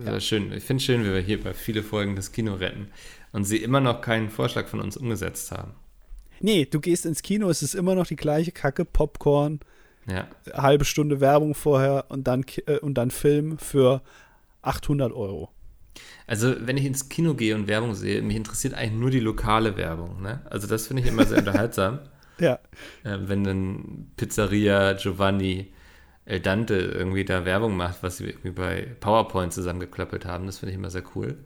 ja. 0.05 0.20
schön. 0.20 0.53
Ich 0.53 0.64
finde 0.64 0.81
es 0.81 0.85
schön, 0.85 1.05
wie 1.05 1.12
wir 1.12 1.20
hier 1.20 1.42
bei 1.42 1.55
viele 1.55 1.83
Folgen 1.83 2.16
das 2.16 2.33
Kino 2.33 2.55
retten 2.55 2.88
und 3.33 3.44
sie 3.44 3.59
immer 3.59 3.81
noch 3.81 4.01
keinen 4.01 4.31
Vorschlag 4.31 4.66
von 4.68 4.81
uns 4.81 4.96
umgesetzt 4.96 5.53
haben. 5.53 5.72
Nee, 6.40 6.66
du 6.66 6.81
gehst 6.81 7.07
ins 7.07 7.22
Kino, 7.22 7.49
es 7.49 7.62
ist 7.62 7.75
immer 7.75 7.94
noch 7.94 8.07
die 8.07 8.16
gleiche 8.16 8.53
Kacke, 8.53 8.85
Popcorn, 8.85 9.61
ja. 10.07 10.27
halbe 10.53 10.85
Stunde 10.85 11.20
Werbung 11.20 11.55
vorher 11.55 12.07
und 12.11 12.27
dann, 12.27 12.44
äh, 12.66 12.79
und 12.79 12.94
dann 12.94 13.11
Film 13.11 13.59
für 13.59 14.03
800 14.62 15.12
Euro. 15.12 15.51
Also, 16.27 16.55
wenn 16.61 16.77
ich 16.77 16.85
ins 16.85 17.09
Kino 17.09 17.35
gehe 17.35 17.55
und 17.55 17.68
Werbung 17.68 17.94
sehe, 17.94 18.20
mich 18.20 18.37
interessiert 18.37 18.75
eigentlich 18.75 19.01
nur 19.01 19.11
die 19.11 19.20
lokale 19.20 19.77
Werbung. 19.79 20.20
Ne? 20.20 20.42
Also, 20.51 20.66
das 20.66 20.87
finde 20.88 21.03
ich 21.03 21.09
immer 21.09 21.25
sehr 21.25 21.38
unterhaltsam. 21.46 22.01
Ja. 22.38 22.59
Äh, 23.03 23.16
wenn 23.22 23.44
dann 23.44 24.11
Pizzeria 24.18 24.92
Giovanni 24.92 25.72
Dante 26.26 26.74
irgendwie 26.74 27.24
da 27.24 27.44
Werbung 27.44 27.76
macht, 27.76 28.02
was 28.02 28.16
sie 28.18 28.26
irgendwie 28.26 28.50
bei 28.50 28.88
PowerPoint 29.00 29.52
zusammengeklöppelt 29.52 30.24
haben, 30.26 30.46
das 30.46 30.58
finde 30.58 30.72
ich 30.72 30.78
immer 30.78 30.90
sehr 30.90 31.04
cool. 31.14 31.36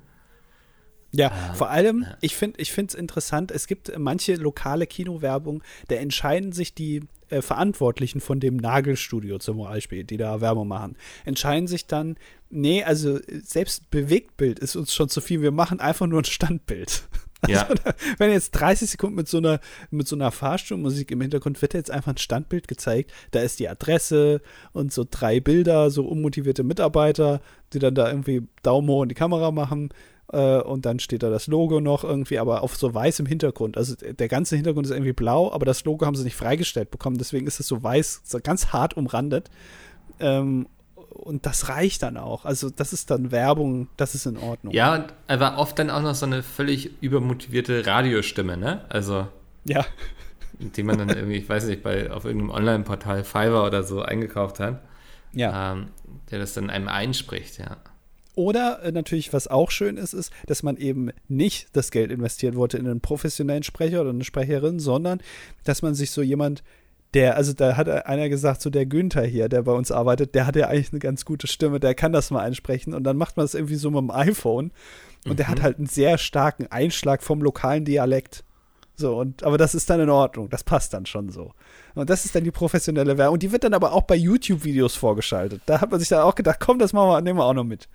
Ja, 1.12 1.32
ah, 1.32 1.54
vor 1.54 1.70
allem, 1.70 2.02
ja. 2.02 2.16
ich 2.20 2.36
finde 2.36 2.60
ich 2.60 2.76
es 2.76 2.94
interessant, 2.94 3.50
es 3.50 3.66
gibt 3.66 3.96
manche 3.98 4.34
lokale 4.34 4.86
Kinowerbung, 4.86 5.62
da 5.88 5.96
entscheiden 5.96 6.52
sich 6.52 6.72
die 6.72 7.02
äh, 7.30 7.42
Verantwortlichen 7.42 8.20
von 8.20 8.38
dem 8.38 8.56
Nagelstudio 8.56 9.38
zum 9.38 9.58
Beispiel, 9.58 10.04
die 10.04 10.16
da 10.16 10.40
Werbung 10.40 10.68
machen, 10.68 10.96
entscheiden 11.24 11.66
sich 11.66 11.86
dann, 11.86 12.16
nee, 12.48 12.84
also 12.84 13.18
selbst 13.42 13.90
Bewegtbild 13.90 14.60
ist 14.60 14.76
uns 14.76 14.94
schon 14.94 15.08
zu 15.08 15.20
viel, 15.20 15.42
wir 15.42 15.50
machen 15.50 15.80
einfach 15.80 16.06
nur 16.06 16.20
ein 16.20 16.24
Standbild. 16.24 17.08
Also, 17.42 17.54
ja. 17.54 17.68
wenn 18.18 18.30
jetzt 18.30 18.52
30 18.52 18.90
Sekunden 18.90 19.16
mit 19.16 19.28
so 19.28 19.38
einer, 19.38 19.60
mit 19.90 20.06
so 20.06 20.16
einer 20.16 20.30
Fahrstuhlmusik 20.30 21.10
im 21.10 21.20
Hintergrund 21.20 21.60
wird 21.62 21.74
jetzt 21.74 21.90
einfach 21.90 22.12
ein 22.12 22.18
Standbild 22.18 22.68
gezeigt. 22.68 23.12
Da 23.30 23.40
ist 23.40 23.60
die 23.60 23.68
Adresse 23.68 24.42
und 24.72 24.92
so 24.92 25.06
drei 25.10 25.40
Bilder, 25.40 25.90
so 25.90 26.04
unmotivierte 26.04 26.62
Mitarbeiter, 26.62 27.40
die 27.72 27.78
dann 27.78 27.94
da 27.94 28.08
irgendwie 28.08 28.46
Daumen 28.62 28.88
hoch 28.88 29.02
in 29.02 29.08
die 29.08 29.14
Kamera 29.14 29.50
machen. 29.50 29.90
Äh, 30.32 30.60
und 30.60 30.86
dann 30.86 30.98
steht 30.98 31.22
da 31.22 31.30
das 31.30 31.46
Logo 31.46 31.80
noch 31.80 32.04
irgendwie, 32.04 32.38
aber 32.38 32.62
auf 32.62 32.76
so 32.76 32.92
weißem 32.92 33.26
Hintergrund. 33.26 33.76
Also 33.76 33.94
der 33.96 34.28
ganze 34.28 34.56
Hintergrund 34.56 34.86
ist 34.86 34.92
irgendwie 34.92 35.12
blau, 35.12 35.52
aber 35.52 35.66
das 35.66 35.84
Logo 35.84 36.06
haben 36.06 36.16
sie 36.16 36.24
nicht 36.24 36.36
freigestellt 36.36 36.90
bekommen. 36.90 37.18
Deswegen 37.18 37.46
ist 37.46 37.60
es 37.60 37.66
so 37.66 37.82
weiß, 37.82 38.22
so 38.24 38.38
ganz 38.42 38.68
hart 38.68 38.96
umrandet. 38.96 39.50
Ähm, 40.18 40.66
und 41.10 41.46
das 41.46 41.68
reicht 41.68 42.02
dann 42.02 42.16
auch. 42.16 42.44
Also 42.44 42.70
das 42.70 42.92
ist 42.92 43.10
dann 43.10 43.30
Werbung, 43.30 43.88
das 43.96 44.14
ist 44.14 44.26
in 44.26 44.36
Ordnung. 44.36 44.72
Ja, 44.72 45.06
aber 45.26 45.58
oft 45.58 45.78
dann 45.78 45.90
auch 45.90 46.02
noch 46.02 46.14
so 46.14 46.26
eine 46.26 46.42
völlig 46.42 46.90
übermotivierte 47.02 47.86
Radiostimme, 47.86 48.56
ne? 48.56 48.84
Also 48.88 49.26
ja. 49.64 49.84
Die 50.58 50.82
man 50.82 50.98
dann 50.98 51.08
irgendwie, 51.08 51.36
ich 51.36 51.48
weiß 51.48 51.66
nicht, 51.66 51.82
bei 51.82 52.10
auf 52.10 52.24
irgendeinem 52.24 52.50
Online-Portal 52.50 53.24
Fiverr 53.24 53.64
oder 53.64 53.82
so 53.82 54.02
eingekauft 54.02 54.60
hat. 54.60 54.82
Ja. 55.32 55.72
Ähm, 55.72 55.88
der 56.30 56.38
das 56.38 56.54
dann 56.54 56.70
einem 56.70 56.88
einspricht, 56.88 57.58
ja. 57.58 57.78
Oder 58.34 58.82
äh, 58.82 58.92
natürlich, 58.92 59.32
was 59.32 59.48
auch 59.48 59.70
schön 59.70 59.96
ist, 59.96 60.12
ist, 60.12 60.32
dass 60.46 60.62
man 60.62 60.76
eben 60.76 61.10
nicht 61.28 61.68
das 61.72 61.90
Geld 61.90 62.10
investieren 62.10 62.56
wollte 62.56 62.78
in 62.78 62.86
einen 62.86 63.00
professionellen 63.00 63.62
Sprecher 63.62 64.00
oder 64.00 64.10
eine 64.10 64.24
Sprecherin, 64.24 64.78
sondern 64.78 65.20
dass 65.64 65.82
man 65.82 65.94
sich 65.94 66.10
so 66.10 66.22
jemand 66.22 66.62
der, 67.14 67.36
also 67.36 67.52
da 67.52 67.76
hat 67.76 67.88
einer 67.88 68.28
gesagt, 68.28 68.62
so 68.62 68.70
der 68.70 68.86
Günther 68.86 69.24
hier, 69.24 69.48
der 69.48 69.62
bei 69.62 69.72
uns 69.72 69.90
arbeitet, 69.90 70.34
der 70.34 70.46
hat 70.46 70.56
ja 70.56 70.68
eigentlich 70.68 70.92
eine 70.92 71.00
ganz 71.00 71.24
gute 71.24 71.46
Stimme, 71.46 71.80
der 71.80 71.94
kann 71.94 72.12
das 72.12 72.30
mal 72.30 72.40
einsprechen 72.40 72.94
und 72.94 73.04
dann 73.04 73.16
macht 73.16 73.36
man 73.36 73.44
das 73.44 73.54
irgendwie 73.54 73.74
so 73.76 73.90
mit 73.90 73.98
dem 73.98 74.10
iPhone 74.10 74.70
und 75.24 75.32
mhm. 75.32 75.36
der 75.36 75.48
hat 75.48 75.58
mhm. 75.58 75.62
halt 75.62 75.78
einen 75.78 75.86
sehr 75.86 76.18
starken 76.18 76.68
Einschlag 76.68 77.22
vom 77.22 77.42
lokalen 77.42 77.84
Dialekt. 77.84 78.44
So, 78.96 79.18
und, 79.18 79.44
aber 79.44 79.56
das 79.56 79.74
ist 79.74 79.88
dann 79.88 80.00
in 80.00 80.10
Ordnung, 80.10 80.50
das 80.50 80.62
passt 80.62 80.92
dann 80.92 81.06
schon 81.06 81.30
so. 81.30 81.52
Und 81.94 82.10
das 82.10 82.26
ist 82.26 82.34
dann 82.34 82.44
die 82.44 82.50
professionelle 82.50 83.16
Werbung. 83.16 83.34
Und 83.34 83.42
die 83.42 83.50
wird 83.50 83.64
dann 83.64 83.72
aber 83.72 83.92
auch 83.92 84.02
bei 84.02 84.14
YouTube-Videos 84.14 84.94
vorgeschaltet. 84.94 85.62
Da 85.64 85.80
hat 85.80 85.90
man 85.90 85.98
sich 85.98 86.10
dann 86.10 86.20
auch 86.20 86.34
gedacht, 86.34 86.60
komm, 86.60 86.78
das 86.78 86.92
machen 86.92 87.08
wir, 87.08 87.20
nehmen 87.22 87.38
wir 87.38 87.46
auch 87.46 87.54
noch 87.54 87.64
mit. 87.64 87.88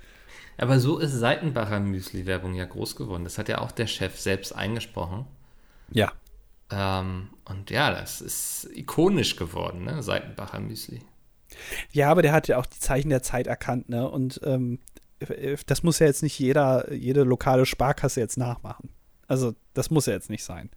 Aber 0.57 0.79
so 0.79 0.97
ist 0.97 1.11
Seitenbacher 1.11 1.79
Müsli-Werbung 1.79 2.55
ja 2.55 2.65
groß 2.65 2.95
geworden. 2.95 3.23
Das 3.23 3.37
hat 3.37 3.49
ja 3.49 3.59
auch 3.59 3.71
der 3.71 3.87
Chef 3.87 4.19
selbst 4.19 4.55
eingesprochen. 4.55 5.25
Ja. 5.91 6.11
Ähm, 6.71 7.29
und 7.45 7.69
ja, 7.69 7.91
das 7.91 8.21
ist 8.21 8.69
ikonisch 8.73 9.35
geworden, 9.35 9.83
ne? 9.83 10.01
Seitenbacher 10.01 10.59
Müsli. 10.59 11.01
Ja, 11.91 12.09
aber 12.09 12.21
der 12.21 12.33
hat 12.33 12.47
ja 12.47 12.57
auch 12.57 12.65
die 12.65 12.79
Zeichen 12.79 13.09
der 13.09 13.21
Zeit 13.21 13.47
erkannt, 13.47 13.89
ne? 13.89 14.09
Und 14.09 14.41
ähm, 14.43 14.79
das 15.67 15.83
muss 15.83 15.99
ja 15.99 16.07
jetzt 16.07 16.23
nicht 16.23 16.37
jeder, 16.39 16.91
jede 16.91 17.23
lokale 17.23 17.65
Sparkasse 17.65 18.19
jetzt 18.19 18.37
nachmachen. 18.37 18.89
Also, 19.27 19.55
das 19.73 19.89
muss 19.89 20.07
ja 20.07 20.13
jetzt 20.13 20.29
nicht 20.29 20.43
sein. 20.43 20.69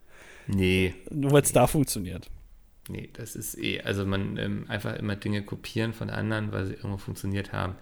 Nee. 0.47 0.95
Nur 1.11 1.33
weil 1.33 1.43
es 1.43 1.51
nee. 1.51 1.55
da 1.55 1.67
funktioniert. 1.67 2.31
Nee, 2.89 3.11
das 3.13 3.37
ist 3.37 3.59
eh, 3.59 3.83
also 3.83 4.07
man 4.07 4.39
ähm, 4.39 4.65
einfach 4.69 4.97
immer 4.97 5.17
Dinge 5.17 5.43
kopieren 5.43 5.93
von 5.93 6.09
anderen, 6.09 6.53
weil 6.53 6.67
sie 6.67 6.75
irgendwo 6.75 6.97
funktioniert 6.97 7.53
haben 7.53 7.75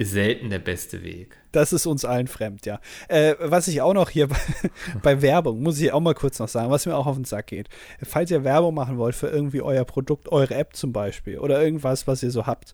ist 0.00 0.12
selten 0.12 0.48
der 0.48 0.60
beste 0.60 1.02
Weg. 1.02 1.36
Das 1.52 1.74
ist 1.74 1.84
uns 1.84 2.06
allen 2.06 2.26
fremd, 2.26 2.64
ja. 2.64 2.80
Äh, 3.08 3.34
was 3.38 3.68
ich 3.68 3.82
auch 3.82 3.92
noch 3.92 4.08
hier 4.08 4.28
bei, 4.28 4.38
bei, 5.02 5.20
Werbung, 5.20 5.62
muss 5.62 5.78
ich 5.78 5.92
auch 5.92 6.00
mal 6.00 6.14
kurz 6.14 6.38
noch 6.38 6.48
sagen, 6.48 6.70
was 6.70 6.86
mir 6.86 6.96
auch 6.96 7.06
auf 7.06 7.16
den 7.16 7.26
Sack 7.26 7.48
geht. 7.48 7.68
Falls 8.02 8.30
ihr 8.30 8.42
Werbung 8.42 8.74
machen 8.74 8.96
wollt 8.96 9.14
für 9.14 9.28
irgendwie 9.28 9.60
euer 9.60 9.84
Produkt, 9.84 10.32
eure 10.32 10.54
App 10.54 10.74
zum 10.74 10.94
Beispiel 10.94 11.38
oder 11.38 11.62
irgendwas, 11.62 12.06
was 12.06 12.22
ihr 12.22 12.30
so 12.30 12.46
habt, 12.46 12.72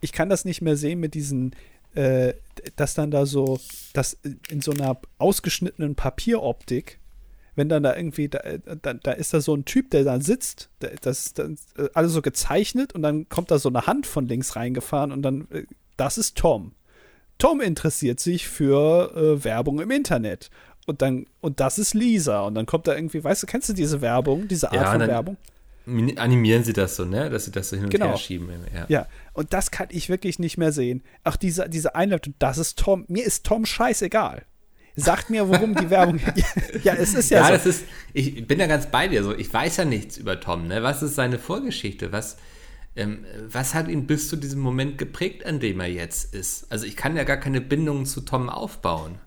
ich 0.00 0.10
kann 0.10 0.28
das 0.28 0.44
nicht 0.44 0.60
mehr 0.60 0.76
sehen 0.76 0.98
mit 0.98 1.14
diesen, 1.14 1.54
äh, 1.94 2.34
dass 2.74 2.94
dann 2.94 3.12
da 3.12 3.26
so, 3.26 3.60
dass 3.92 4.18
in 4.48 4.60
so 4.60 4.72
einer 4.72 5.00
ausgeschnittenen 5.18 5.94
Papieroptik, 5.94 6.98
wenn 7.54 7.68
dann 7.68 7.84
da 7.84 7.94
irgendwie, 7.94 8.28
da, 8.28 8.40
da, 8.82 8.94
da 8.94 9.12
ist 9.12 9.32
da 9.34 9.40
so 9.40 9.54
ein 9.54 9.66
Typ, 9.66 9.92
der 9.92 10.02
da 10.02 10.20
sitzt, 10.20 10.68
das 10.80 11.26
ist 11.26 11.38
dann 11.38 11.58
äh, 11.78 11.88
alles 11.94 12.10
so 12.10 12.22
gezeichnet 12.22 12.92
und 12.92 13.02
dann 13.02 13.28
kommt 13.28 13.52
da 13.52 13.60
so 13.60 13.68
eine 13.68 13.86
Hand 13.86 14.08
von 14.08 14.26
links 14.26 14.56
reingefahren 14.56 15.12
und 15.12 15.22
dann 15.22 15.46
äh, 15.50 15.64
das 16.00 16.18
ist 16.18 16.36
Tom. 16.36 16.72
Tom 17.38 17.60
interessiert 17.60 18.20
sich 18.20 18.48
für 18.48 19.14
äh, 19.14 19.44
Werbung 19.44 19.80
im 19.80 19.90
Internet. 19.90 20.50
Und 20.86 21.02
dann, 21.02 21.26
und 21.40 21.60
das 21.60 21.78
ist 21.78 21.94
Lisa. 21.94 22.42
Und 22.42 22.54
dann 22.54 22.66
kommt 22.66 22.86
da 22.86 22.94
irgendwie, 22.94 23.22
weißt 23.22 23.42
du, 23.42 23.46
kennst 23.46 23.68
du 23.68 23.72
diese 23.72 24.00
Werbung, 24.00 24.48
diese 24.48 24.72
Art 24.72 24.80
ja, 24.80 24.92
von 24.92 25.00
Werbung? 25.00 25.36
Animieren 26.16 26.64
sie 26.64 26.72
das 26.72 26.96
so, 26.96 27.04
ne? 27.04 27.30
Dass 27.30 27.44
sie 27.44 27.50
das 27.50 27.70
so 27.70 27.76
hin 27.76 27.86
und 27.86 27.90
genau. 27.90 28.08
her 28.08 28.16
schieben. 28.16 28.48
Ja. 28.74 28.86
ja, 28.88 29.06
und 29.32 29.52
das 29.52 29.70
kann 29.70 29.88
ich 29.90 30.08
wirklich 30.08 30.38
nicht 30.38 30.58
mehr 30.58 30.72
sehen. 30.72 31.02
Ach, 31.24 31.36
diese, 31.36 31.68
diese 31.68 31.94
Einleitung, 31.94 32.34
das 32.38 32.58
ist 32.58 32.78
Tom. 32.78 33.04
Mir 33.08 33.24
ist 33.24 33.44
Tom 33.44 33.64
scheißegal. 33.64 34.44
Sagt 34.96 35.30
mir, 35.30 35.48
worum 35.48 35.74
die 35.74 35.88
Werbung. 35.90 36.20
ja, 36.84 36.94
es 36.94 37.14
ist 37.14 37.30
ja, 37.30 37.40
ja 37.40 37.46
so. 37.46 37.52
das 37.52 37.66
ist. 37.66 37.84
Ich 38.12 38.46
bin 38.46 38.58
da 38.58 38.66
ganz 38.66 38.86
bei 38.86 39.08
dir 39.08 39.22
so. 39.22 39.34
Ich 39.36 39.52
weiß 39.52 39.78
ja 39.78 39.84
nichts 39.84 40.18
über 40.18 40.40
Tom, 40.40 40.66
ne? 40.66 40.82
Was 40.82 41.02
ist 41.02 41.14
seine 41.14 41.38
Vorgeschichte? 41.38 42.12
Was 42.12 42.36
ähm, 42.96 43.24
was 43.46 43.74
hat 43.74 43.88
ihn 43.88 44.06
bis 44.06 44.28
zu 44.28 44.36
diesem 44.36 44.60
Moment 44.60 44.98
geprägt, 44.98 45.46
an 45.46 45.60
dem 45.60 45.80
er 45.80 45.88
jetzt 45.88 46.34
ist? 46.34 46.70
Also 46.70 46.86
ich 46.86 46.96
kann 46.96 47.16
ja 47.16 47.24
gar 47.24 47.36
keine 47.36 47.60
Bindung 47.60 48.06
zu 48.06 48.20
Tom 48.22 48.48
aufbauen. 48.48 49.18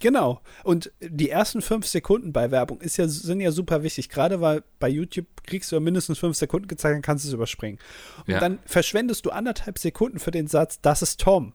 Genau. 0.00 0.40
Und 0.62 0.92
die 1.00 1.28
ersten 1.28 1.60
fünf 1.60 1.86
Sekunden 1.86 2.32
bei 2.32 2.50
Werbung 2.50 2.80
ist 2.80 2.96
ja, 2.98 3.08
sind 3.08 3.40
ja 3.40 3.50
super 3.50 3.82
wichtig. 3.82 4.08
Gerade 4.08 4.40
weil 4.40 4.62
bei 4.78 4.88
YouTube 4.88 5.26
kriegst 5.44 5.72
du 5.72 5.76
ja 5.76 5.80
mindestens 5.80 6.18
fünf 6.18 6.36
Sekunden 6.36 6.68
gezeigt, 6.68 6.94
dann 6.94 7.02
kannst 7.02 7.24
du 7.24 7.28
es 7.28 7.34
überspringen. 7.34 7.78
Und 8.26 8.34
ja. 8.34 8.40
dann 8.40 8.58
verschwendest 8.64 9.26
du 9.26 9.30
anderthalb 9.30 9.78
Sekunden 9.78 10.18
für 10.18 10.30
den 10.30 10.46
Satz, 10.46 10.80
das 10.80 11.02
ist 11.02 11.20
Tom. 11.20 11.52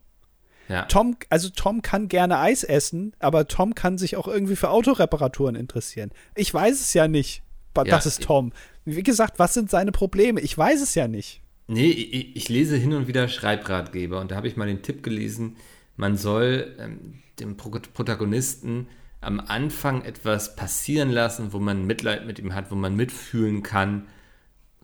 Ja. 0.70 0.84
Tom, 0.86 1.18
also 1.30 1.50
Tom 1.50 1.82
kann 1.82 2.08
gerne 2.08 2.40
Eis 2.40 2.64
essen, 2.64 3.14
aber 3.20 3.48
Tom 3.48 3.76
kann 3.76 3.98
sich 3.98 4.16
auch 4.16 4.28
irgendwie 4.28 4.56
für 4.56 4.70
Autoreparaturen 4.70 5.56
interessieren. 5.56 6.12
Ich 6.36 6.54
weiß 6.54 6.80
es 6.80 6.94
ja 6.94 7.08
nicht. 7.08 7.44
Das 7.74 7.88
ja, 7.88 7.98
ist 7.98 8.24
Tom. 8.24 8.54
Wie 8.86 9.04
gesagt, 9.04 9.40
was 9.40 9.54
sind 9.54 9.70
seine 9.70 9.92
Probleme? 9.92 10.42
Ich 10.42 10.58
weiß 10.58 10.82
es 10.82 10.96
ja 10.96 11.08
nicht. 11.08 11.43
Nee, 11.68 11.90
ich, 11.90 12.36
ich, 12.36 12.50
lese 12.50 12.76
hin 12.76 12.94
und 12.94 13.08
wieder 13.08 13.28
Schreibratgeber 13.28 14.20
und 14.20 14.32
da 14.32 14.36
habe 14.36 14.48
ich 14.48 14.58
mal 14.58 14.68
den 14.68 14.82
Tipp 14.82 15.02
gelesen, 15.02 15.56
man 15.96 16.18
soll 16.18 16.76
ähm, 16.80 17.22
dem 17.40 17.56
Pro 17.56 17.70
Protagonisten 17.70 18.88
am 19.22 19.40
Anfang 19.40 20.04
etwas 20.04 20.56
passieren 20.56 21.10
lassen, 21.10 21.54
wo 21.54 21.60
man 21.60 21.86
Mitleid 21.86 22.26
mit 22.26 22.40
ihm 22.40 22.54
hat, 22.54 22.72
wo 22.72 22.76
man 22.76 22.96
mitfühlen 22.96 23.64
kann. 23.64 24.08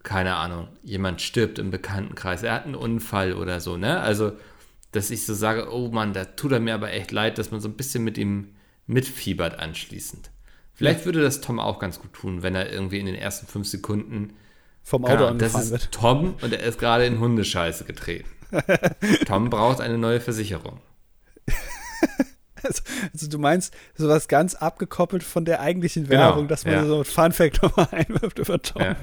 Keine 0.04 0.36
Ahnung, 0.36 0.70
jemand 0.82 1.22
stirbt 1.22 1.60
im 1.60 1.72
Bekanntenkreis, 1.72 2.44
er 2.44 2.54
hat 2.54 2.65
einen 2.65 2.76
Unfall 2.76 3.34
oder 3.34 3.60
so, 3.60 3.76
ne? 3.76 4.00
Also, 4.00 4.32
dass 4.94 5.12
ich 5.12 5.26
so 5.26 5.34
sage, 5.34 5.72
oh 5.74 5.89
Mann, 5.89 6.13
da 6.13 6.24
tut 6.26 6.54
er 6.54 6.62
mir 6.62 6.74
aber 6.74 6.94
echt 6.94 7.12
leid, 7.12 7.38
dass 7.38 7.52
man 7.52 7.60
so 7.60 7.68
ein 7.68 7.76
bisschen 7.76 8.04
mit 8.04 8.18
ihm 8.18 8.56
mitfiebert 8.88 9.60
anschließend. 9.60 10.32
Vielleicht 10.74 11.06
würde 11.06 11.22
das 11.22 11.42
Tom 11.42 11.60
auch 11.60 11.80
ganz 11.80 12.00
gut 12.00 12.13
tun, 12.13 12.42
wenn 12.42 12.56
er 12.56 12.72
irgendwie 12.72 12.99
in 12.99 13.06
den 13.06 13.16
ersten 13.16 13.45
fünf 13.45 13.68
Sekunden 13.68 14.34
vom 14.84 15.05
Auto 15.05 15.15
genau, 15.15 15.27
angefahren 15.27 15.53
das 15.53 15.65
ist 15.65 15.71
wird. 15.71 15.91
Tom 15.91 16.36
und 16.41 16.53
er 16.53 16.63
ist 16.63 16.80
gerade 16.80 17.05
in 17.05 17.19
Hundescheiße 17.19 17.84
getreten. 17.84 18.30
Tom 19.25 19.49
braucht 19.49 19.82
eine 19.82 19.97
neue 19.97 20.19
Versicherung. 20.19 20.80
Also, 22.61 22.82
also, 23.13 23.30
du 23.30 23.39
meinst 23.39 23.73
sowas 23.95 24.27
ganz 24.27 24.53
abgekoppelt 24.53 25.23
von 25.23 25.45
der 25.45 25.61
eigentlichen 25.61 26.09
genau, 26.09 26.19
Werbung, 26.19 26.49
dass 26.49 26.65
man 26.65 26.73
ja. 26.73 26.86
so 26.86 26.97
ein 26.99 27.05
Funfact 27.05 27.63
nochmal 27.63 27.88
einwirft 27.91 28.38
über 28.38 28.61
Tom. 28.61 28.82
Ja. 28.82 28.95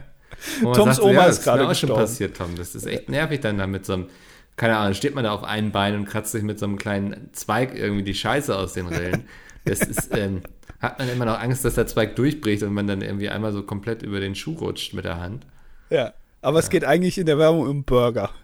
Toms 0.60 0.96
sagt, 0.96 1.00
Oma 1.00 1.12
ja, 1.12 1.24
ist 1.24 1.42
gerade 1.42 1.64
Das 1.64 1.78
ist 1.78 1.82
mir 1.82 1.94
auch 1.94 1.96
schon 1.96 2.04
passiert, 2.04 2.36
Tom. 2.36 2.54
Das 2.56 2.74
ist 2.74 2.86
echt 2.86 3.08
nervig 3.08 3.40
dann 3.40 3.56
da 3.56 3.66
mit 3.66 3.86
so 3.86 3.94
einem, 3.94 4.08
keine 4.56 4.76
Ahnung, 4.76 4.92
steht 4.92 5.14
man 5.14 5.24
da 5.24 5.32
auf 5.32 5.42
einem 5.42 5.72
Bein 5.72 5.94
und 5.94 6.04
kratzt 6.04 6.32
sich 6.32 6.42
mit 6.42 6.58
so 6.58 6.66
einem 6.66 6.76
kleinen 6.76 7.30
Zweig 7.32 7.74
irgendwie 7.74 8.02
die 8.02 8.14
Scheiße 8.14 8.54
aus 8.54 8.74
den 8.74 8.88
Rillen. 8.88 9.26
Das 9.64 9.80
ist, 9.80 10.14
ähm, 10.14 10.42
hat 10.80 10.98
man 10.98 11.08
immer 11.08 11.24
noch 11.24 11.40
Angst, 11.40 11.64
dass 11.64 11.74
der 11.74 11.86
Zweig 11.86 12.16
durchbricht 12.16 12.62
und 12.62 12.74
man 12.74 12.86
dann 12.86 13.00
irgendwie 13.00 13.30
einmal 13.30 13.52
so 13.52 13.62
komplett 13.62 14.02
über 14.02 14.20
den 14.20 14.34
Schuh 14.34 14.52
rutscht 14.52 14.92
mit 14.92 15.04
der 15.04 15.18
Hand. 15.18 15.46
Ja, 15.90 16.14
aber 16.40 16.58
ja. 16.58 16.64
es 16.64 16.70
geht 16.70 16.84
eigentlich 16.84 17.18
in 17.18 17.26
der 17.26 17.38
Werbung 17.38 17.68
um 17.68 17.84
Burger. 17.84 18.30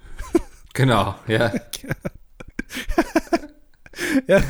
Genau, 0.75 1.15
ja. 1.29 1.53
ja, 4.27 4.41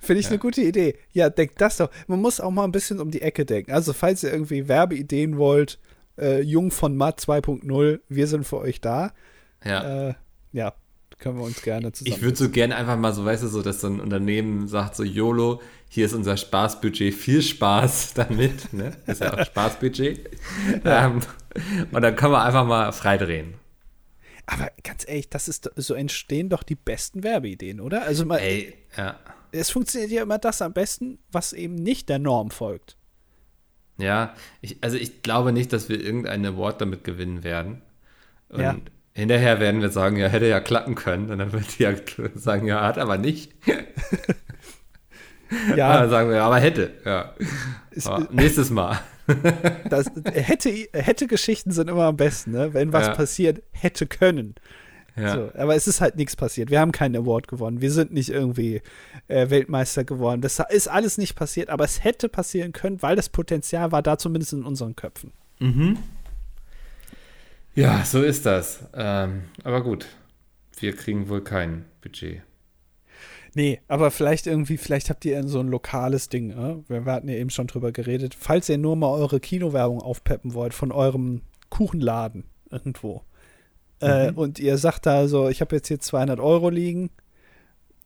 finde 0.00 0.20
ich 0.20 0.26
ja. 0.26 0.30
eine 0.30 0.38
gute 0.38 0.62
Idee. 0.62 0.96
Ja, 1.10 1.28
denkt 1.28 1.60
das 1.60 1.78
doch. 1.78 1.90
Man 2.06 2.20
muss 2.20 2.38
auch 2.38 2.52
mal 2.52 2.62
ein 2.62 2.70
bisschen 2.70 3.00
um 3.00 3.10
die 3.10 3.20
Ecke 3.20 3.44
denken. 3.44 3.72
Also, 3.72 3.92
falls 3.92 4.22
ihr 4.22 4.32
irgendwie 4.32 4.68
Werbeideen 4.68 5.38
wollt, 5.38 5.80
äh, 6.18 6.40
Jung 6.40 6.70
von 6.70 6.96
Matt 6.96 7.20
2.0, 7.20 7.98
wir 8.08 8.26
sind 8.28 8.46
für 8.46 8.58
euch 8.58 8.80
da. 8.80 9.12
Ja. 9.64 10.10
Äh, 10.10 10.14
ja, 10.52 10.74
können 11.18 11.38
wir 11.38 11.44
uns 11.44 11.62
gerne 11.62 11.92
zusammen. 11.92 12.16
Ich 12.16 12.22
würde 12.22 12.36
so 12.36 12.50
gerne 12.50 12.76
einfach 12.76 12.96
mal 12.96 13.14
so, 13.14 13.24
weißt 13.24 13.44
du, 13.44 13.48
so, 13.48 13.62
dass 13.62 13.80
so 13.80 13.86
ein 13.86 14.00
Unternehmen 14.00 14.68
sagt, 14.68 14.96
so 14.96 15.04
YOLO, 15.04 15.62
hier 15.88 16.06
ist 16.06 16.14
unser 16.14 16.36
Spaßbudget, 16.36 17.14
viel 17.14 17.42
Spaß 17.42 18.12
damit, 18.14 18.72
ne? 18.72 18.96
Ist 19.06 19.20
ja 19.20 19.34
auch 19.34 19.44
Spaßbudget. 19.44 20.30
Ja. 20.84 21.06
Ähm, 21.06 21.20
und 21.92 22.02
dann 22.02 22.16
können 22.16 22.32
wir 22.32 22.42
einfach 22.42 22.66
mal 22.66 22.92
freidrehen. 22.92 23.54
Aber 24.46 24.70
ganz 24.82 25.06
ehrlich, 25.06 25.28
das 25.28 25.48
ist 25.48 25.70
so 25.76 25.94
entstehen 25.94 26.48
doch 26.48 26.62
die 26.62 26.74
besten 26.74 27.22
Werbeideen, 27.22 27.80
oder? 27.80 28.02
Also 28.02 28.24
mal, 28.24 28.38
Ey, 28.38 28.74
ja. 28.96 29.18
Es 29.52 29.70
funktioniert 29.70 30.10
ja 30.10 30.22
immer 30.22 30.38
das 30.38 30.62
am 30.62 30.72
besten, 30.72 31.18
was 31.30 31.52
eben 31.52 31.74
nicht 31.74 32.08
der 32.08 32.18
Norm 32.18 32.50
folgt. 32.50 32.96
Ja, 33.98 34.34
ich, 34.60 34.78
also 34.82 34.96
ich 34.96 35.22
glaube 35.22 35.52
nicht, 35.52 35.72
dass 35.72 35.88
wir 35.88 36.00
irgendein 36.00 36.44
Award 36.44 36.80
damit 36.80 37.04
gewinnen 37.04 37.44
werden. 37.44 37.82
Und 38.48 38.60
ja. 38.60 38.76
hinterher 39.12 39.60
werden 39.60 39.80
wir 39.80 39.90
sagen, 39.90 40.16
ja, 40.16 40.28
hätte 40.28 40.46
ja 40.48 40.60
klappen 40.60 40.94
können. 40.94 41.30
Und 41.30 41.38
dann 41.38 41.52
wird 41.52 41.78
die 41.78 41.82
ja 41.84 41.92
sagen, 42.34 42.66
ja, 42.66 42.82
hat 42.82 42.98
aber 42.98 43.18
nicht. 43.18 43.52
ja. 45.76 46.00
dann 46.00 46.10
sagen 46.10 46.30
wir, 46.30 46.42
aber 46.42 46.58
hätte. 46.58 46.92
Ja. 47.04 47.34
Aber 48.04 48.28
nächstes 48.30 48.70
Mal. 48.70 49.00
das, 49.88 50.06
hätte, 50.32 50.70
hätte 50.92 51.26
Geschichten 51.26 51.70
sind 51.70 51.88
immer 51.88 52.04
am 52.04 52.16
besten, 52.16 52.52
ne? 52.52 52.74
wenn 52.74 52.92
was 52.92 53.06
ja. 53.06 53.14
passiert, 53.14 53.62
hätte 53.70 54.06
können. 54.06 54.54
Ja. 55.16 55.34
So, 55.34 55.50
aber 55.54 55.74
es 55.76 55.86
ist 55.86 56.00
halt 56.00 56.16
nichts 56.16 56.36
passiert. 56.36 56.70
Wir 56.70 56.80
haben 56.80 56.92
keinen 56.92 57.16
Award 57.16 57.46
gewonnen. 57.46 57.82
Wir 57.82 57.90
sind 57.90 58.12
nicht 58.12 58.30
irgendwie 58.30 58.80
äh, 59.28 59.50
Weltmeister 59.50 60.04
geworden. 60.04 60.40
Das 60.40 60.58
ist 60.70 60.88
alles 60.88 61.18
nicht 61.18 61.34
passiert, 61.34 61.68
aber 61.68 61.84
es 61.84 62.02
hätte 62.02 62.28
passieren 62.28 62.72
können, 62.72 63.02
weil 63.02 63.14
das 63.14 63.28
Potenzial 63.28 63.92
war 63.92 64.02
da 64.02 64.16
zumindest 64.16 64.54
in 64.54 64.64
unseren 64.64 64.96
Köpfen. 64.96 65.32
Mhm. 65.58 65.98
Ja, 67.74 68.04
so 68.04 68.22
ist 68.22 68.46
das. 68.46 68.84
Ähm, 68.94 69.44
aber 69.64 69.82
gut, 69.82 70.06
wir 70.78 70.96
kriegen 70.96 71.28
wohl 71.28 71.42
kein 71.42 71.84
Budget. 72.00 72.42
Nee, 73.54 73.80
aber 73.86 74.10
vielleicht 74.10 74.46
irgendwie, 74.46 74.78
vielleicht 74.78 75.10
habt 75.10 75.24
ihr 75.24 75.46
so 75.46 75.60
ein 75.60 75.68
lokales 75.68 76.28
Ding. 76.28 76.48
Ne? 76.48 76.84
Wir 76.88 77.04
hatten 77.04 77.28
ja 77.28 77.34
eben 77.34 77.50
schon 77.50 77.66
drüber 77.66 77.92
geredet. 77.92 78.34
Falls 78.38 78.68
ihr 78.68 78.78
nur 78.78 78.96
mal 78.96 79.10
eure 79.10 79.40
Kinowerbung 79.40 80.00
aufpeppen 80.00 80.54
wollt 80.54 80.72
von 80.72 80.90
eurem 80.90 81.42
Kuchenladen 81.68 82.44
irgendwo. 82.70 83.22
Äh, 84.00 84.30
mhm. 84.30 84.36
Äh, 84.36 84.40
und 84.40 84.58
ihr 84.58 84.78
sagt 84.78 85.06
da 85.06 85.28
so, 85.28 85.48
ich 85.48 85.60
habe 85.60 85.76
jetzt 85.76 85.88
hier 85.88 86.00
200 86.00 86.40
Euro 86.40 86.70
liegen. 86.70 87.10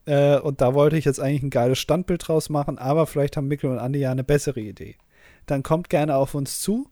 Äh, 0.05 0.39
und 0.39 0.61
da 0.61 0.73
wollte 0.73 0.97
ich 0.97 1.05
jetzt 1.05 1.19
eigentlich 1.19 1.43
ein 1.43 1.49
geiles 1.49 1.79
Standbild 1.79 2.27
draus 2.27 2.49
machen, 2.49 2.77
aber 2.77 3.07
vielleicht 3.07 3.37
haben 3.37 3.47
Mikkel 3.47 3.69
und 3.69 3.79
Andi 3.79 3.99
ja 3.99 4.11
eine 4.11 4.23
bessere 4.23 4.59
Idee. 4.59 4.95
Dann 5.45 5.63
kommt 5.63 5.89
gerne 5.89 6.15
auf 6.15 6.35
uns 6.35 6.61
zu. 6.61 6.89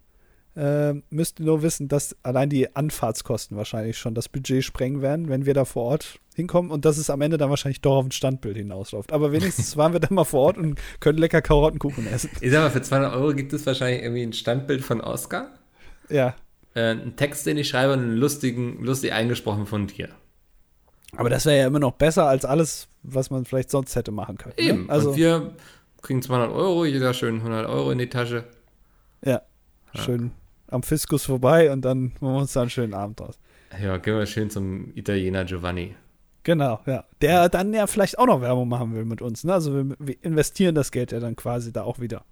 Äh, 0.56 0.94
müsst 1.10 1.42
ihr 1.42 1.46
nur 1.46 1.62
wissen, 1.64 1.90
dass 1.90 2.16
allein 2.24 2.50
die 2.50 2.76
Anfahrtskosten 2.76 3.58
wahrscheinlich 3.58 3.98
schon 3.98 4.16
das 4.16 4.30
Budget 4.30 4.64
sprengen 4.64 5.02
werden, 5.02 5.28
wenn 5.28 5.46
wir 5.46 5.54
da 5.54 5.66
vor 5.66 5.84
Ort 5.84 6.20
hinkommen 6.34 6.72
und 6.72 6.86
dass 6.86 6.98
es 6.98 7.10
am 7.10 7.20
Ende 7.22 7.38
dann 7.38 7.50
wahrscheinlich 7.50 7.82
doch 7.82 7.98
auf 7.98 8.06
ein 8.06 8.12
Standbild 8.12 8.56
hinausläuft. 8.56 9.12
Aber 9.12 9.34
wenigstens 9.34 9.76
waren 9.78 9.92
wir 9.92 10.00
dann 10.00 10.14
mal 10.16 10.24
vor 10.24 10.42
Ort 10.42 10.58
und 10.58 10.80
können 11.02 11.18
lecker 11.18 11.42
Karottenkuchen 11.42 12.08
essen. 12.08 12.30
Ich 12.40 12.52
sag 12.52 12.62
mal, 12.62 12.70
für 12.70 12.82
200 12.82 13.14
Euro 13.14 13.34
gibt 13.34 13.52
es 13.52 13.66
wahrscheinlich 13.66 14.02
irgendwie 14.02 14.24
ein 14.24 14.32
Standbild 14.32 14.82
von 14.82 15.02
Oscar. 15.02 15.50
Ja. 16.10 16.36
Äh, 16.74 16.92
einen 16.92 17.18
Text, 17.18 17.46
den 17.46 17.58
ich 17.58 17.68
schreibe 17.68 17.92
und 17.92 18.00
einen 18.00 18.16
lustigen, 18.16 18.82
lustig 18.82 19.12
eingesprochen 19.12 19.66
von 19.66 19.88
dir. 19.88 20.08
Aber 21.18 21.30
das 21.30 21.46
wäre 21.46 21.58
ja 21.58 21.68
immer 21.68 21.80
noch 21.80 21.94
besser 21.94 22.28
als 22.28 22.46
alles, 22.46 22.88
was 23.04 23.30
man 23.30 23.44
vielleicht 23.44 23.72
sonst 23.72 23.96
hätte 23.98 24.12
machen 24.12 24.38
können. 24.38 24.56
Ne? 24.58 24.64
Eben. 24.64 24.86
Ne? 24.86 24.90
Also 24.90 25.10
und 25.10 25.18
wir 25.18 25.54
kriegen 26.02 26.22
200 26.22 26.52
Euro, 26.52 26.86
jeder 26.86 27.14
schön 27.14 27.36
100 27.38 27.68
Euro 27.68 27.92
in 27.92 27.98
die 27.98 28.10
Tasche. 28.10 28.46
Ja. 29.22 29.42
ja. 29.94 30.02
Schön 30.02 30.32
am 30.68 30.84
Fiskus 30.84 31.26
vorbei 31.26 31.72
und 31.72 31.84
dann 31.84 32.14
machen 32.20 32.34
wir 32.34 32.42
uns 32.42 32.54
da 32.54 32.62
einen 32.62 32.70
schönen 32.70 32.94
Abend 32.94 33.20
draus. 33.20 33.40
Ja, 33.82 33.98
gehen 33.98 34.18
wir 34.18 34.26
schön 34.26 34.50
zum 34.50 34.92
Italiener 34.96 35.46
Giovanni. 35.46 35.96
Genau, 36.44 36.80
ja. 36.86 37.06
Der 37.22 37.50
dann 37.50 37.74
ja 37.74 37.88
vielleicht 37.88 38.20
auch 38.20 38.28
noch 38.28 38.42
Werbung 38.42 38.70
machen 38.70 38.94
will 38.94 39.06
mit 39.06 39.22
uns. 39.22 39.44
Ne? 39.44 39.54
Also 39.54 39.74
wir, 39.74 39.96
wir 40.00 40.24
investieren 40.24 40.76
das 40.76 40.92
Geld 40.92 41.12
ja 41.12 41.20
dann 41.20 41.36
quasi 41.36 41.74
da 41.74 41.84
auch 41.84 42.00
wieder. 42.00 42.24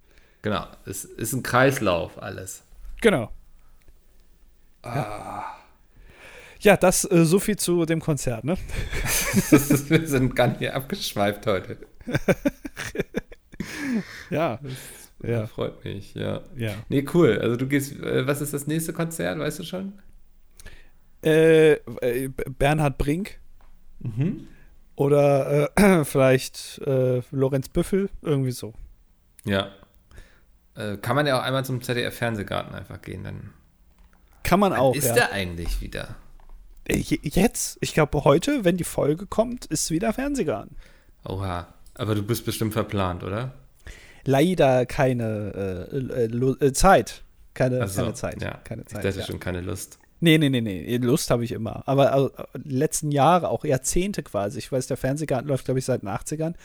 Genau, 0.43 0.67
es 0.85 1.03
ist 1.03 1.33
ein 1.33 1.41
Kreislauf 1.41 2.21
alles. 2.21 2.63
Genau. 3.01 3.31
Ah. 4.83 5.45
Ja, 6.59 6.77
das 6.77 7.09
äh, 7.09 7.25
so 7.25 7.39
viel 7.39 7.57
zu 7.57 7.85
dem 7.85 8.01
Konzert, 8.01 8.43
ne? 8.43 8.55
wir 9.49 10.07
sind 10.07 10.35
gar 10.35 10.47
nicht 10.47 10.71
abgeschweift 10.71 11.45
heute. 11.47 11.77
ja. 14.29 14.59
Ja. 15.23 15.47
Freut 15.47 15.83
mich, 15.83 16.13
ja. 16.15 16.41
ja. 16.55 16.73
Nee, 16.89 17.05
cool. 17.13 17.39
Also 17.39 17.55
du 17.55 17.67
gehst, 17.67 17.99
äh, 17.99 18.27
was 18.27 18.41
ist 18.41 18.53
das 18.53 18.67
nächste 18.67 18.93
Konzert, 18.93 19.39
weißt 19.39 19.59
du 19.59 19.63
schon? 19.63 19.93
Äh, 21.23 21.73
äh 21.73 22.29
Bernhard 22.57 22.97
Brink. 22.97 23.39
Mhm. 23.99 24.47
Oder 24.95 25.71
äh, 25.77 26.03
vielleicht 26.05 26.79
äh, 26.85 27.21
Lorenz 27.31 27.69
Büffel, 27.69 28.09
irgendwie 28.21 28.51
so. 28.51 28.73
Ja. 29.45 29.71
kann 31.01 31.15
man 31.15 31.27
ja 31.27 31.37
auch 31.37 31.43
einmal 31.43 31.65
zum 31.65 31.81
ZDF-Fernsehgarten 31.81 32.73
einfach 32.73 33.01
gehen, 33.01 33.25
dann 33.25 33.49
kann 34.43 34.59
man 34.59 34.73
auch. 34.73 34.95
Ist 34.95 35.07
ja. 35.07 35.13
der 35.13 35.31
eigentlich 35.31 35.81
wieder? 35.81 36.15
Äh, 36.85 36.97
jetzt, 36.97 37.77
ich 37.81 37.93
glaube 37.93 38.23
heute, 38.23 38.65
wenn 38.65 38.77
die 38.77 38.83
Folge 38.83 39.25
kommt, 39.25 39.65
ist 39.65 39.89
wieder 39.89 40.13
Fernsehgarten. 40.13 40.75
Oha, 41.25 41.73
aber 41.95 42.15
du 42.15 42.23
bist 42.23 42.45
bestimmt 42.45 42.73
verplant, 42.73 43.23
oder? 43.23 43.53
Leider 44.25 44.85
keine 44.85 45.89
äh, 45.91 45.97
äh, 45.97 46.67
äh 46.67 46.73
Zeit. 46.73 47.23
Keine, 47.53 47.87
so, 47.87 48.01
keine 48.01 48.13
Zeit. 48.13 48.41
Ja. 48.41 48.59
Keine 48.63 48.85
Zeit. 48.85 49.03
Ich 49.03 49.07
hatte 49.09 49.19
ja. 49.19 49.25
schon 49.25 49.39
keine 49.39 49.61
Lust. 49.61 49.99
Nee, 50.19 50.37
nee, 50.37 50.49
nee, 50.49 50.61
nee. 50.61 50.97
Lust 50.97 51.29
habe 51.29 51.43
ich 51.43 51.51
immer. 51.51 51.83
Aber 51.85 52.13
also, 52.13 52.31
letzten 52.63 53.11
Jahre, 53.11 53.49
auch 53.49 53.65
Jahrzehnte 53.65 54.23
quasi. 54.23 54.59
Ich 54.59 54.71
weiß, 54.71 54.87
der 54.87 54.97
Fernsehgarten 54.97 55.47
läuft, 55.47 55.65
glaube 55.65 55.79
ich, 55.79 55.85
seit 55.85 56.01
den 56.01 56.09
80ern 56.09 56.55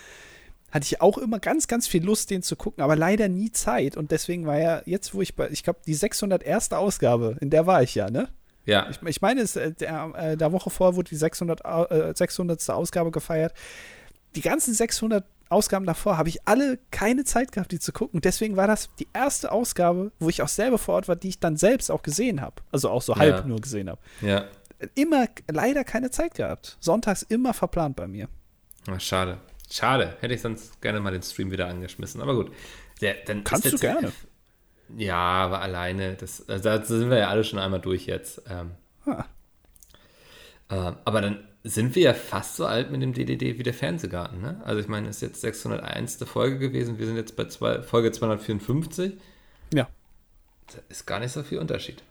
hatte 0.70 0.84
ich 0.84 1.00
auch 1.00 1.18
immer 1.18 1.38
ganz, 1.38 1.66
ganz 1.66 1.86
viel 1.86 2.04
Lust, 2.04 2.30
den 2.30 2.42
zu 2.42 2.56
gucken, 2.56 2.82
aber 2.82 2.96
leider 2.96 3.28
nie 3.28 3.50
Zeit. 3.52 3.96
Und 3.96 4.10
deswegen 4.10 4.46
war 4.46 4.58
ja 4.58 4.82
jetzt, 4.84 5.14
wo 5.14 5.22
ich 5.22 5.34
bei, 5.34 5.48
ich 5.50 5.62
glaube, 5.62 5.80
die 5.86 5.94
601. 5.94 6.72
Ausgabe, 6.72 7.36
in 7.40 7.50
der 7.50 7.66
war 7.66 7.82
ich 7.82 7.94
ja, 7.94 8.10
ne? 8.10 8.28
Ja. 8.66 8.86
Ich, 8.90 9.00
ich 9.02 9.22
meine, 9.22 9.40
es, 9.40 9.56
äh, 9.56 9.72
der, 9.72 10.12
äh, 10.14 10.36
der 10.36 10.52
Woche 10.52 10.68
vor 10.68 10.94
wurde 10.94 11.08
die 11.08 11.16
600, 11.16 11.62
äh, 11.64 12.12
600. 12.14 12.68
Ausgabe 12.68 13.10
gefeiert. 13.10 13.54
Die 14.34 14.40
ganzen 14.40 14.74
600 14.74 15.24
Ausgaben 15.50 15.86
davor 15.86 16.18
habe 16.18 16.28
ich 16.28 16.46
alle 16.46 16.78
keine 16.90 17.24
Zeit 17.24 17.52
gehabt, 17.52 17.72
die 17.72 17.78
zu 17.78 17.92
gucken. 17.92 18.20
Deswegen 18.20 18.56
war 18.56 18.66
das 18.66 18.90
die 18.98 19.08
erste 19.14 19.50
Ausgabe, 19.50 20.12
wo 20.18 20.28
ich 20.28 20.42
auch 20.42 20.48
selber 20.48 20.78
vor 20.78 20.96
Ort 20.96 21.08
war, 21.08 21.16
die 21.16 21.28
ich 21.28 21.40
dann 21.40 21.56
selbst 21.56 21.90
auch 21.90 22.02
gesehen 22.02 22.40
habe. 22.40 22.56
Also 22.70 22.90
auch 22.90 23.02
so 23.02 23.16
halb 23.16 23.38
ja. 23.38 23.44
nur 23.44 23.60
gesehen 23.60 23.88
habe. 23.88 24.00
Ja. 24.20 24.44
Immer 24.94 25.26
leider 25.50 25.84
keine 25.84 26.10
Zeit 26.10 26.34
gehabt. 26.34 26.76
Sonntags 26.80 27.22
immer 27.22 27.54
verplant 27.54 27.96
bei 27.96 28.06
mir. 28.06 28.28
Ach, 28.90 29.00
schade. 29.00 29.38
Schade, 29.70 30.16
hätte 30.20 30.34
ich 30.34 30.40
sonst 30.40 30.80
gerne 30.80 31.00
mal 31.00 31.12
den 31.12 31.22
Stream 31.22 31.50
wieder 31.50 31.66
angeschmissen. 31.66 32.20
Aber 32.20 32.34
gut. 32.34 32.52
Ja, 33.00 33.12
dann 33.26 33.44
Kannst 33.44 33.72
du 33.72 33.78
gerne. 33.78 34.12
Ja, 34.96 35.16
aber 35.16 35.60
alleine, 35.60 36.14
das, 36.14 36.48
also 36.48 36.64
da 36.64 36.82
sind 36.82 37.10
wir 37.10 37.18
ja 37.18 37.28
alle 37.28 37.44
schon 37.44 37.58
einmal 37.58 37.80
durch 37.80 38.06
jetzt. 38.06 38.42
Ähm, 38.48 38.70
ah. 39.06 39.24
Äh, 40.68 40.92
aber 41.04 41.20
dann 41.20 41.44
sind 41.64 41.94
wir 41.94 42.02
ja 42.02 42.14
fast 42.14 42.56
so 42.56 42.66
alt 42.66 42.90
mit 42.90 43.02
dem 43.02 43.12
DDD 43.12 43.58
wie 43.58 43.62
der 43.62 43.74
Fernsehgarten, 43.74 44.40
ne? 44.40 44.60
Also 44.64 44.80
ich 44.80 44.88
meine, 44.88 45.08
es 45.08 45.16
ist 45.16 45.22
jetzt 45.22 45.40
601. 45.40 46.18
Folge 46.24 46.58
gewesen, 46.58 46.98
wir 46.98 47.06
sind 47.06 47.16
jetzt 47.16 47.36
bei 47.36 47.44
zwei, 47.46 47.82
Folge 47.82 48.12
254. 48.12 49.14
Ja. 49.74 49.88
Das 50.66 50.82
ist 50.88 51.06
gar 51.06 51.20
nicht 51.20 51.32
so 51.32 51.42
viel 51.42 51.58
Unterschied. 51.58 52.02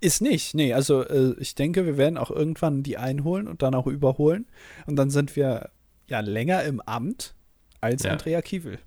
Ist 0.00 0.20
nicht, 0.20 0.54
nee, 0.54 0.74
also 0.74 1.02
äh, 1.02 1.34
ich 1.38 1.54
denke, 1.54 1.86
wir 1.86 1.96
werden 1.96 2.18
auch 2.18 2.30
irgendwann 2.30 2.82
die 2.82 2.98
einholen 2.98 3.48
und 3.48 3.62
dann 3.62 3.74
auch 3.74 3.86
überholen. 3.86 4.46
Und 4.86 4.96
dann 4.96 5.10
sind 5.10 5.36
wir 5.36 5.70
ja 6.08 6.20
länger 6.20 6.64
im 6.64 6.80
Amt 6.80 7.34
als 7.80 8.02
ja. 8.02 8.12
Andrea 8.12 8.42
Kiewel. 8.42 8.78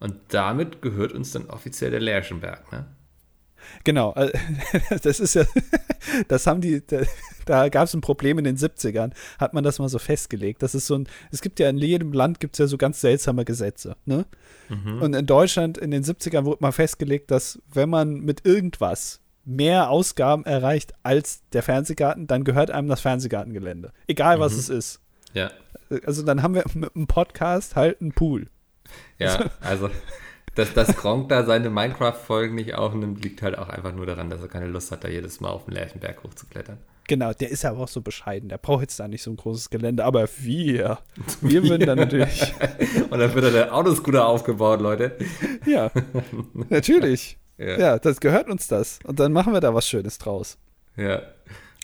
Und 0.00 0.16
damit 0.28 0.82
gehört 0.82 1.12
uns 1.12 1.32
dann 1.32 1.50
offiziell 1.50 1.90
der 1.90 2.00
Lerchenberg, 2.00 2.70
ne? 2.72 2.86
Genau, 3.84 4.14
äh, 4.14 4.32
das 5.02 5.20
ist 5.20 5.34
ja, 5.34 5.44
das 6.28 6.46
haben 6.46 6.60
die, 6.60 6.86
da, 6.86 7.02
da 7.46 7.68
gab 7.68 7.84
es 7.84 7.94
ein 7.94 8.00
Problem 8.00 8.38
in 8.38 8.44
den 8.44 8.56
70ern, 8.56 9.12
hat 9.38 9.54
man 9.54 9.64
das 9.64 9.78
mal 9.78 9.88
so 9.88 9.98
festgelegt. 9.98 10.62
Das 10.62 10.74
ist 10.74 10.86
so 10.86 10.96
ein, 10.96 11.08
es 11.30 11.40
gibt 11.40 11.60
ja 11.60 11.68
in 11.68 11.78
jedem 11.78 12.12
Land 12.12 12.40
gibt 12.40 12.54
es 12.54 12.58
ja 12.58 12.66
so 12.66 12.76
ganz 12.76 13.00
seltsame 13.00 13.44
Gesetze, 13.44 13.96
ne? 14.04 14.26
Mhm. 14.68 15.02
Und 15.02 15.14
in 15.14 15.26
Deutschland 15.26 15.78
in 15.78 15.90
den 15.90 16.04
70ern 16.04 16.44
wurde 16.44 16.62
mal 16.62 16.72
festgelegt, 16.72 17.30
dass 17.30 17.60
wenn 17.72 17.90
man 17.90 18.20
mit 18.20 18.46
irgendwas 18.46 19.20
mehr 19.44 19.90
Ausgaben 19.90 20.44
erreicht 20.46 20.94
als 21.02 21.42
der 21.52 21.62
Fernsehgarten, 21.62 22.26
dann 22.26 22.44
gehört 22.44 22.70
einem 22.70 22.88
das 22.88 23.02
Fernsehgartengelände. 23.02 23.92
Egal 24.06 24.40
was 24.40 24.54
mhm. 24.54 24.58
es 24.58 24.68
ist. 24.70 25.00
Ja 25.34 25.50
also 26.04 26.22
dann 26.22 26.42
haben 26.42 26.54
wir 26.54 26.64
mit 26.74 26.94
dem 26.94 27.06
Podcast 27.06 27.76
halt 27.76 28.00
einen 28.00 28.12
Pool. 28.12 28.48
Ja, 29.18 29.50
also 29.60 29.90
dass, 30.54 30.72
dass 30.74 30.96
Gronk 30.96 31.28
da 31.28 31.44
seine 31.44 31.70
Minecraft-Folgen 31.70 32.54
nicht 32.54 32.74
aufnimmt, 32.74 33.22
liegt 33.22 33.42
halt 33.42 33.58
auch 33.58 33.68
einfach 33.68 33.94
nur 33.94 34.06
daran, 34.06 34.30
dass 34.30 34.40
er 34.40 34.48
keine 34.48 34.66
Lust 34.66 34.90
hat, 34.92 35.04
da 35.04 35.08
jedes 35.08 35.40
Mal 35.40 35.50
auf 35.50 35.64
den 35.64 35.74
Lärchenberg 35.74 36.22
hochzuklettern. 36.22 36.78
Genau, 37.06 37.32
der 37.34 37.50
ist 37.50 37.62
ja 37.62 37.70
aber 37.70 37.80
auch 37.80 37.88
so 37.88 38.00
bescheiden. 38.00 38.48
Der 38.48 38.58
braucht 38.58 38.80
jetzt 38.80 38.98
da 38.98 39.08
nicht 39.08 39.22
so 39.22 39.30
ein 39.30 39.36
großes 39.36 39.68
Gelände. 39.68 40.04
Aber 40.04 40.26
wir, 40.38 40.98
wir 41.42 41.62
würden 41.64 41.86
dann 41.86 41.98
natürlich. 41.98 42.54
Und 43.10 43.18
dann 43.18 43.34
wird 43.34 43.44
da 43.44 43.50
der 43.50 43.74
Autoscooter 43.74 44.26
aufgebaut, 44.26 44.80
Leute. 44.80 45.16
Ja, 45.66 45.90
natürlich. 46.68 47.38
Ja. 47.56 47.78
Ja, 47.78 47.98
das 48.00 48.18
gehört 48.18 48.48
uns 48.48 48.66
das. 48.66 48.98
Und 49.04 49.20
dann 49.20 49.32
machen 49.32 49.52
wir 49.52 49.60
da 49.60 49.72
was 49.72 49.86
Schönes 49.86 50.18
draus. 50.18 50.58
Ja. 50.96 51.22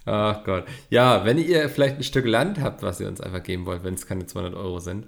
Ach 0.04 0.42
Gott. 0.42 0.64
Ja, 0.88 1.24
wenn 1.24 1.38
ihr 1.38 1.68
vielleicht 1.68 1.98
ein 1.98 2.02
Stück 2.02 2.26
Land 2.26 2.60
habt, 2.60 2.82
was 2.82 2.98
ihr 2.98 3.06
uns 3.06 3.20
einfach 3.20 3.44
geben 3.44 3.66
wollt, 3.66 3.84
wenn 3.84 3.94
es 3.94 4.04
keine 4.04 4.26
200 4.26 4.54
Euro 4.54 4.80
sind, 4.80 5.06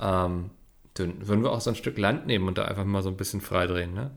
ähm, 0.00 0.50
dann 0.94 1.26
würden 1.26 1.42
wir 1.42 1.52
auch 1.52 1.60
so 1.60 1.70
ein 1.70 1.76
Stück 1.76 1.98
Land 1.98 2.26
nehmen 2.26 2.48
und 2.48 2.58
da 2.58 2.64
einfach 2.66 2.84
mal 2.84 3.02
so 3.02 3.08
ein 3.10 3.16
bisschen 3.16 3.40
freidrehen, 3.40 3.94
ne? 3.94 4.10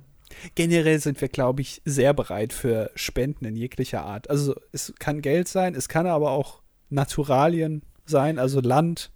Generell 0.55 0.99
sind 0.99 1.19
wir, 1.21 1.29
glaube 1.29 1.61
ich, 1.61 1.81
sehr 1.85 2.13
bereit 2.13 2.51
für 2.53 2.91
Spenden 2.95 3.45
in 3.45 3.55
jeglicher 3.55 4.03
Art. 4.03 4.29
Also 4.29 4.55
es 4.73 4.93
kann 4.99 5.21
Geld 5.21 5.47
sein, 5.47 5.73
es 5.73 5.87
kann 5.87 6.05
aber 6.05 6.31
auch 6.31 6.61
Naturalien 6.89 7.81
sein, 8.05 8.37
also 8.37 8.59
Land. 8.59 9.11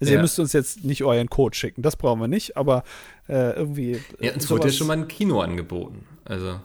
Also 0.00 0.12
Ja. 0.12 0.18
ihr 0.18 0.22
müsst 0.22 0.38
uns 0.38 0.52
jetzt 0.52 0.84
nicht 0.84 1.04
euren 1.04 1.30
Code 1.30 1.56
schicken, 1.56 1.82
das 1.82 1.96
brauchen 1.96 2.20
wir 2.20 2.28
nicht, 2.28 2.56
aber 2.56 2.82
äh, 3.28 3.52
irgendwie. 3.56 4.00
Ja, 4.20 4.34
uns 4.34 4.44
sowas- 4.44 4.50
wurde 4.50 4.68
ja 4.68 4.72
schon 4.74 4.86
mal 4.88 4.96
ein 4.98 5.08
Kino 5.08 5.40
angeboten. 5.40 6.04
Also, 6.24 6.60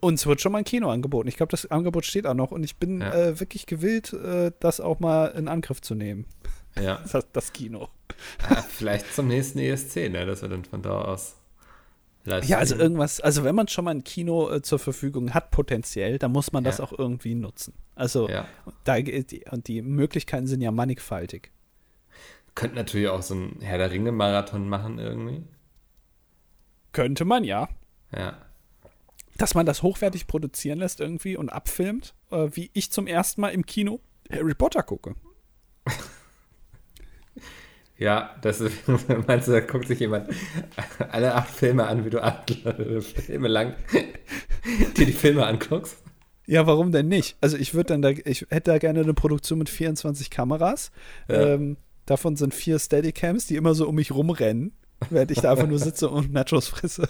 uns 0.00 0.26
wird 0.26 0.40
schon 0.40 0.52
mal 0.52 0.58
ein 0.58 0.64
Kino 0.64 0.90
angeboten. 0.90 1.26
Ich 1.28 1.36
glaube, 1.36 1.50
das 1.50 1.68
Angebot 1.70 2.04
steht 2.04 2.26
auch 2.26 2.34
noch 2.34 2.52
und 2.52 2.62
ich 2.62 2.76
bin 2.76 3.00
Ja. 3.00 3.12
äh, 3.12 3.40
wirklich 3.40 3.66
gewillt, 3.66 4.12
äh, 4.12 4.52
das 4.60 4.80
auch 4.80 5.00
mal 5.00 5.26
in 5.28 5.48
Angriff 5.48 5.80
zu 5.80 5.94
nehmen. 5.94 6.26
Ja. 6.80 7.02
Das, 7.12 7.26
das 7.32 7.52
Kino. 7.52 7.88
Ah, 8.48 8.62
vielleicht 8.62 9.14
zum 9.14 9.28
nächsten 9.28 9.58
ESC, 9.58 10.10
ne? 10.10 10.26
Dass 10.26 10.42
wir 10.42 10.48
dann 10.48 10.64
von 10.64 10.82
da 10.82 11.02
aus 11.02 11.36
leisten. 12.24 12.50
Ja, 12.50 12.58
also 12.58 12.76
irgendwas, 12.76 13.20
also 13.20 13.44
wenn 13.44 13.54
man 13.54 13.68
schon 13.68 13.84
mal 13.84 13.90
ein 13.92 14.04
Kino 14.04 14.50
äh, 14.50 14.62
zur 14.62 14.78
Verfügung 14.78 15.34
hat, 15.34 15.50
potenziell, 15.50 16.18
dann 16.18 16.32
muss 16.32 16.52
man 16.52 16.64
das 16.64 16.78
Ja. 16.78 16.84
auch 16.84 16.92
irgendwie 16.98 17.34
nutzen. 17.34 17.74
Also 17.94 18.28
Ja. 18.28 18.46
da 18.84 19.00
die, 19.00 19.44
und 19.50 19.68
die 19.68 19.82
Möglichkeiten 19.82 20.46
sind 20.46 20.60
ja 20.62 20.70
mannigfaltig. 20.70 21.50
Könnten 22.54 22.76
natürlich 22.76 23.08
auch 23.08 23.22
so 23.22 23.34
einen 23.34 23.60
Herr 23.60 23.78
der 23.78 23.90
Ringe-Marathon 23.90 24.68
machen 24.68 24.98
irgendwie. 24.98 25.42
Könnte 26.92 27.24
man 27.24 27.42
ja. 27.44 27.68
Ja. 28.16 28.38
Dass 29.36 29.54
man 29.54 29.66
das 29.66 29.82
hochwertig 29.82 30.28
produzieren 30.28 30.78
lässt 30.78 31.00
irgendwie 31.00 31.36
und 31.36 31.48
abfilmt, 31.50 32.14
äh, 32.30 32.48
wie 32.52 32.70
ich 32.72 32.92
zum 32.92 33.08
ersten 33.08 33.40
Mal 33.40 33.48
im 33.48 33.66
Kino 33.66 33.98
Harry 34.30 34.54
Potter 34.54 34.82
gucke. 34.84 35.14
Ja, 37.96 38.34
das 38.42 38.60
ist, 38.60 38.76
meinst 39.26 39.48
du, 39.48 39.52
da 39.52 39.60
guckt 39.60 39.86
sich 39.86 40.00
jemand 40.00 40.28
alle 41.10 41.34
acht 41.34 41.50
Filme 41.50 41.86
an, 41.86 42.04
wie 42.04 42.10
du 42.10 42.22
acht 42.22 42.50
Filme 43.24 43.48
lang 43.48 43.74
dir 44.96 45.06
die 45.06 45.12
Filme 45.12 45.46
anguckst? 45.46 45.96
Ja, 46.46 46.66
warum 46.66 46.92
denn 46.92 47.08
nicht? 47.08 47.36
Also 47.40 47.56
ich 47.56 47.72
würde 47.72 47.88
dann 47.88 48.02
da, 48.02 48.10
ich 48.10 48.46
hätte 48.50 48.72
da 48.72 48.78
gerne 48.78 49.00
eine 49.00 49.14
Produktion 49.14 49.58
mit 49.58 49.68
24 49.70 50.28
Kameras. 50.30 50.90
Ja. 51.28 51.54
Ähm, 51.54 51.76
davon 52.04 52.36
sind 52.36 52.52
vier 52.52 52.78
Steadycams, 52.78 53.46
die 53.46 53.56
immer 53.56 53.74
so 53.74 53.88
um 53.88 53.94
mich 53.94 54.10
rumrennen, 54.12 54.72
während 55.08 55.30
ich 55.30 55.40
da 55.40 55.52
einfach 55.52 55.66
nur 55.68 55.78
sitze 55.78 56.10
und 56.10 56.32
Nachos 56.32 56.68
fresse. 56.68 57.08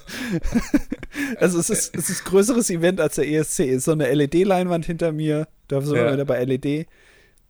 also 1.38 1.58
es 1.58 1.70
ist, 1.70 1.96
es 1.96 2.10
ist 2.10 2.24
größeres 2.24 2.70
Event 2.70 3.00
als 3.00 3.16
der 3.16 3.26
ESC. 3.28 3.60
Es 3.60 3.76
ist 3.78 3.84
so 3.86 3.92
eine 3.92 4.12
LED-Leinwand 4.12 4.84
hinter 4.84 5.10
mir, 5.12 5.48
da 5.66 5.80
sind 5.80 5.94
wir 5.96 6.04
Ja. 6.04 6.12
wieder 6.12 6.24
bei 6.26 6.44
LED. 6.44 6.86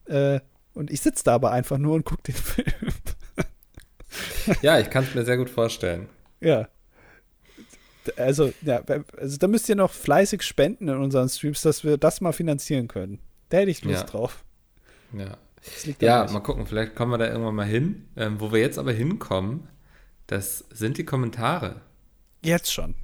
Äh, 0.06 0.40
und 0.72 0.90
ich 0.90 1.00
sitze 1.02 1.24
da 1.24 1.34
aber 1.34 1.50
einfach 1.52 1.78
nur 1.78 1.94
und 1.96 2.04
gucke 2.04 2.22
den 2.22 2.34
Film. 2.34 2.66
Ja, 4.62 4.78
ich 4.78 4.90
kann 4.90 5.04
es 5.04 5.14
mir 5.14 5.24
sehr 5.24 5.36
gut 5.36 5.50
vorstellen. 5.50 6.08
ja. 6.40 6.68
Also, 8.18 8.52
ja, 8.60 8.82
also 9.16 9.38
da 9.38 9.48
müsst 9.48 9.66
ihr 9.70 9.76
noch 9.76 9.90
fleißig 9.90 10.42
spenden 10.42 10.88
in 10.88 10.96
unseren 10.98 11.30
Streams, 11.30 11.62
dass 11.62 11.84
wir 11.84 11.96
das 11.96 12.20
mal 12.20 12.32
finanzieren 12.32 12.86
können. 12.86 13.18
Da 13.48 13.56
hätte 13.58 13.70
ich 13.70 13.82
Lust 13.82 14.00
Ja. 14.00 14.06
drauf. 14.06 14.44
Ja, 15.16 15.38
ja 16.00 16.30
mal 16.30 16.40
gucken, 16.40 16.66
vielleicht 16.66 16.94
kommen 16.96 17.12
wir 17.12 17.16
da 17.18 17.28
irgendwann 17.28 17.54
mal 17.54 17.64
hin. 17.66 18.04
Ähm, 18.16 18.40
wo 18.40 18.52
wir 18.52 18.60
jetzt 18.60 18.78
aber 18.78 18.92
hinkommen, 18.92 19.68
das 20.26 20.66
sind 20.70 20.98
die 20.98 21.06
Kommentare. 21.06 21.80
Jetzt 22.42 22.70
schon. 22.74 22.94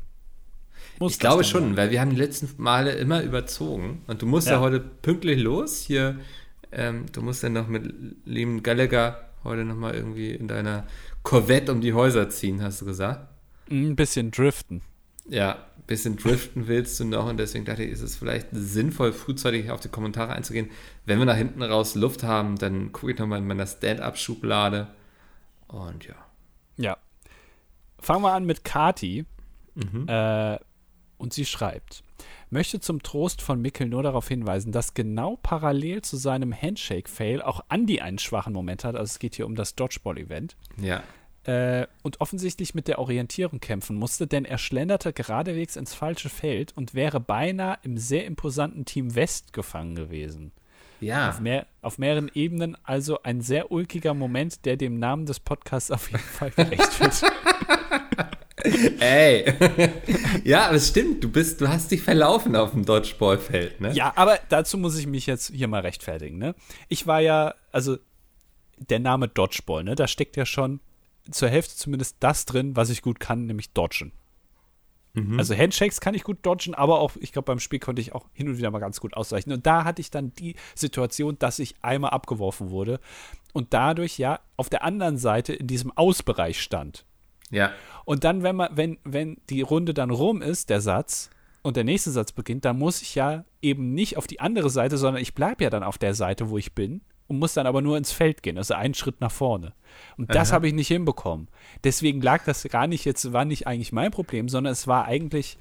Muss 0.99 1.13
Ich 1.13 1.19
glaube 1.19 1.45
schon, 1.45 1.79
weil 1.79 1.91
wir 1.91 1.99
haben 2.03 2.11
die 2.11 2.17
letzten 2.17 2.51
Male 2.63 2.93
immer 2.93 3.23
überzogen. 3.23 4.03
Und 4.07 4.21
du 4.21 4.27
musst 4.27 4.49
ja, 4.49 4.55
Ja. 4.55 4.61
heute 4.61 4.81
pünktlich 4.81 5.41
los. 5.41 5.79
Hier, 5.81 6.21
ähm, 6.73 7.07
du 7.11 7.23
musst 7.23 7.43
dann 7.43 7.55
noch 7.55 7.69
mit 7.69 7.91
lieben 8.27 8.63
Gallagher 8.63 9.30
heute 9.45 9.65
nochmal 9.65 9.95
irgendwie 9.95 10.31
in 10.31 10.49
deiner 10.49 10.87
Corvette 11.23 11.73
um 11.73 11.81
die 11.81 11.95
Häuser 11.95 12.29
ziehen, 12.31 12.63
hast 12.63 12.81
du 12.81 12.87
gesagt. 12.87 13.29
Ein 13.71 13.97
bisschen 13.97 14.31
driften. 14.31 14.83
Ja, 15.29 15.53
ein 15.53 15.83
bisschen 15.87 16.17
driften 16.17 16.67
willst 16.67 16.99
du 16.99 17.05
noch 17.05 17.27
und 17.27 17.37
deswegen 17.37 17.65
dachte 17.65 17.85
ich, 17.85 17.93
ist 17.93 18.03
es 18.03 18.17
vielleicht 18.17 18.49
sinnvoll, 18.53 19.13
frühzeitig 19.13 19.71
auf 19.71 19.81
die 19.81 19.89
Kommentare 19.89 20.33
einzugehen. 20.33 20.71
Wenn 21.07 21.19
wir 21.19 21.27
nach 21.27 21.37
hinten 21.37 21.63
raus 21.63 21.95
Luft 21.95 22.23
haben, 22.23 22.57
dann 22.57 22.93
gucke 22.93 23.13
ich 23.13 23.19
nochmal 23.19 23.39
in 23.39 23.47
meiner 23.47 23.67
Stand-Up-Schublade. 23.67 24.89
Und 25.69 26.07
ja. 26.07 26.17
Ja. 26.77 26.97
Fangen 28.01 28.23
wir 28.23 28.33
an 28.33 28.45
mit 28.45 28.65
Kati. 28.65 29.27
Mhm. 29.75 30.09
Äh, 30.09 30.59
und 31.19 31.33
sie 31.33 31.45
schreibt: 31.45 32.03
Möchte 32.51 32.81
zum 32.81 33.03
Trost 33.03 33.43
von 33.43 33.63
Mickel 33.63 33.89
nur 33.89 34.03
darauf 34.03 34.27
hinweisen, 34.27 34.73
dass 34.73 34.95
genau 34.95 35.39
parallel 35.41 36.03
zu 36.03 36.17
seinem 36.17 36.53
Handshake-Fail 36.53 37.43
auch 37.43 37.65
Andy 37.71 38.01
einen 38.01 38.19
schwachen 38.19 38.53
Moment 38.53 38.83
hat. 38.83 38.97
Also 38.97 39.11
es 39.13 39.19
geht 39.21 39.37
hier 39.37 39.47
um 39.47 39.55
das 39.55 39.77
Dodgeball-Event. 39.77 40.57
Ja. 40.77 41.03
Äh, 41.45 41.87
und 42.03 42.21
offensichtlich 42.21 42.75
mit 42.75 42.89
der 42.89 42.99
Orientierung 42.99 43.61
kämpfen 43.61 43.97
musste, 43.97 44.27
denn 44.27 44.45
er 44.45 44.59
schlenderte 44.59 45.13
geradewegs 45.13 45.77
ins 45.77 45.95
falsche 45.95 46.29
Feld 46.29 46.77
und 46.77 46.93
wäre 46.93 47.21
beinahe 47.21 47.79
im 47.83 47.97
sehr 47.97 48.27
imposanten 48.27 48.85
Team 48.85 49.15
West 49.15 49.53
gefangen 49.53 49.95
gewesen. 49.95 50.53
Ja. 51.01 51.31
Auf, 51.31 51.41
mehr, 51.41 51.67
auf 51.81 51.99
mehreren 51.99 52.31
Ebenen 52.35 52.77
also 52.85 53.23
ein 53.23 53.41
sehr 53.41 53.73
ulkiger 53.73 54.13
Moment, 54.13 54.67
der 54.67 54.77
dem 54.77 54.99
Namen 54.99 55.25
des 55.25 55.41
Podcasts 55.41 55.91
auf 55.91 56.11
jeden 56.11 56.23
Fall 56.23 56.51
gerecht 56.51 57.01
wird. 57.01 57.23
Ey. 59.01 59.53
ja, 60.45 60.67
aber 60.67 60.77
es 60.77 60.89
stimmt. 60.89 61.23
Du 61.23 61.31
bist, 61.31 61.61
du 61.61 61.69
hast 61.69 61.91
dich 61.91 62.03
verlaufen 62.03 62.57
auf 62.57 62.73
dem 62.73 62.85
Dodgeballfeld, 62.85 63.81
ne? 63.81 63.93
Ja, 63.93 64.13
aber 64.17 64.39
dazu 64.49 64.79
muss 64.79 64.99
ich 64.99 65.07
mich 65.07 65.27
jetzt 65.27 65.53
hier 65.55 65.69
mal 65.69 65.81
rechtfertigen. 65.81 66.39
Ne? 66.39 66.55
Ich 66.89 67.07
war 67.07 67.21
ja, 67.21 67.55
also 67.73 67.99
der 68.77 68.99
Name 68.99 69.29
Dodgeball, 69.29 69.85
ne? 69.85 69.95
da 69.95 70.07
steckt 70.09 70.37
ja 70.37 70.47
schon 70.47 70.81
zur 71.31 71.49
Hälfte 71.49 71.77
zumindest 71.77 72.17
das 72.21 72.45
drin, 72.47 72.77
was 72.77 72.91
ich 72.91 73.03
gut 73.03 73.21
kann, 73.21 73.47
nämlich 73.47 73.73
dodgen. 73.73 74.13
Also 75.39 75.57
Handshakes 75.57 76.01
kann 76.01 76.15
ich 76.15 76.23
gut 76.23 76.39
dodgen, 76.43 76.75
aber 76.75 77.01
auch, 77.01 77.13
ich 77.19 77.33
glaube, 77.33 77.47
beim 77.47 77.59
Spiel 77.59 77.81
konnte 77.81 78.01
ich 78.01 78.15
auch 78.15 78.27
hin 78.33 78.49
und 78.49 78.59
wieder 78.59 78.71
mal 78.71 78.79
ganz 78.79 79.01
gut 79.01 79.15
ausweichen. 79.15 79.53
Und 79.53 79.67
da 79.67 79.85
hatte 79.85 80.01
ich 80.01 80.11
dann 80.11 80.33
die 80.35 80.55
Situation, 80.75 81.37
dass 81.39 81.59
ich 81.59 81.75
einmal 81.83 82.11
abgeworfen 82.11 82.71
wurde 82.71 83.01
und 83.53 83.75
dadurch 83.75 84.19
ja 84.19 84.41
auf 84.57 84.69
der 84.69 84.85
anderen 84.85 85.19
Seite 85.19 85.53
in 85.53 85.67
diesem 85.67 85.91
Ausbereich 85.97 86.61
stand. 86.61 87.05
Ja. 87.51 87.73
Und 88.05 88.25
dann, 88.25 88.43
wenn 88.43 88.57
man, 88.57 88.77
wenn, 88.77 88.99
wenn 89.05 89.37
die 89.51 89.63
Runde 89.63 89.95
dann 89.95 90.11
rum 90.11 90.43
ist, 90.43 90.71
der 90.71 90.81
Satz, 90.81 91.31
und 91.63 91.77
der 91.77 91.85
nächste 91.85 92.11
Satz 92.11 92.33
beginnt, 92.33 92.65
dann 92.65 92.79
muss 92.79 93.03
ich 93.03 93.15
ja 93.15 93.45
eben 93.61 93.93
nicht 93.93 94.17
auf 94.17 94.27
die 94.27 94.41
andere 94.41 94.71
Seite, 94.71 94.97
sondern 94.97 95.23
ich 95.23 95.35
bleibe 95.35 95.63
ja 95.65 95.71
dann 95.71 95.83
auf 95.83 95.99
der 95.99 96.15
Seite, 96.15 96.49
wo 96.49 96.57
ich 96.57 96.75
bin 96.75 97.03
und 97.27 97.39
muss 97.39 97.53
dann 97.55 97.67
aber 97.67 97.83
nur 97.83 97.97
ins 97.99 98.13
Feld 98.13 98.43
gehen, 98.43 98.57
also 98.57 98.75
einen 98.75 98.95
Schritt 98.95 99.21
nach 99.21 99.31
vorne. 99.31 99.75
Und 100.17 100.35
das 100.35 100.53
habe 100.53 100.69
ich 100.69 100.73
nicht 100.75 100.89
hinbekommen. 100.89 101.49
Deswegen 101.85 102.23
lag 102.23 102.45
das 102.45 102.63
gar 102.65 102.87
nicht 102.87 103.05
jetzt, 103.05 103.33
war 103.33 103.45
nicht 103.45 103.67
eigentlich 103.67 103.93
mein 103.93 104.11
Problem, 104.11 104.49
sondern 104.49 104.73
es 104.73 104.87
war 104.87 105.05
eigentlich 105.05 105.59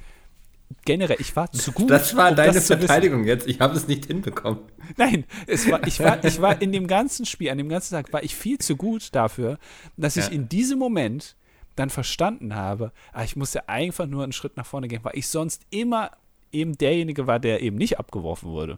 generell, 0.85 1.17
ich 1.19 1.35
war 1.35 1.51
zu 1.51 1.71
gut. 1.71 1.89
Das 1.89 2.15
war 2.15 2.29
um 2.29 2.35
deine 2.35 2.53
das. 2.53 2.67
Verteidigung 2.67 3.25
jetzt. 3.25 3.47
Ich 3.47 3.59
habe 3.59 3.75
es 3.75 3.87
nicht 3.87 4.05
hinbekommen. 4.05 4.59
Nein, 4.97 5.25
es 5.47 5.69
war, 5.69 5.85
ich, 5.85 5.99
war, 5.99 6.23
ich 6.23 6.39
war 6.41 6.61
in 6.61 6.71
dem 6.71 6.87
ganzen 6.87 7.25
Spiel, 7.25 7.49
an 7.49 7.57
dem 7.57 7.69
ganzen 7.69 7.95
Tag, 7.95 8.13
war 8.13 8.23
ich 8.23 8.35
viel 8.35 8.57
zu 8.59 8.75
gut 8.77 9.13
dafür, 9.13 9.57
dass 9.97 10.15
ich 10.15 10.27
Ja. 10.27 10.31
in 10.31 10.47
diesem 10.47 10.79
Moment 10.79 11.35
dann 11.79 11.89
verstanden 11.89 12.55
habe, 12.55 12.91
ah, 13.13 13.23
ich 13.23 13.35
muss 13.35 13.53
ja 13.53 13.63
einfach 13.67 14.05
nur 14.05 14.23
einen 14.23 14.31
Schritt 14.33 14.57
nach 14.57 14.65
vorne 14.65 14.87
gehen, 14.87 15.03
weil 15.03 15.17
ich 15.17 15.27
sonst 15.27 15.65
immer 15.69 16.11
eben 16.51 16.77
derjenige 16.77 17.25
war, 17.27 17.39
der 17.39 17.61
eben 17.61 17.77
nicht 17.77 17.99
abgeworfen 17.99 18.49
wurde. 18.49 18.77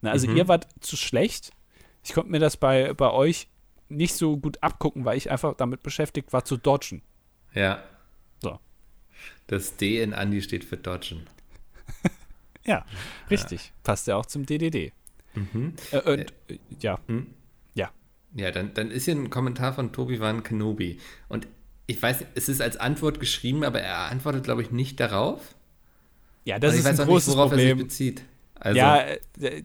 Na, 0.00 0.10
also 0.10 0.28
Mhm. 0.28 0.36
ihr 0.36 0.48
wart 0.48 0.68
zu 0.80 0.96
schlecht. 0.96 1.52
Ich 2.04 2.12
konnte 2.12 2.30
mir 2.30 2.40
das 2.40 2.56
bei, 2.56 2.92
bei 2.94 3.10
euch 3.10 3.48
nicht 3.88 4.14
so 4.14 4.36
gut 4.36 4.62
abgucken, 4.62 5.04
weil 5.04 5.16
ich 5.16 5.30
einfach 5.30 5.54
damit 5.56 5.82
beschäftigt 5.82 6.32
war 6.32 6.44
zu 6.44 6.56
dodgen. 6.56 7.02
Ja. 7.54 7.82
So. 8.40 8.58
Das 9.46 9.76
D 9.76 10.02
in 10.02 10.14
Andi 10.14 10.42
steht 10.42 10.64
für 10.64 10.76
Dodgen. 10.76 11.26
Ja, 12.64 12.84
richtig. 13.28 13.72
Passt 13.82 14.06
ja 14.06 14.14
auch 14.16 14.24
zum 14.26 14.46
DDD. 14.46 14.92
Mhm. 15.34 15.74
Äh, 15.90 16.00
und, 16.12 16.32
äh, 16.48 16.58
ja. 16.78 17.00
Hm? 17.08 17.26
Ja. 17.74 17.90
Ja, 18.34 18.52
dann, 18.52 18.72
dann 18.74 18.92
ist 18.92 19.06
hier 19.06 19.16
ein 19.16 19.30
Kommentar 19.30 19.72
von 19.72 19.92
Tobi 19.92 20.20
Van 20.20 20.44
Kenobi. 20.44 21.00
Und 21.28 21.48
ich 21.86 22.00
weiß, 22.02 22.24
es 22.34 22.48
ist 22.48 22.60
als 22.60 22.76
Antwort 22.76 23.20
geschrieben, 23.20 23.64
aber 23.64 23.80
er 23.80 24.10
antwortet, 24.10 24.44
glaube 24.44 24.62
ich, 24.62 24.70
nicht 24.70 25.00
darauf. 25.00 25.54
Ja, 26.44 26.58
das 26.58 26.72
Und 26.72 26.78
ist 26.78 26.84
ich 26.84 26.90
weiß 26.90 27.00
ein 27.00 27.04
auch 27.04 27.08
großes 27.10 27.28
nicht, 27.28 27.36
worauf 27.36 27.52
er 27.52 27.56
Problem. 27.56 27.78
sich 27.78 27.86
bezieht. 27.86 28.22
Also, 28.54 28.78
ja, 28.78 28.96
äh, 28.98 29.18
äh, 29.40 29.62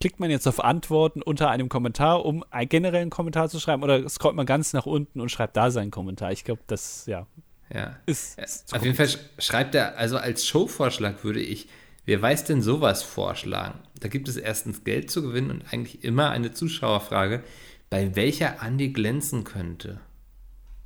klickt 0.00 0.20
man 0.20 0.30
jetzt 0.30 0.46
auf 0.48 0.64
Antworten 0.64 1.20
unter 1.20 1.50
einem 1.50 1.68
Kommentar, 1.68 2.24
um 2.24 2.44
einen 2.50 2.68
generellen 2.68 3.10
Kommentar 3.10 3.50
zu 3.50 3.60
schreiben, 3.60 3.82
oder 3.82 4.08
scrollt 4.08 4.36
man 4.36 4.46
ganz 4.46 4.72
nach 4.72 4.86
unten 4.86 5.20
und 5.20 5.30
schreibt 5.30 5.56
da 5.56 5.70
seinen 5.70 5.90
Kommentar? 5.90 6.32
Ich 6.32 6.44
glaube, 6.44 6.62
das 6.66 7.04
ja 7.06 7.26
ja. 7.72 7.96
ist, 8.06 8.38
ist 8.38 8.68
zu 8.68 8.76
Auf 8.76 8.84
jeden 8.84 8.96
Fall 8.96 9.06
sch- 9.06 9.18
schreibt 9.38 9.74
er, 9.74 9.98
also 9.98 10.16
als 10.16 10.46
Showvorschlag 10.46 11.22
würde 11.24 11.40
ich 11.40 11.68
Wer 12.08 12.22
weiß 12.22 12.44
denn 12.44 12.62
sowas 12.62 13.02
vorschlagen? 13.02 13.80
Da 14.00 14.08
gibt 14.08 14.28
es 14.28 14.38
erstens 14.38 14.82
Geld 14.82 15.10
zu 15.10 15.20
gewinnen 15.20 15.50
und 15.50 15.70
eigentlich 15.70 16.04
immer 16.04 16.30
eine 16.30 16.52
Zuschauerfrage, 16.52 17.42
bei 17.90 18.16
welcher 18.16 18.62
Andi 18.62 18.94
glänzen 18.94 19.44
könnte. 19.44 20.00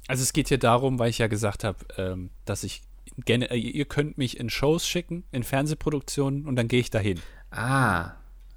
Also 0.09 0.22
es 0.22 0.32
geht 0.32 0.48
hier 0.48 0.59
darum, 0.59 0.98
weil 0.98 1.11
ich 1.11 1.18
ja 1.18 1.26
gesagt 1.26 1.64
habe, 1.64 1.78
ähm, 1.96 2.30
dass 2.44 2.64
ich 2.64 2.82
gerne, 3.24 3.50
äh, 3.50 3.57
ihr 3.57 3.84
könnt 3.84 4.18
mich 4.18 4.38
in 4.38 4.50
Shows 4.50 4.86
schicken, 4.86 5.24
in 5.32 5.42
Fernsehproduktionen 5.42 6.46
und 6.46 6.57
dann 6.57 6.68
gehe 6.68 6.80
ich 6.80 6.90
dahin. 6.90 7.20
Ah, 7.50 8.12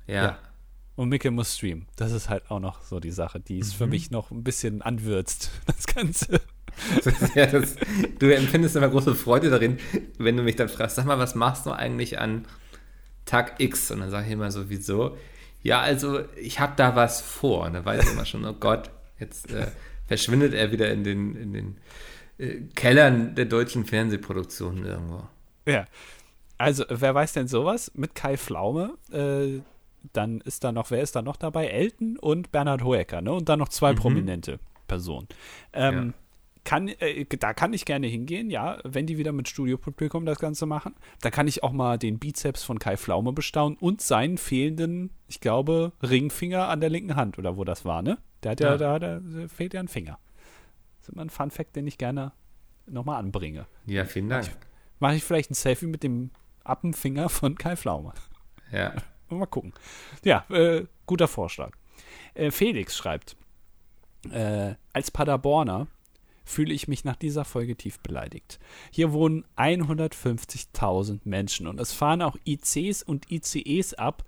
ja. 0.08 0.24
ja. 0.24 0.39
Und 0.96 1.10
Micke 1.10 1.30
muss 1.30 1.56
streamen. 1.56 1.88
Das 1.98 2.12
ist 2.12 2.30
halt 2.30 2.50
auch 2.50 2.60
noch 2.60 2.82
so 2.82 3.00
die 3.00 3.12
Sache, 3.12 3.39
die 3.39 3.60
es 3.60 3.74
mhm. 3.74 3.78
für 3.78 3.88
mich 3.88 4.12
noch 4.12 4.32
ein 4.32 4.43
bisschen 4.43 4.82
anwürzt, 4.82 5.52
das 5.66 5.88
Ganze. 5.88 6.41
ja, 7.36 7.46
das, 7.46 7.76
du 8.20 8.34
empfindest 8.34 8.76
immer 8.76 8.89
große 8.89 9.16
Freude 9.16 9.50
darin, 9.50 9.78
wenn 10.18 10.36
du 10.36 10.43
mich 10.43 10.56
dann 10.56 10.70
fragst, 10.70 10.96
sag 10.96 11.06
mal, 11.06 11.20
was 11.20 11.36
machst 11.36 11.66
du 11.66 11.72
eigentlich 11.72 12.20
an 12.20 12.46
Tag 13.26 13.60
X? 13.60 13.91
Und 13.91 14.00
dann 14.02 14.10
sage 14.10 14.28
ich 14.28 14.34
immer 14.34 14.52
so, 14.52 14.70
wieso? 14.70 15.18
Ja, 15.64 15.82
also 15.82 16.22
ich 16.36 16.60
habe 16.60 16.74
da 16.76 16.96
was 16.96 17.22
vor. 17.22 17.66
Und 17.66 17.74
dann 17.74 17.86
weiß 17.86 18.06
ich 18.06 18.12
immer 18.12 18.26
schon, 18.26 18.46
oh 18.46 18.54
Gott, 18.54 18.89
jetzt 19.20 19.52
äh, 19.52 19.68
verschwindet 20.08 20.53
er 20.53 20.72
wieder 20.72 20.91
in 20.91 21.03
den, 21.03 21.36
in 21.36 21.53
den 21.53 21.78
äh, 22.38 22.62
Kellern 22.76 23.36
der 23.36 23.45
deutschen 23.45 23.86
Fernsehproduktionen 23.86 24.86
irgendwo. 24.86 25.28
Ja. 25.66 25.86
Also, 26.58 26.86
wer 26.89 27.14
weiß 27.14 27.34
denn 27.34 27.47
sowas? 27.47 27.91
Mit 27.95 28.16
Kai 28.16 28.38
Pflaume, 28.38 28.93
äh, 29.12 29.62
dann 30.14 30.41
ist 30.41 30.64
da 30.64 30.72
noch, 30.72 30.91
wer 30.91 31.01
ist 31.01 31.16
da 31.16 31.22
noch 31.22 31.36
dabei? 31.36 31.68
Elton 31.68 32.18
und 32.18 32.51
Bernhard 32.51 32.84
Hoeker, 32.84 33.22
ne? 33.22 33.34
Und 33.34 33.49
dann 33.49 33.60
noch 33.60 33.70
zwei 33.70 33.91
mhm. 33.91 33.97
prominente 33.97 34.60
Personen. 34.88 35.28
Ähm, 35.74 35.95
ja. 35.95 36.25
Kann, 36.66 36.89
äh, 36.89 37.26
da 37.26 37.53
kann 37.53 37.72
ich 37.72 37.86
gerne 37.86 38.07
hingehen, 38.07 38.49
ja, 38.49 38.80
wenn 38.84 39.05
die 39.05 39.18
wieder 39.18 39.32
mit 39.32 39.47
Studiopublikum 39.47 40.26
das 40.26 40.39
Ganze 40.39 40.66
machen. 40.66 40.95
Da 41.22 41.32
kann 41.32 41.47
ich 41.47 41.63
auch 41.63 41.72
mal 41.72 41.97
den 41.97 42.20
Bizeps 42.20 42.63
von 42.63 42.80
Kai 42.80 42.97
Pflaume 42.97 43.32
bestaunen 43.32 43.78
und 43.78 44.01
seinen 44.01 44.38
fehlenden, 44.38 45.11
ich 45.28 45.39
glaube, 45.39 45.93
Ringfinger 46.03 46.68
an 46.68 46.82
der 46.82 46.89
linken 46.89 47.16
Hand 47.16 47.38
oder 47.38 47.55
wo 47.55 47.63
das 47.63 47.86
war, 47.86 48.01
ne? 48.01 48.18
Der 48.43 48.51
hat 48.51 48.59
ja, 48.59 48.76
ja 48.76 48.99
da, 48.99 49.20
da 49.20 49.47
fehlt 49.47 49.74
ja 49.74 49.80
ein 49.80 49.88
Finger. 49.88 50.20
Das 50.99 51.09
ist 51.09 51.13
immer 51.13 51.24
ein 51.24 51.30
Fun-Fact, 51.30 51.76
den 51.76 51.88
ich 51.88 51.97
gerne 51.97 52.34
nochmal 52.88 53.20
anbringe. 53.20 53.68
Ja, 53.86 54.05
vielen 54.05 54.30
Dank. 54.30 54.49
Mache 54.99 55.16
ich 55.16 55.24
vielleicht 55.24 55.51
ein 55.51 55.55
Selfie 55.55 55.88
mit 55.88 56.03
dem 56.03 56.32
Appenfinger 56.63 57.30
von 57.30 57.55
Kai 57.55 57.76
Pflaume. 57.76 58.13
Ja. 58.72 58.93
Mal 59.30 59.45
gucken. 59.47 59.74
Ja, 60.24 60.45
äh, 60.49 60.86
guter 61.05 61.28
Vorschlag. 61.28 61.72
Äh, 62.34 62.51
Felix 62.51 62.95
schreibt, 62.95 63.36
äh, 64.32 64.76
als 64.93 65.11
Paderborner 65.11 65.88
fühle 66.46 66.74
ich 66.74 66.88
mich 66.88 67.04
nach 67.04 67.16
dieser 67.16 67.43
Folge 67.43 67.76
tief 67.76 68.00
beleidigt. 68.00 68.60
Hier 68.91 69.12
wohnen 69.12 69.43
150.000 69.58 71.22
Menschen 71.26 71.66
und 71.68 71.80
es 71.80 71.91
fahren 71.91 72.22
auch 72.22 72.38
ICs 72.46 73.02
und 73.04 73.32
ICEs 73.32 73.96
ab, 73.96 74.24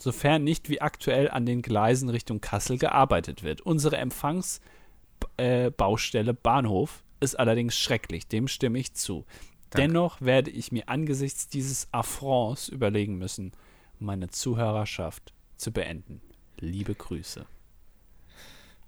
sofern 0.00 0.44
nicht 0.44 0.68
wie 0.68 0.80
aktuell 0.80 1.30
an 1.30 1.46
den 1.46 1.62
Gleisen 1.62 2.10
Richtung 2.10 2.40
Kassel 2.40 2.78
gearbeitet 2.78 3.44
wird. 3.44 3.60
Unsere 3.60 3.96
Empfangsbaustelle 3.96 6.30
äh, 6.32 6.36
Bahnhof 6.42 7.04
ist 7.20 7.38
allerdings 7.38 7.78
schrecklich, 7.78 8.26
dem 8.26 8.48
stimme 8.48 8.78
ich 8.78 8.94
zu. 8.94 9.24
Danke. 9.70 9.88
Dennoch 9.88 10.20
werde 10.20 10.50
ich 10.50 10.72
mir 10.72 10.88
angesichts 10.88 11.48
dieses 11.48 11.88
Affronts 11.92 12.68
überlegen 12.68 13.16
müssen, 13.16 13.52
meine 13.98 14.28
Zuhörerschaft 14.28 15.32
zu 15.56 15.72
beenden. 15.72 16.20
Liebe 16.58 16.94
Grüße. 16.94 17.46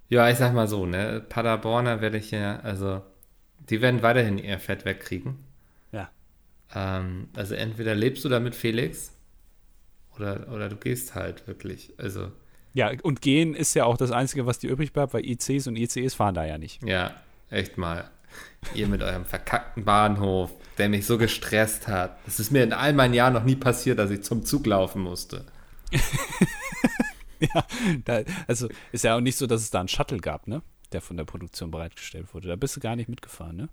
Ja, 0.09 0.31
ich 0.31 0.39
sag 0.39 0.55
mal 0.55 0.69
so, 0.69 0.87
ne? 0.87 1.25
Paderborner 1.29 2.01
werde 2.01 2.19
ich 2.19 2.31
ja, 2.31 2.61
also, 2.61 3.03
die 3.71 3.81
werden 3.81 4.03
weiterhin 4.03 4.39
ihr 4.39 4.59
Fett 4.59 4.85
wegkriegen. 4.85 5.39
Ja. 5.93 6.11
Ähm, 6.75 7.29
also 7.35 7.55
entweder 7.55 7.95
lebst 7.95 8.25
du 8.25 8.29
da 8.29 8.39
mit 8.39 8.55
Felix 8.55 9.13
oder, 10.17 10.47
oder 10.53 10.69
du 10.69 10.77
gehst 10.77 11.15
halt 11.15 11.47
wirklich. 11.47 11.93
Also. 11.99 12.31
Ja, 12.73 12.93
und 13.03 13.23
gehen 13.23 13.55
ist 13.55 13.75
ja 13.75 13.85
auch 13.85 13.97
das 13.97 14.11
Einzige, 14.11 14.47
was 14.47 14.59
dir 14.59 14.71
übrig 14.71 14.93
bleibt, 14.93 15.15
weil 15.15 15.25
ICs 15.25 15.67
und 15.67 15.77
ICEs 15.77 16.15
fahren 16.15 16.35
da 16.35 16.45
ja 16.45 16.59
nicht. 16.59 16.83
Ja, 16.83 17.15
echt 17.51 17.79
mal. 17.79 18.11
Ihr 18.75 18.87
mit 18.87 19.03
eurem 19.03 19.25
verkackten 19.25 19.85
Bahnhof, 19.85 20.53
der 20.77 20.89
mich 20.89 21.07
so 21.07 21.17
gestresst 21.17 21.89
hat. 21.89 22.19
Das 22.27 22.39
ist 22.39 22.51
mir 22.51 22.63
in 22.63 22.73
all 22.73 22.93
meinen 22.93 23.15
Jahren 23.15 23.33
noch 23.33 23.45
nie 23.45 23.57
passiert, 23.57 23.99
dass 23.99 24.11
ich 24.11 24.23
zum 24.23 24.45
Zug 24.45 24.67
laufen 24.67 25.03
musste. 25.03 25.45
ja, 27.55 27.67
da, 28.05 28.23
also 28.47 28.69
ist 28.93 29.05
ja 29.05 29.17
auch 29.17 29.21
nicht 29.21 29.37
so, 29.37 29.47
dass 29.47 29.63
es 29.63 29.71
da 29.71 29.81
einen 29.81 29.89
Shuttle 29.89 30.19
gab, 30.19 30.47
ne? 30.47 30.63
Der 30.93 31.01
von 31.01 31.17
der 31.17 31.25
Produktion 31.25 31.71
bereitgestellt 31.71 32.33
wurde. 32.33 32.49
Da 32.49 32.57
bist 32.57 32.77
du 32.77 32.81
gar 32.81 32.97
nicht 32.97 33.09
mitgefahren, 33.09 33.57
ne? 33.57 33.69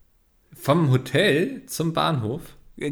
Vom 0.53 0.91
Hotel 0.91 1.65
zum 1.65 1.93
Bahnhof? 1.93 2.41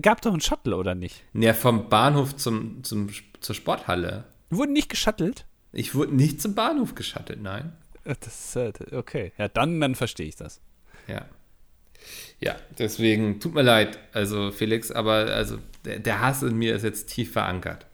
Gab 0.02 0.22
doch 0.22 0.32
einen 0.32 0.42
Shuttle, 0.42 0.76
oder 0.76 0.96
nicht? 0.96 1.24
Ja, 1.34 1.54
vom 1.54 1.90
Bahnhof 1.90 2.36
zum, 2.36 2.84
zum, 2.84 3.10
zur 3.40 3.56
Sporthalle. 3.56 4.26
Wurden 4.50 4.74
nicht 4.74 4.90
geschuttelt? 4.90 5.46
Ich 5.72 5.96
wurde 5.96 6.16
nicht 6.16 6.42
zum 6.42 6.54
Bahnhof 6.54 6.96
geschattelt, 6.96 7.42
nein. 7.42 7.74
Das, 8.04 8.56
äh, 8.56 8.74
okay, 8.92 9.32
ja, 9.38 9.48
dann, 9.48 9.80
dann 9.80 9.96
verstehe 9.96 10.28
ich 10.28 10.36
das. 10.36 10.60
Ja. 11.08 11.26
Ja, 12.40 12.56
deswegen 12.80 13.40
tut 13.40 13.54
mir 13.54 13.62
leid, 13.62 14.00
also 14.12 14.52
Felix, 14.52 14.92
aber 14.92 15.28
also 15.28 15.60
der, 15.86 16.00
der, 16.00 16.20
Hass 16.20 16.42
in 16.42 16.58
mir 16.58 16.76
ist 16.76 16.84
jetzt 16.84 17.10
tief 17.10 17.32
verankert. 17.32 17.86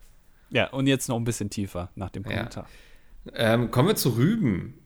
Ja, 0.50 0.68
und 0.70 0.88
jetzt 0.88 1.10
noch 1.10 1.18
ein 1.18 1.24
bisschen 1.24 1.50
tiefer 1.50 1.90
nach 1.96 2.10
dem 2.10 2.24
Kommentar. 2.24 2.68
Ja. 3.34 3.54
Ähm, 3.54 3.72
kommen 3.72 3.90
wir 3.90 3.96
zu 3.96 4.16
Rüben. 4.16 4.80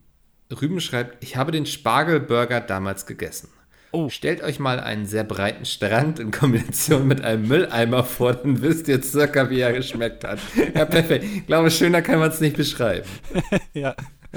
Rüben 0.52 0.82
schreibt, 0.82 1.24
ich 1.24 1.38
habe 1.38 1.52
den 1.52 1.66
Spargelburger 1.66 2.60
damals 2.62 3.06
gegessen. 3.06 3.50
Oh. 3.94 4.10
Stellt 4.10 4.42
euch 4.42 4.58
mal 4.58 4.80
einen 4.80 5.06
sehr 5.06 5.26
breiten 5.26 5.66
Strand 5.66 6.20
in 6.20 6.32
Kombination 6.32 7.08
mit 7.08 7.22
einem 7.24 7.48
Mülleimer 7.48 8.06
vor, 8.06 8.34
dann 8.34 8.62
wisst 8.62 8.88
ihr 8.88 9.04
circa, 9.04 9.50
wie 9.50 9.60
er 9.60 9.74
geschmeckt 9.74 10.24
hat. 10.24 10.40
Ja, 10.74 10.86
perfekt. 10.86 11.26
Ich 11.26 11.46
glaube, 11.46 11.70
schöner 11.70 12.02
kann 12.02 12.20
man 12.20 12.30
es 12.30 12.40
nicht 12.40 12.56
beschreiben. 12.56 13.06
ja. 13.74 13.94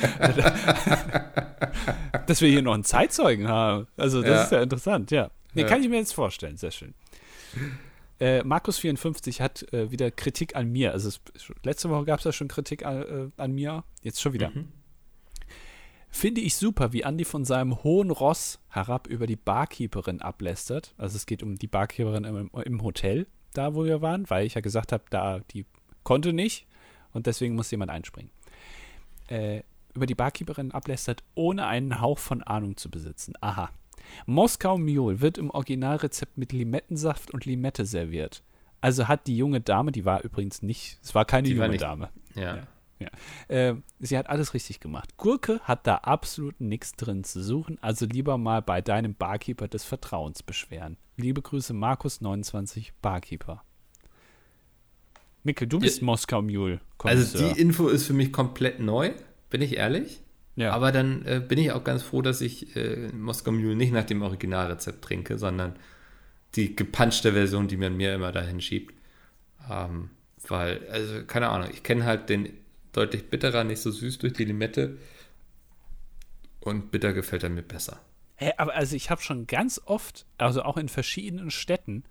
Dass 2.26 2.40
wir 2.40 2.48
hier 2.48 2.62
noch 2.62 2.74
einen 2.74 2.82
Zeitzeugen 2.82 3.46
haben. 3.46 3.86
Also, 3.96 4.22
das 4.22 4.30
ja. 4.30 4.42
ist 4.42 4.52
ja 4.52 4.62
interessant, 4.62 5.12
ja. 5.12 5.30
Nee, 5.54 5.62
ja. 5.62 5.68
kann 5.68 5.80
ich 5.82 5.88
mir 5.88 5.98
jetzt 5.98 6.14
vorstellen. 6.14 6.56
Sehr 6.56 6.72
schön. 6.72 6.94
Äh, 8.20 8.40
Markus54 8.40 9.40
hat 9.40 9.72
äh, 9.72 9.90
wieder 9.90 10.10
Kritik 10.10 10.56
an 10.56 10.70
mir. 10.70 10.92
Also, 10.92 11.08
es, 11.08 11.20
letzte 11.62 11.90
Woche 11.90 12.04
gab 12.04 12.20
es 12.20 12.24
ja 12.24 12.32
schon 12.32 12.48
Kritik 12.48 12.84
an, 12.84 13.02
äh, 13.02 13.42
an, 13.42 13.52
mir. 13.52 13.84
Jetzt 14.02 14.20
schon 14.20 14.32
wieder. 14.32 14.50
Mhm. 14.50 14.68
Finde 16.10 16.40
ich 16.40 16.54
super, 16.54 16.92
wie 16.92 17.00
Andy 17.00 17.24
von 17.24 17.44
seinem 17.44 17.82
hohen 17.82 18.10
Ross 18.10 18.60
herab 18.68 19.08
über 19.08 19.26
die 19.26 19.36
Barkeeperin 19.36 20.22
ablästert. 20.22 20.94
Also, 20.96 21.16
es 21.16 21.26
geht 21.26 21.42
um 21.42 21.56
die 21.56 21.66
Barkeeperin 21.66 22.24
im, 22.24 22.50
im 22.64 22.82
Hotel, 22.82 23.26
da 23.52 23.74
wo 23.74 23.84
wir 23.84 24.00
waren, 24.00 24.28
weil 24.30 24.46
ich 24.46 24.54
ja 24.54 24.60
gesagt 24.60 24.92
habe, 24.92 25.04
da 25.10 25.40
die 25.50 25.66
konnte 26.04 26.32
nicht 26.32 26.66
und 27.12 27.26
deswegen 27.26 27.54
muss 27.54 27.70
jemand 27.70 27.90
einspringen. 27.90 28.30
Äh, 29.28 29.62
über 29.94 30.06
die 30.06 30.14
Barkeeperin 30.14 30.72
ablästert, 30.72 31.22
ohne 31.34 31.66
einen 31.66 32.00
Hauch 32.00 32.18
von 32.18 32.42
Ahnung 32.42 32.76
zu 32.76 32.90
besitzen. 32.90 33.34
Aha. 33.40 33.70
Moskau 34.26 34.78
Mule 34.78 35.20
wird 35.20 35.38
im 35.38 35.50
Originalrezept 35.50 36.38
mit 36.38 36.52
Limettensaft 36.52 37.32
und 37.32 37.44
Limette 37.44 37.84
serviert. 37.84 38.42
Also 38.80 39.08
hat 39.08 39.26
die 39.26 39.36
junge 39.36 39.60
Dame, 39.60 39.92
die 39.92 40.04
war 40.04 40.22
übrigens 40.22 40.62
nicht, 40.62 40.98
es 41.02 41.14
war 41.14 41.24
keine 41.24 41.48
die 41.48 41.54
junge 41.54 41.70
war 41.70 41.76
Dame. 41.76 42.10
Ja. 42.34 42.56
ja. 42.56 42.66
ja. 42.98 43.08
Äh, 43.48 43.76
sie 43.98 44.18
hat 44.18 44.28
alles 44.28 44.54
richtig 44.54 44.80
gemacht. 44.80 45.16
Gurke 45.16 45.60
hat 45.60 45.86
da 45.86 45.96
absolut 45.96 46.60
nichts 46.60 46.92
drin 46.92 47.24
zu 47.24 47.42
suchen, 47.42 47.78
also 47.80 48.06
lieber 48.06 48.36
mal 48.36 48.60
bei 48.60 48.82
deinem 48.82 49.14
Barkeeper 49.14 49.68
des 49.68 49.84
Vertrauens 49.84 50.42
beschweren. 50.42 50.98
Liebe 51.16 51.40
Grüße, 51.40 51.72
Markus29, 51.72 52.90
Barkeeper. 53.00 53.62
Mikkel, 55.44 55.68
du 55.68 55.78
bist 55.78 56.00
ja, 56.00 56.04
Moskau 56.06 56.42
Mule. 56.42 56.80
Also 56.98 57.38
die 57.38 57.60
Info 57.60 57.88
ist 57.88 58.06
für 58.06 58.14
mich 58.14 58.32
komplett 58.32 58.80
neu 58.80 59.12
bin 59.54 59.62
ich 59.62 59.76
ehrlich. 59.76 60.20
Ja. 60.56 60.72
Aber 60.72 60.92
dann 60.92 61.24
äh, 61.26 61.42
bin 61.46 61.58
ich 61.58 61.72
auch 61.72 61.82
ganz 61.82 62.02
froh, 62.02 62.22
dass 62.22 62.40
ich 62.40 62.76
äh, 62.76 63.08
Moskau 63.12 63.50
Mule 63.50 63.74
nicht 63.74 63.92
nach 63.92 64.04
dem 64.04 64.22
Originalrezept 64.22 65.04
trinke, 65.04 65.38
sondern 65.38 65.76
die 66.54 66.76
gepanschte 66.76 67.32
Version, 67.32 67.66
die 67.66 67.76
man 67.76 67.96
mir 67.96 68.14
immer 68.14 68.30
dahin 68.30 68.60
schiebt. 68.60 68.94
Ähm, 69.68 70.10
weil, 70.46 70.86
also, 70.90 71.24
keine 71.24 71.48
Ahnung, 71.48 71.70
ich 71.72 71.82
kenne 71.82 72.04
halt 72.04 72.28
den 72.28 72.50
deutlich 72.92 73.28
bitterer, 73.30 73.64
nicht 73.64 73.80
so 73.80 73.90
süß 73.90 74.18
durch 74.18 74.34
die 74.34 74.44
Limette. 74.44 74.98
Und 76.60 76.90
bitter 76.90 77.12
gefällt 77.12 77.42
er 77.42 77.50
mir 77.50 77.62
besser. 77.62 78.00
Hä, 78.36 78.52
aber 78.56 78.74
also 78.74 78.96
ich 78.96 79.10
habe 79.10 79.20
schon 79.20 79.46
ganz 79.46 79.80
oft, 79.84 80.26
also 80.38 80.62
auch 80.62 80.76
in 80.76 80.88
verschiedenen 80.88 81.50
Städten, 81.50 82.04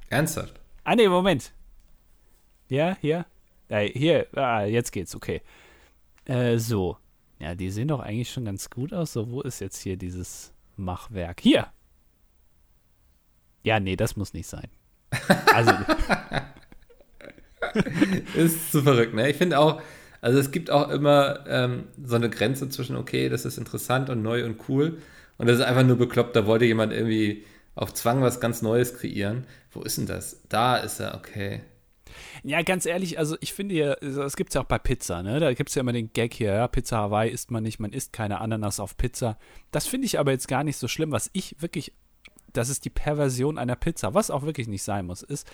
Ernsthaft? 0.09 0.61
Ah 0.85 0.95
nee, 0.95 1.09
Moment. 1.09 1.53
Ja, 2.69 2.97
hier. 3.01 3.27
Ja, 3.69 3.79
hier, 3.79 4.29
ah, 4.37 4.63
jetzt 4.63 4.93
geht's, 4.93 5.17
okay. 5.17 5.43
Äh, 6.27 6.59
so. 6.59 6.97
Ja, 7.41 7.57
die 7.57 7.71
sehen 7.71 7.89
doch 7.89 7.99
eigentlich 7.99 8.31
schon 8.31 8.45
ganz 8.45 8.71
gut 8.71 8.93
aus. 8.93 9.15
So, 9.15 9.33
wo 9.33 9.41
ist 9.41 9.59
jetzt 9.59 9.83
hier 9.83 9.97
dieses 9.97 10.53
Machwerk? 10.77 11.41
Hier! 11.41 11.67
Ja, 13.65 13.81
nee, 13.81 13.97
das 13.97 14.15
muss 14.15 14.33
nicht 14.33 14.47
sein. 14.47 14.69
Also. 15.53 15.73
ist 18.37 18.71
zu 18.71 18.81
verrückt, 18.85 19.13
ne? 19.13 19.29
Ich 19.29 19.37
finde 19.37 19.59
auch, 19.59 19.83
also 20.27 20.41
es 20.41 20.51
gibt 20.51 20.73
auch 20.73 20.89
immer 20.89 21.47
ähm, 21.47 21.85
so 22.05 22.17
eine 22.17 22.29
Grenze 22.29 22.69
zwischen, 22.69 22.97
okay, 22.97 23.29
das 23.29 23.45
ist 23.45 23.59
interessant 23.59 24.11
und 24.11 24.23
neu 24.23 24.45
und 24.45 24.69
cool. 24.69 24.99
Und 25.39 25.47
das 25.47 25.61
ist 25.61 25.65
einfach 25.65 25.85
nur 25.85 25.99
bekloppt, 25.99 26.35
da 26.35 26.47
wollte 26.47 26.65
jemand 26.65 26.93
irgendwie 26.93 27.45
auf 27.77 27.95
Zwang 27.95 28.23
was 28.23 28.41
ganz 28.41 28.61
Neues 28.61 28.99
kreieren. 28.99 29.47
Wo 29.71 29.83
ist 29.83 29.99
denn 29.99 30.07
das? 30.07 30.43
Da 30.49 30.79
ist 30.79 30.99
er, 30.99 31.15
okay. 31.15 31.61
Ja, 32.43 32.61
ganz 32.63 32.87
ehrlich, 32.87 33.21
also 33.21 33.37
ich 33.41 33.53
finde 33.53 33.77
ja, 33.77 33.95
das 34.01 34.35
gibt 34.35 34.51
es 34.51 34.55
ja 34.55 34.63
auch 34.63 34.67
bei 34.67 34.81
Pizza, 34.81 35.23
ne? 35.23 35.39
Da 35.39 35.55
gibt 35.55 35.69
es 35.69 35.77
ja 35.77 35.83
immer 35.83 35.93
den 35.93 36.13
Gag 36.13 36.35
hier, 36.35 36.55
ja, 36.55 36.67
Pizza 36.67 36.97
Hawaii 36.97 37.31
isst 37.31 37.53
man 37.53 37.63
nicht, 37.63 37.79
man 37.79 37.93
isst 37.93 38.13
keine 38.13 38.41
Ananas 38.41 38.81
auf 38.81 38.97
Pizza. 38.97 39.39
Das 39.71 39.87
finde 39.87 40.07
ich 40.07 40.19
aber 40.19 40.33
jetzt 40.33 40.49
gar 40.49 40.65
nicht 40.65 40.77
so 40.77 40.89
schlimm. 40.89 41.13
Was 41.13 41.31
ich 41.35 41.55
wirklich, 41.63 41.93
das 42.53 42.69
ist 42.69 42.85
die 42.85 42.91
Perversion 42.91 43.59
einer 43.59 43.77
Pizza, 43.77 44.13
was 44.13 44.33
auch 44.33 44.43
wirklich 44.43 44.67
nicht 44.67 44.83
sein 44.83 45.07
muss, 45.07 45.23
ist, 45.23 45.49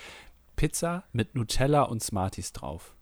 Pizza 0.56 1.04
mit 1.12 1.34
Nutella 1.34 1.82
und 1.82 2.02
Smarties 2.02 2.54
drauf. 2.54 2.94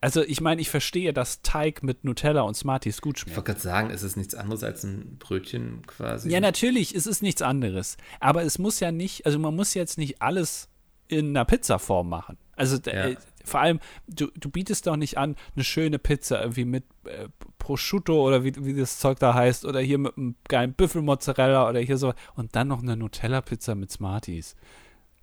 Also 0.00 0.22
ich 0.22 0.40
meine, 0.40 0.60
ich 0.60 0.70
verstehe, 0.70 1.12
dass 1.12 1.42
Teig 1.42 1.82
mit 1.82 2.04
Nutella 2.04 2.42
und 2.42 2.56
Smarties 2.56 3.00
gut 3.00 3.18
schmeckt. 3.18 3.30
Ich 3.32 3.36
wollte 3.36 3.52
gerade 3.52 3.60
sagen, 3.60 3.90
ist 3.90 4.02
es 4.02 4.14
nichts 4.14 4.34
anderes 4.34 4.62
als 4.62 4.84
ein 4.84 5.18
Brötchen 5.18 5.82
quasi? 5.86 6.30
Ja, 6.30 6.40
natürlich, 6.40 6.94
es 6.94 7.06
ist 7.06 7.20
nichts 7.20 7.42
anderes. 7.42 7.96
Aber 8.20 8.44
es 8.44 8.58
muss 8.58 8.78
ja 8.78 8.92
nicht, 8.92 9.26
also 9.26 9.38
man 9.38 9.56
muss 9.56 9.74
jetzt 9.74 9.98
nicht 9.98 10.22
alles 10.22 10.68
in 11.08 11.30
einer 11.30 11.44
Pizzaform 11.44 12.08
machen. 12.08 12.38
Also 12.54 12.76
ja. 12.86 13.08
äh, 13.08 13.16
vor 13.44 13.60
allem, 13.60 13.80
du, 14.06 14.28
du 14.36 14.50
bietest 14.50 14.86
doch 14.86 14.96
nicht 14.96 15.18
an, 15.18 15.36
eine 15.54 15.64
schöne 15.64 15.98
Pizza 15.98 16.40
irgendwie 16.40 16.64
mit 16.64 16.84
äh, 17.04 17.28
Prosciutto 17.58 18.24
oder 18.24 18.44
wie, 18.44 18.52
wie 18.56 18.74
das 18.74 18.98
Zeug 18.98 19.18
da 19.18 19.34
heißt 19.34 19.64
oder 19.64 19.80
hier 19.80 19.98
mit 19.98 20.16
einem 20.16 20.36
geilen 20.48 20.74
Büffelmozzarella 20.74 21.68
oder 21.68 21.80
hier 21.80 21.98
so 21.98 22.14
und 22.34 22.54
dann 22.54 22.68
noch 22.68 22.82
eine 22.82 22.96
Nutella-Pizza 22.96 23.74
mit 23.74 23.90
Smarties. 23.90 24.54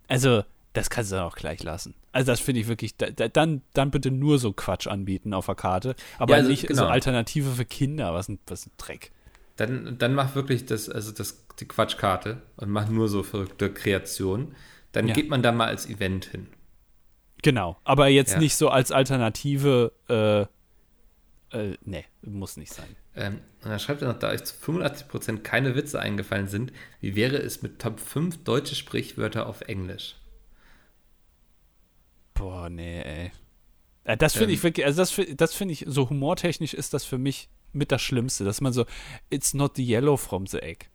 Also, 0.08 0.44
das 0.72 0.90
kannst 0.90 1.12
du 1.12 1.16
dann 1.16 1.24
auch 1.24 1.36
gleich 1.36 1.62
lassen. 1.62 1.94
Also 2.16 2.32
das 2.32 2.40
finde 2.40 2.62
ich 2.62 2.66
wirklich, 2.66 2.96
da, 2.96 3.10
da, 3.10 3.28
dann, 3.28 3.60
dann 3.74 3.90
bitte 3.90 4.10
nur 4.10 4.38
so 4.38 4.54
Quatsch 4.54 4.86
anbieten 4.86 5.34
auf 5.34 5.44
der 5.44 5.54
Karte, 5.54 5.94
aber 6.18 6.32
ja, 6.32 6.36
also, 6.38 6.48
nicht 6.48 6.66
genau. 6.66 6.84
so 6.84 6.88
Alternative 6.88 7.50
für 7.50 7.66
Kinder, 7.66 8.14
was 8.14 8.30
ein, 8.30 8.38
was 8.46 8.64
ein 8.64 8.70
Dreck. 8.78 9.12
Dann, 9.56 9.98
dann 9.98 10.14
mach 10.14 10.34
wirklich 10.34 10.64
das, 10.64 10.88
also 10.88 11.12
das, 11.12 11.44
die 11.60 11.68
Quatschkarte 11.68 12.40
und 12.56 12.70
mach 12.70 12.88
nur 12.88 13.10
so 13.10 13.22
verrückte 13.22 13.70
Kreationen. 13.70 14.56
Dann 14.92 15.08
ja. 15.08 15.14
geht 15.14 15.28
man 15.28 15.42
da 15.42 15.52
mal 15.52 15.66
als 15.66 15.90
Event 15.90 16.24
hin. 16.24 16.46
Genau, 17.42 17.76
aber 17.84 18.08
jetzt 18.08 18.32
ja. 18.32 18.38
nicht 18.38 18.56
so 18.56 18.70
als 18.70 18.92
Alternative, 18.92 19.92
äh, 20.08 20.46
äh, 21.54 21.76
nee, 21.84 22.06
muss 22.22 22.56
nicht 22.56 22.72
sein. 22.72 22.96
Ähm, 23.14 23.40
und 23.62 23.68
dann 23.68 23.78
schreibt 23.78 24.00
er 24.00 24.08
noch, 24.08 24.18
da 24.18 24.30
euch 24.30 24.42
zu 24.42 24.54
85% 24.54 25.40
keine 25.40 25.74
Witze 25.74 26.00
eingefallen 26.00 26.48
sind, 26.48 26.72
wie 27.02 27.14
wäre 27.14 27.36
es 27.36 27.60
mit 27.60 27.78
Top 27.78 28.00
5 28.00 28.42
deutsche 28.42 28.74
Sprichwörter 28.74 29.46
auf 29.46 29.60
Englisch? 29.60 30.16
Boah, 32.36 32.68
nee, 32.68 33.02
ey. 33.02 33.32
Äh, 34.04 34.16
das 34.16 34.34
finde 34.34 34.52
ähm, 34.52 34.54
ich 34.54 34.62
wirklich, 34.62 34.86
also 34.86 35.02
das, 35.02 35.20
das 35.36 35.54
finde 35.54 35.72
ich, 35.72 35.84
so 35.88 36.08
humortechnisch 36.08 36.74
ist 36.74 36.94
das 36.94 37.04
für 37.04 37.18
mich 37.18 37.48
mit 37.72 37.92
das 37.92 38.02
Schlimmste, 38.02 38.44
dass 38.44 38.60
man 38.60 38.72
so, 38.72 38.86
it's 39.30 39.54
not 39.54 39.76
the 39.76 39.84
yellow 39.84 40.16
from 40.16 40.46
the 40.46 40.58
egg. 40.58 40.86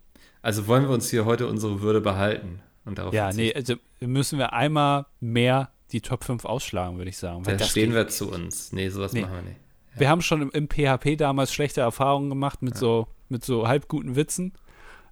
Also 0.41 0.67
wollen 0.67 0.83
wir 0.83 0.91
uns 0.91 1.09
hier 1.09 1.25
heute 1.25 1.47
unsere 1.47 1.81
Würde 1.81 2.01
behalten 2.01 2.61
und 2.85 2.97
darauf 2.97 3.13
Ja, 3.13 3.25
verzichten. 3.25 3.47
nee, 3.47 3.53
also 3.53 3.75
müssen 3.99 4.39
wir 4.39 4.53
einmal 4.53 5.05
mehr 5.19 5.71
die 5.91 6.01
Top 6.01 6.23
5 6.23 6.45
ausschlagen, 6.45 6.97
würde 6.97 7.09
ich 7.09 7.17
sagen. 7.17 7.43
Da 7.43 7.59
stehen 7.59 7.93
wir 7.93 8.07
zu 8.07 8.31
uns. 8.31 8.71
Nee, 8.71 8.89
sowas 8.89 9.13
nee. 9.13 9.21
machen 9.21 9.35
wir 9.35 9.41
nicht. 9.41 9.59
Ja. 9.93 9.99
Wir 9.99 10.09
haben 10.09 10.21
schon 10.21 10.41
im, 10.41 10.51
im, 10.51 10.69
PHP 10.69 11.17
damals 11.17 11.53
schlechte 11.53 11.81
Erfahrungen 11.81 12.29
gemacht 12.29 12.61
mit 12.61 12.75
ja. 12.75 12.79
so 12.79 13.07
mit 13.27 13.45
so 13.45 13.67
halbguten 13.67 14.15
Witzen. 14.15 14.53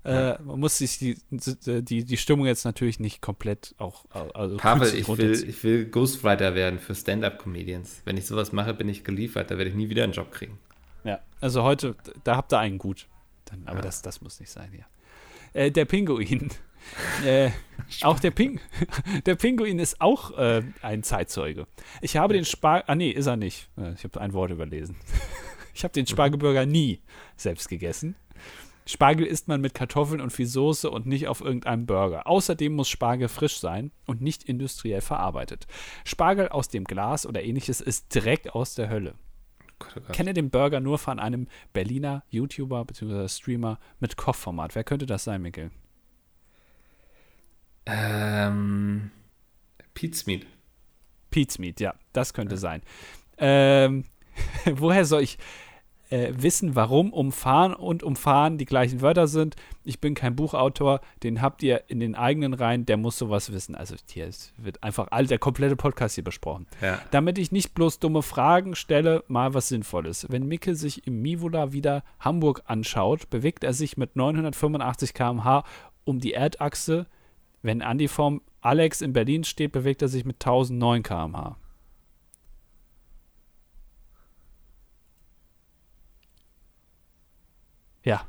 Ja. 0.03 0.35
Äh, 0.35 0.41
man 0.41 0.59
muss 0.59 0.77
sich 0.77 0.97
die, 0.97 1.17
die, 1.29 2.05
die 2.05 2.17
Stimmung 2.17 2.45
jetzt 2.45 2.63
natürlich 2.63 2.99
nicht 2.99 3.21
komplett 3.21 3.75
auch. 3.77 4.05
Also 4.33 4.57
Pavel, 4.57 4.93
ich 4.95 5.07
will, 5.07 5.31
ich 5.31 5.63
will 5.63 5.85
Ghostwriter 5.85 6.55
werden 6.55 6.79
für 6.79 6.95
Stand-Up-Comedians. 6.95 8.01
Wenn 8.05 8.17
ich 8.17 8.25
sowas 8.25 8.51
mache, 8.51 8.73
bin 8.73 8.87
ich 8.87 9.03
geliefert. 9.03 9.51
Da 9.51 9.57
werde 9.57 9.69
ich 9.69 9.75
nie 9.75 9.89
wieder 9.89 10.03
einen 10.03 10.13
Job 10.13 10.31
kriegen. 10.31 10.57
Ja, 11.03 11.19
also 11.41 11.63
heute, 11.63 11.95
da 12.23 12.37
habt 12.37 12.53
ihr 12.53 12.59
einen 12.59 12.77
gut. 12.77 13.07
Dann, 13.45 13.63
aber 13.65 13.77
ja. 13.77 13.81
das, 13.83 14.01
das 14.01 14.21
muss 14.21 14.39
nicht 14.39 14.51
sein, 14.51 14.71
ja. 14.77 14.85
Äh, 15.53 15.71
der 15.71 15.85
Pinguin. 15.85 16.49
äh, 17.25 17.49
auch 18.01 18.19
der, 18.19 18.31
Ping 18.31 18.59
der 19.25 19.35
Pinguin 19.35 19.79
ist 19.79 19.99
auch 19.99 20.37
äh, 20.37 20.63
ein 20.81 21.03
Zeitzeuge. 21.03 21.67
Ich 22.01 22.17
habe 22.17 22.33
den 22.33 22.45
Spar. 22.45 22.83
Ah, 22.87 22.95
nee, 22.95 23.09
ist 23.09 23.27
er 23.27 23.37
nicht. 23.37 23.69
Äh, 23.77 23.93
ich 23.93 24.03
habe 24.03 24.21
ein 24.21 24.33
Wort 24.33 24.51
überlesen. 24.51 24.95
ich 25.73 25.83
habe 25.83 25.93
den 25.93 26.07
Spargelburger 26.07 26.65
nie 26.65 27.01
selbst 27.35 27.69
gegessen. 27.69 28.15
Spargel 28.89 29.27
isst 29.27 29.47
man 29.47 29.61
mit 29.61 29.75
Kartoffeln 29.75 30.19
und 30.19 30.31
viel 30.31 30.47
Soße 30.47 30.89
und 30.89 31.05
nicht 31.05 31.27
auf 31.27 31.41
irgendeinem 31.41 31.85
Burger. 31.85 32.25
Außerdem 32.25 32.73
muss 32.73 32.89
Spargel 32.89 33.27
frisch 33.27 33.59
sein 33.59 33.91
und 34.07 34.19
nicht 34.19 34.45
industriell 34.45 35.01
verarbeitet. 35.01 35.67
Spargel 36.05 36.49
aus 36.49 36.69
dem 36.69 36.85
Glas 36.85 37.27
oder 37.27 37.43
ähnliches 37.43 37.81
ist 37.81 38.07
Dreck 38.15 38.55
aus 38.55 38.73
der 38.73 38.89
Hölle. 38.89 39.13
Ich 40.07 40.15
kenne 40.15 40.33
den 40.33 40.49
Burger 40.49 40.79
nur 40.79 40.97
von 40.97 41.19
einem 41.19 41.47
Berliner 41.71 42.23
YouTuber 42.29 42.83
bzw. 42.83 43.27
Streamer 43.27 43.77
mit 43.99 44.17
Kochformat. 44.17 44.73
Wer 44.73 44.83
könnte 44.83 45.05
das 45.05 45.23
sein, 45.23 45.43
Mikkel? 45.43 45.69
Ähm, 47.85 49.11
Pete's 49.93 50.25
Meat. 50.25 50.47
Pete's 51.29 51.59
Meat, 51.59 51.79
ja, 51.79 51.93
das 52.11 52.33
könnte 52.33 52.55
ja. 52.55 52.59
sein. 52.59 52.81
Ähm, 53.37 54.05
woher 54.65 55.05
soll 55.05 55.21
ich 55.21 55.37
äh, 56.09 56.33
wissen, 56.35 56.75
warum 56.75 57.13
umfahren 57.13 57.73
und 57.73 58.03
umfahren 58.03 58.57
die 58.57 58.65
gleichen 58.65 59.01
Wörter 59.01 59.27
sind. 59.27 59.55
Ich 59.83 59.99
bin 59.99 60.15
kein 60.15 60.35
Buchautor, 60.35 61.01
den 61.23 61.41
habt 61.41 61.63
ihr 61.63 61.83
in 61.87 61.99
den 61.99 62.15
eigenen 62.15 62.53
Reihen, 62.53 62.85
der 62.85 62.97
muss 62.97 63.17
sowas 63.17 63.51
wissen. 63.51 63.75
Also 63.75 63.95
hier 64.09 64.29
wird 64.57 64.83
einfach 64.83 65.07
all 65.11 65.27
der 65.27 65.39
komplette 65.39 65.75
Podcast 65.75 66.15
hier 66.15 66.23
besprochen. 66.23 66.67
Ja. 66.81 66.99
Damit 67.11 67.37
ich 67.37 67.51
nicht 67.51 67.73
bloß 67.73 67.99
dumme 67.99 68.21
Fragen 68.21 68.75
stelle, 68.75 69.23
mal 69.27 69.53
was 69.53 69.69
Sinnvolles. 69.69 70.27
Wenn 70.29 70.47
Micke 70.47 70.75
sich 70.75 71.05
im 71.07 71.21
Mivola 71.21 71.71
wieder 71.73 72.03
Hamburg 72.19 72.63
anschaut, 72.65 73.29
bewegt 73.29 73.63
er 73.63 73.73
sich 73.73 73.97
mit 73.97 74.15
985 74.15 75.13
km/h 75.13 75.63
um 76.05 76.19
die 76.19 76.33
Erdachse. 76.33 77.05
Wenn 77.61 77.81
Andi 77.81 78.07
vorm 78.07 78.41
Alex 78.61 79.01
in 79.01 79.13
Berlin 79.13 79.43
steht, 79.43 79.71
bewegt 79.71 80.01
er 80.01 80.07
sich 80.07 80.25
mit 80.25 80.35
1009 80.35 81.03
km/h. 81.03 81.57
Ja. 88.03 88.25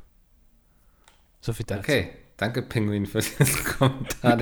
So 1.39 1.53
viel 1.53 1.65
dazu. 1.65 1.81
Okay, 1.81 2.09
danke 2.37 2.61
Penguin 2.61 3.05
für 3.05 3.21
das 3.39 3.63
Kommentar. 3.63 4.39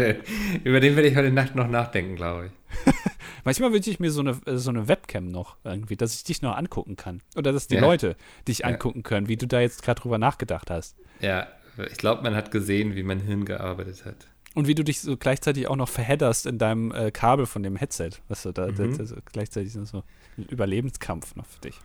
Über 0.63 0.79
den 0.79 0.95
werde 0.95 1.07
ich 1.07 1.15
heute 1.15 1.31
Nacht 1.31 1.55
noch 1.55 1.67
nachdenken, 1.67 2.15
glaube 2.15 2.47
ich. 2.47 2.93
Manchmal 3.45 3.71
wünsche 3.71 3.89
ich 3.89 3.99
mir 3.99 4.11
so 4.11 4.21
eine, 4.21 4.39
so 4.45 4.69
eine 4.69 4.87
Webcam 4.87 5.27
noch 5.27 5.57
irgendwie, 5.63 5.95
dass 5.95 6.13
ich 6.15 6.23
dich 6.23 6.41
noch 6.41 6.55
angucken 6.55 6.97
kann. 6.97 7.21
Oder 7.35 7.53
dass 7.53 7.67
die 7.67 7.75
ja. 7.75 7.81
Leute 7.81 8.15
dich 8.47 8.59
ja. 8.59 8.67
angucken 8.67 9.03
können, 9.03 9.27
wie 9.27 9.37
du 9.37 9.47
da 9.47 9.61
jetzt 9.61 9.81
gerade 9.83 10.01
drüber 10.01 10.17
nachgedacht 10.17 10.69
hast. 10.69 10.97
Ja, 11.21 11.47
ich 11.89 11.97
glaube, 11.97 12.21
man 12.23 12.35
hat 12.35 12.51
gesehen, 12.51 12.95
wie 12.95 13.03
mein 13.03 13.21
Hirn 13.21 13.45
gearbeitet 13.45 14.05
hat. 14.05 14.27
Und 14.55 14.67
wie 14.67 14.75
du 14.75 14.83
dich 14.83 14.99
so 15.01 15.15
gleichzeitig 15.15 15.67
auch 15.67 15.75
noch 15.75 15.89
verhedderst 15.89 16.45
in 16.45 16.57
deinem 16.57 16.91
äh, 16.91 17.11
Kabel 17.11 17.45
von 17.45 17.63
dem 17.63 17.75
Headset. 17.75 18.11
Weißt 18.27 18.45
du, 18.45 18.51
da, 18.51 18.67
mhm. 18.67 18.97
da, 18.97 19.03
da 19.03 19.15
gleichzeitig 19.31 19.71
so 19.71 20.03
ein 20.37 20.45
Überlebenskampf 20.45 21.35
noch 21.35 21.45
für 21.45 21.61
dich. 21.61 21.79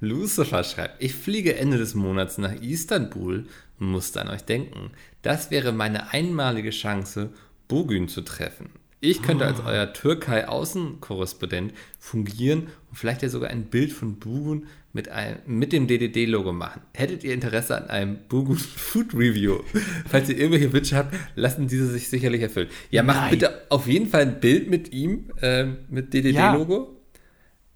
Lucifer 0.00 0.64
schreibt, 0.64 1.02
ich 1.02 1.14
fliege 1.14 1.56
Ende 1.56 1.78
des 1.78 1.94
Monats 1.94 2.38
nach 2.38 2.54
Istanbul 2.60 3.46
und 3.78 3.86
musste 3.86 4.20
an 4.20 4.28
euch 4.28 4.44
denken. 4.44 4.90
Das 5.22 5.50
wäre 5.50 5.72
meine 5.72 6.12
einmalige 6.12 6.70
Chance, 6.70 7.30
Bogün 7.68 8.08
zu 8.08 8.20
treffen. 8.22 8.70
Ich 9.00 9.20
könnte 9.20 9.44
als 9.44 9.60
euer 9.60 9.92
Türkei-Außenkorrespondent 9.92 11.74
fungieren 11.98 12.68
und 12.88 12.96
vielleicht 12.96 13.22
ja 13.22 13.28
sogar 13.28 13.50
ein 13.50 13.64
Bild 13.64 13.92
von 13.92 14.18
Bugun 14.18 14.66
mit, 14.94 15.10
einem, 15.10 15.40
mit 15.46 15.74
dem 15.74 15.86
DDD-Logo 15.86 16.54
machen. 16.54 16.80
Hättet 16.94 17.22
ihr 17.22 17.34
Interesse 17.34 17.76
an 17.76 17.90
einem 17.90 18.18
Bugun 18.28 18.56
Food 18.76 19.12
Review? 19.12 19.60
Falls 20.08 20.30
ihr 20.30 20.38
irgendwelche 20.38 20.72
Wünsche 20.72 20.96
habt, 20.96 21.14
lassen 21.34 21.68
diese 21.68 21.86
sich 21.86 22.08
sicherlich 22.08 22.40
erfüllen. 22.40 22.68
Ja, 22.90 23.02
macht 23.02 23.20
Nein. 23.20 23.30
bitte 23.32 23.62
auf 23.68 23.86
jeden 23.86 24.08
Fall 24.08 24.22
ein 24.22 24.40
Bild 24.40 24.70
mit 24.70 24.90
ihm, 24.94 25.30
ähm, 25.42 25.78
mit 25.90 26.14
DDD-Logo. 26.14 26.96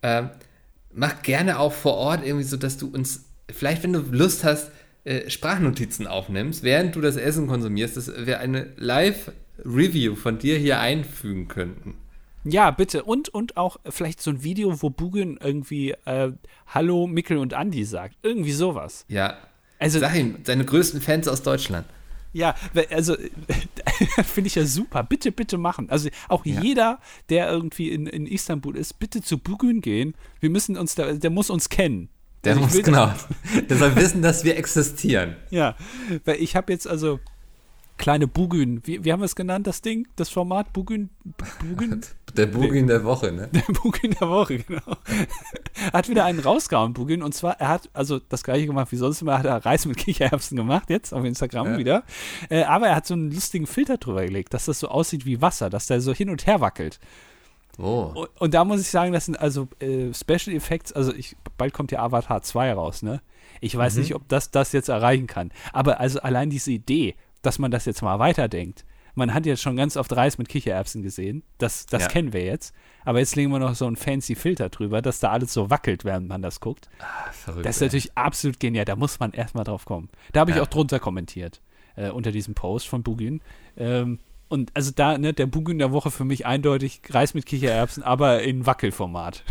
Ähm, 0.03 0.31
mach 0.99 1.23
gerne 1.23 1.59
auch 1.59 1.73
vor 1.73 1.95
Ort 1.95 2.27
irgendwie 2.27 2.45
so, 2.45 2.57
dass 2.57 2.77
du 2.77 2.89
uns, 2.89 3.25
vielleicht 3.51 3.83
wenn 3.85 3.93
du 3.93 4.01
Lust 4.01 4.45
hast, 4.45 4.71
äh, 5.05 5.31
Sprachnotizen 5.31 6.07
aufnimmst, 6.07 6.63
während 6.65 6.97
du 6.97 7.01
das 7.01 7.17
Essen 7.17 7.47
konsumierst, 7.47 7.97
dass 7.97 8.13
wir 8.27 8.41
eine 8.41 8.73
Live-Review 8.77 10.17
von 10.17 10.39
dir 10.39 10.59
hier 10.59 10.81
einfügen 10.81 11.49
könnten. 11.49 11.95
Ja, 12.45 12.71
bitte. 12.71 13.05
Und, 13.05 13.29
und 13.29 13.57
auch 13.57 13.79
vielleicht 13.89 14.21
so 14.21 14.31
ein 14.31 14.43
Video, 14.43 14.83
wo 14.83 14.91
Bugen 14.91 15.39
irgendwie 15.43 15.93
äh, 16.05 16.33
Hallo, 16.67 17.07
Mickel 17.07 17.39
und 17.39 17.55
Andi 17.55 17.85
sagt. 17.85 18.17
Irgendwie 18.23 18.53
sowas. 18.53 19.05
Ja. 19.09 19.37
Also, 19.79 20.01
Sag 20.01 20.17
ihm, 20.17 20.37
seine 20.45 20.65
größten 20.65 21.01
Fans 21.01 21.29
aus 21.29 21.43
Deutschland. 21.43 21.87
ja, 22.33 22.55
also 22.91 23.17
finde 24.25 24.49
ich 24.49 24.55
ja 24.55 24.65
super. 24.67 25.03
Bitte, 25.05 25.33
bitte 25.33 25.59
machen. 25.59 25.91
Also 25.91 26.09
auch 26.29 26.45
Ja. 26.47 26.61
jeder, 26.61 27.01
der 27.31 27.51
irgendwie 27.51 27.91
in, 27.91 28.07
in 28.07 28.27
Istanbul 28.27 28.77
ist, 28.77 28.99
bitte 28.99 29.23
zu 29.23 29.39
Bugun 29.39 29.81
gehen. 29.81 30.15
Wir 30.41 30.51
müssen 30.51 30.77
uns 30.77 30.95
da, 30.95 31.13
der 31.13 31.31
muss 31.31 31.51
uns 31.51 31.69
kennen. 31.69 32.09
Der 32.45 32.53
Also 32.57 32.65
muss, 32.67 32.85
genau. 32.85 33.13
Der 33.69 33.77
soll 33.77 33.97
wissen, 33.97 34.23
dass 34.23 34.45
wir 34.45 34.57
existieren. 34.57 35.37
Ja, 35.51 35.75
weil 36.25 36.41
ich 36.41 36.55
habe 36.55 36.73
jetzt 36.73 36.87
also 36.87 37.19
kleine 37.99 38.27
Bugün, 38.27 38.81
wie, 38.85 39.05
wie 39.05 39.13
haben 39.13 39.21
wir 39.21 39.27
es 39.27 39.37
genannt, 39.37 39.67
das 39.67 39.83
Ding, 39.83 40.09
das 40.17 40.29
Format 40.31 40.73
Bugün, 40.73 41.11
Bugün? 41.69 42.01
Der 42.37 42.53
in 42.55 42.87
der 42.87 43.05
Woche, 43.05 43.33
ne? 43.33 43.49
Der 43.53 43.63
Bugün 43.73 44.15
der 44.21 44.29
Woche, 44.29 44.59
genau. 44.59 44.97
hat 45.93 46.09
wieder 46.09 46.25
einen 46.25 46.39
rausgehauen, 46.41 46.93
Bugün, 46.93 47.23
und 47.23 47.35
zwar, 47.35 47.59
er 47.59 47.69
hat 47.69 47.89
also 47.95 48.19
das 48.21 48.43
gleiche 48.45 48.67
gemacht 48.67 48.93
wie 48.93 48.97
sonst 48.97 49.23
immer, 49.23 49.39
hat 49.39 49.47
er 49.47 49.65
Reis 49.65 49.87
mit 49.87 49.97
Kichererbsen 49.97 50.57
gemacht, 50.57 50.91
jetzt 50.91 51.13
auf 51.13 51.25
Instagram 51.25 51.73
Ja. 51.73 51.79
wieder. 51.79 52.03
Äh, 52.51 52.63
aber 52.65 52.89
er 52.89 52.97
hat 52.97 53.07
so 53.07 53.15
einen 53.15 53.33
lustigen 53.33 53.67
Filter 53.67 53.97
drüber 53.97 54.25
gelegt, 54.25 54.55
dass 54.55 54.67
das 54.67 54.79
so 54.81 54.89
aussieht 54.89 55.25
wie 55.27 55.41
Wasser, 55.41 55.71
dass 55.71 55.87
der 55.87 56.01
so 56.01 56.13
hin 56.13 56.31
und 56.31 56.47
her 56.47 56.61
wackelt. 56.61 57.01
Oh. 57.79 58.13
Und, 58.15 58.29
und 58.41 58.55
da 58.55 58.65
muss 58.65 58.81
ich 58.83 58.89
sagen, 58.91 59.13
das 59.13 59.25
sind 59.27 59.39
also 59.41 59.69
äh, 59.81 60.13
Special 60.13 60.55
Effects, 60.55 60.93
also 60.93 61.13
ich, 61.15 61.37
bald 61.57 61.73
kommt 61.73 61.93
ja 61.93 62.01
Avatar 62.01 62.43
2 62.43 62.73
raus, 62.75 63.03
ne? 63.03 63.21
Ich 63.61 63.75
weiß 63.77 63.95
Mhm. 63.95 64.01
nicht, 64.03 64.15
ob 64.15 64.29
das 64.29 64.51
das 64.51 64.73
jetzt 64.73 64.89
erreichen 64.89 65.27
kann. 65.27 65.51
Aber 65.73 65.99
also 65.99 66.21
allein 66.21 66.51
diese 66.51 66.71
Idee, 66.71 67.15
dass 67.43 67.59
man 67.59 67.71
das 67.71 67.85
jetzt 67.85 68.03
mal 68.03 68.19
weiterdenkt. 68.19 68.85
Man 69.15 69.35
hat 69.35 69.47
jetzt 69.47 69.63
schon 69.63 69.75
ganz 69.75 69.97
oft 69.97 70.15
Reis 70.15 70.39
mit 70.39 70.49
Kichererbsen 70.49 71.03
gesehen. 71.03 71.43
Das, 71.59 71.87
das 71.87 72.03
Ja. 72.03 72.09
kennen 72.09 72.33
wir 72.33 72.45
jetzt. 72.45 72.73
Aber 73.05 73.19
jetzt 73.19 73.35
legen 73.35 73.51
wir 73.51 73.59
noch 73.59 73.75
so 73.75 73.87
einen 73.87 73.97
fancy 73.97 74.37
Filter 74.37 74.69
drüber, 74.69 75.03
dass 75.03 75.19
da 75.19 75.31
alles 75.31 75.53
so 75.53 75.71
wackelt, 75.71 76.05
während 76.05 76.29
man 76.29 76.41
das 76.41 76.61
guckt. 76.61 76.89
Ah, 77.01 77.33
verrückt. 77.33 77.67
Das 77.67 77.77
ist 77.77 77.83
ey. 77.83 77.87
natürlich 77.89 78.17
absolut 78.17 78.61
genial. 78.61 78.85
Da 78.85 78.95
muss 78.95 79.19
man 79.19 79.33
erstmal 79.33 79.65
drauf 79.65 79.87
kommen. 79.87 80.09
Da 80.33 80.41
habe 80.41 80.53
ich 80.53 80.57
Ja. 80.59 80.63
auch 80.63 80.69
drunter 80.69 81.01
kommentiert, 81.01 81.61
äh, 81.97 82.11
unter 82.11 82.31
diesem 82.31 82.55
Post 82.55 82.87
von 82.87 83.03
Bugün. 83.03 83.41
Ähm, 83.77 84.21
und 84.49 84.71
also 84.75 84.93
da, 84.95 85.19
ne, 85.19 85.33
der 85.33 85.47
Bugün 85.47 85.79
der 85.79 85.91
Woche 85.91 86.11
für 86.13 86.25
mich 86.25 86.47
eindeutig 86.47 87.01
Reis 87.11 87.35
mit 87.35 87.45
Kichererbsen, 87.45 88.03
aber 88.05 88.43
in 88.43 88.67
Wackelformat. 88.67 89.43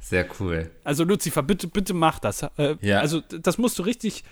Sehr 0.00 0.26
cool. 0.40 0.70
Also 0.82 1.04
Lucifer, 1.04 1.42
bitte, 1.44 1.68
bitte 1.68 1.94
mach 1.94 2.18
das. 2.18 2.42
Äh, 2.56 2.76
Ja. 2.80 2.98
Also 3.00 3.20
das 3.20 3.58
musst 3.58 3.78
du 3.78 3.82
richtig 3.84 4.24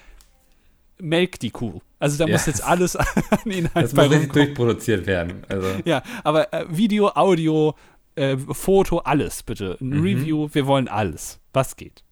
melk 0.99 1.39
die 1.41 1.51
Kuh. 1.51 1.81
Also 1.99 2.19
da 2.19 2.27
Ja. 2.27 2.33
muss 2.35 2.47
jetzt 2.47 2.63
alles 2.63 2.95
an 2.97 3.07
Inhalt 3.51 3.85
Das 3.87 3.95
bei 3.95 4.05
muss 4.07 4.17
richtig 4.17 4.33
durchproduziert 4.33 5.07
werden. 5.07 5.45
Also, 5.49 5.69
Ja, 5.85 6.03
aber 6.25 6.53
äh, 6.53 6.67
Video, 6.69 7.09
Audio, 7.15 7.75
äh, 8.17 8.37
Foto, 8.37 8.99
alles 8.99 9.43
bitte. 9.43 9.77
Ein 9.81 9.89
Mhm. 9.91 10.03
Review, 10.03 10.49
wir 10.53 10.67
wollen 10.67 10.89
alles. 10.89 11.41
Was 11.53 11.77
geht? 11.77 12.03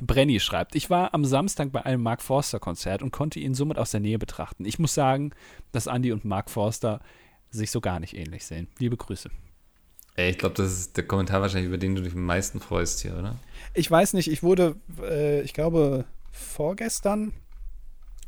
Brenny 0.00 0.40
schreibt, 0.40 0.74
ich 0.74 0.90
war 0.90 1.14
am 1.14 1.24
Samstag 1.24 1.70
bei 1.72 1.84
einem 1.84 2.02
Mark 2.02 2.20
Forster 2.20 2.58
Konzert 2.58 3.02
und 3.02 3.10
konnte 3.12 3.38
ihn 3.38 3.54
somit 3.54 3.78
aus 3.78 3.92
der 3.92 4.00
Nähe 4.00 4.18
betrachten. 4.18 4.64
Ich 4.64 4.78
muss 4.78 4.92
sagen, 4.94 5.30
dass 5.72 5.86
Andy 5.86 6.10
und 6.12 6.24
Mark 6.24 6.50
Forster 6.50 7.00
sich 7.50 7.70
so 7.70 7.80
gar 7.80 8.00
nicht 8.00 8.14
ähnlich 8.16 8.44
sehen. 8.44 8.66
Liebe 8.78 8.96
Grüße. 8.96 9.30
ey, 10.16 10.30
ich 10.30 10.38
glaube, 10.38 10.54
das 10.56 10.72
ist 10.72 10.96
der 10.96 11.06
Kommentar 11.06 11.40
wahrscheinlich, 11.40 11.68
über 11.68 11.78
den 11.78 11.94
du 11.94 12.02
dich 12.02 12.14
am 12.14 12.24
meisten 12.24 12.60
freust 12.60 13.00
hier, 13.02 13.16
oder? 13.16 13.36
Ich 13.72 13.88
weiß 13.90 14.14
nicht, 14.14 14.30
ich 14.30 14.42
wurde, 14.42 14.76
äh, 15.00 15.40
ich 15.42 15.54
glaube, 15.54 16.04
vorgestern 16.32 17.32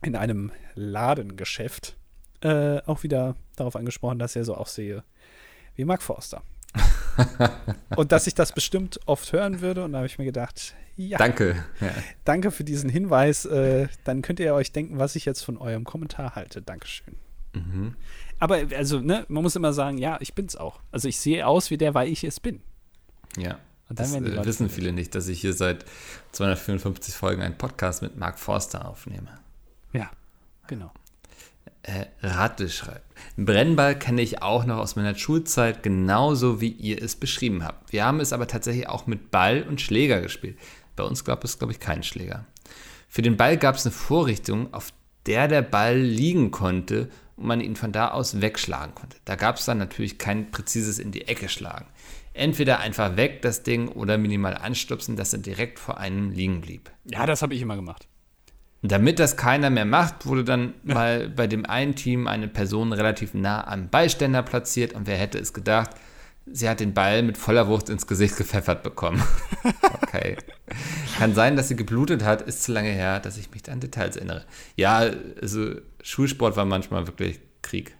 in 0.03 0.17
einem 0.17 0.53
Ladengeschäft 0.75 1.97
äh, 2.43 2.81
auch 2.83 3.03
wieder 3.03 3.37
darauf 3.57 3.77
angesprochen, 3.77 4.19
dass 4.19 4.37
ich 4.37 4.45
so 4.45 4.55
aussehe 4.55 5.03
wie 5.75 5.85
Mark 5.85 6.03
Forster. 6.03 6.43
und 7.97 8.13
dass 8.13 8.27
ich 8.27 8.35
das 8.35 8.53
bestimmt 8.53 9.01
oft 9.07 9.33
hören 9.33 9.61
würde. 9.61 9.85
Und 9.85 9.93
da 9.93 9.99
habe 9.99 10.07
ich 10.07 10.19
mir 10.19 10.25
gedacht, 10.25 10.75
ja, 10.97 11.19
Danke. 11.19 11.63
Ja. 11.81 11.91
danke 12.25 12.51
für 12.51 12.65
diesen 12.65 12.89
Hinweis. 12.89 13.45
Äh, 13.45 13.89
dann 14.05 14.23
könnt 14.23 14.41
ihr 14.41 14.55
euch 14.55 14.73
denken, 14.73 14.99
was 14.99 15.17
ich 15.17 15.25
jetzt 15.25 15.43
von 15.43 15.59
eurem 15.59 15.85
Kommentar 15.85 16.35
halte. 16.35 16.63
Dankeschön. 16.63 17.17
Mhm. 17.53 17.97
Aber 18.39 18.61
also, 18.77 19.01
ne, 19.01 19.25
man 19.29 19.43
muss 19.43 19.57
immer 19.57 19.73
sagen, 19.73 19.99
ja, 19.99 20.19
ich 20.21 20.35
bin's 20.35 20.57
auch. 20.57 20.81
Also 20.93 21.09
ich 21.09 21.19
sehe 21.19 21.47
aus 21.47 21.71
wie 21.71 21.79
der, 21.79 21.95
weil 21.95 22.09
ich 22.09 22.25
es 22.25 22.41
bin. 22.41 22.61
ja. 23.37 23.59
Und 23.89 24.01
dann 24.01 24.25
Das 24.25 24.33
äh, 24.33 24.45
wissen 24.45 24.69
viele 24.69 24.93
nicht, 24.93 25.15
dass 25.15 25.29
ich 25.29 25.41
hier 25.41 25.53
seit 25.53 25.85
254 26.33 27.15
Folgen 27.15 27.41
einen 27.41 27.57
Podcast 27.57 28.03
mit 28.03 28.17
Mark 28.17 28.41
Forster 28.41 28.89
aufnehme. 28.89 29.39
Ja, 29.97 30.11
genau. 30.67 30.93
Äh, 31.83 32.07
Ratte 32.21 32.69
schreibt. 32.69 33.15
Brennball 33.37 33.99
kenne 33.99 34.21
ich 34.21 34.43
auch 34.43 34.65
noch 34.65 34.79
aus 34.79 34.97
meiner 34.97 35.15
Schulzeit, 35.15 35.83
genauso 35.83 36.61
wie 36.61 36.71
ihr 36.71 37.01
es 37.01 37.17
beschrieben 37.17 37.65
habt. 37.65 37.93
Wir 37.93 38.05
haben 38.05 38.21
es 38.21 38.33
aber 38.33 38.47
tatsächlich 38.47 38.89
auch 38.89 39.07
mit 39.07 39.31
Ball 39.31 39.63
und 39.63 39.81
Schläger 39.81 40.21
gespielt. 40.21 40.59
Bei 40.97 41.05
uns 41.05 41.25
gab 41.25 41.45
es, 41.45 41.59
glaube 41.59 41.73
ich, 41.73 41.81
keinen 41.81 42.03
Schläger. 42.03 42.45
Für 43.09 43.23
den 43.23 43.37
Ball 43.37 43.57
gab 43.57 43.77
es 43.77 43.87
eine 43.87 43.93
Vorrichtung, 43.93 44.75
auf 44.75 44.93
der 45.27 45.49
der 45.49 45.63
Ball 45.63 45.99
liegen 45.99 46.51
konnte 46.51 47.09
und 47.37 47.47
man 47.47 47.61
ihn 47.61 47.77
von 47.77 47.93
da 47.93 48.09
aus 48.09 48.41
wegschlagen 48.41 48.95
konnte. 48.95 49.19
Da 49.25 49.37
gab 49.37 49.57
es 49.57 49.65
dann 49.65 49.79
natürlich 49.79 50.19
kein 50.19 50.51
präzises 50.51 50.99
in 50.99 51.13
die 51.13 51.29
Ecke 51.29 51.49
schlagen. 51.49 51.87
Entweder 52.33 52.81
einfach 52.81 53.17
weg 53.17 53.43
das 53.43 53.63
Ding 53.63 53.89
oder 53.89 54.19
minimal 54.19 54.55
anstupsen, 54.55 55.17
dass 55.17 55.33
er 55.33 55.39
direkt 55.39 55.79
vor 55.79 55.99
einem 55.99 56.31
liegen 56.31 56.61
blieb. 56.61 56.91
Ja, 57.05 57.27
das 57.27 57.43
habe 57.43 57.55
ich 57.55 57.63
immer 57.63 57.77
gemacht. 57.77 58.09
Damit 58.89 59.19
das 59.19 59.37
keiner 59.37 59.71
mehr 59.71 59.85
macht, 59.85 60.27
wurde 60.27 60.45
dann 60.45 60.75
mal 60.83 61.29
bei 61.29 61.47
dem 61.47 61.65
einen 61.67 61.95
Team 61.95 62.27
eine 62.27 62.49
Person 62.49 62.93
relativ 62.93 63.35
nah 63.35 63.67
am 63.67 63.89
Ballständer 63.89 64.43
platziert 64.43 64.93
und 64.93 65.07
wer 65.07 65.17
hätte 65.17 65.39
es 65.39 65.53
gedacht, 65.53 65.91
sie 66.47 66.69
hat 66.69 66.81
den 66.81 66.95
Ball 66.95 67.23
mit 67.23 67.37
voller 67.37 67.69
Wucht 67.69 67.89
ins 67.89 68.07
Gesicht 68.07 68.37
gepfeffert 68.37 68.83
bekommen. 68.83 69.23
Okay. 70.03 70.37
Kann 71.19 71.35
sein, 71.35 71.57
dass 71.57 71.69
sie 71.69 71.77
geblutet 71.77 72.23
hat, 72.25 72.41
ist 72.43 72.63
zu 72.63 72.73
lange 72.73 72.91
her, 72.91 73.19
dass 73.21 73.37
ich 73.37 73.51
mich 73.51 73.69
an 73.71 73.81
Details 73.81 74.17
erinnere. 74.17 74.45
Ja, 74.77 75.11
also 75.43 75.75
Schulsport 76.01 76.57
war 76.57 76.65
manchmal 76.65 77.07
wirklich 77.07 77.41
Krieg. 77.61 77.97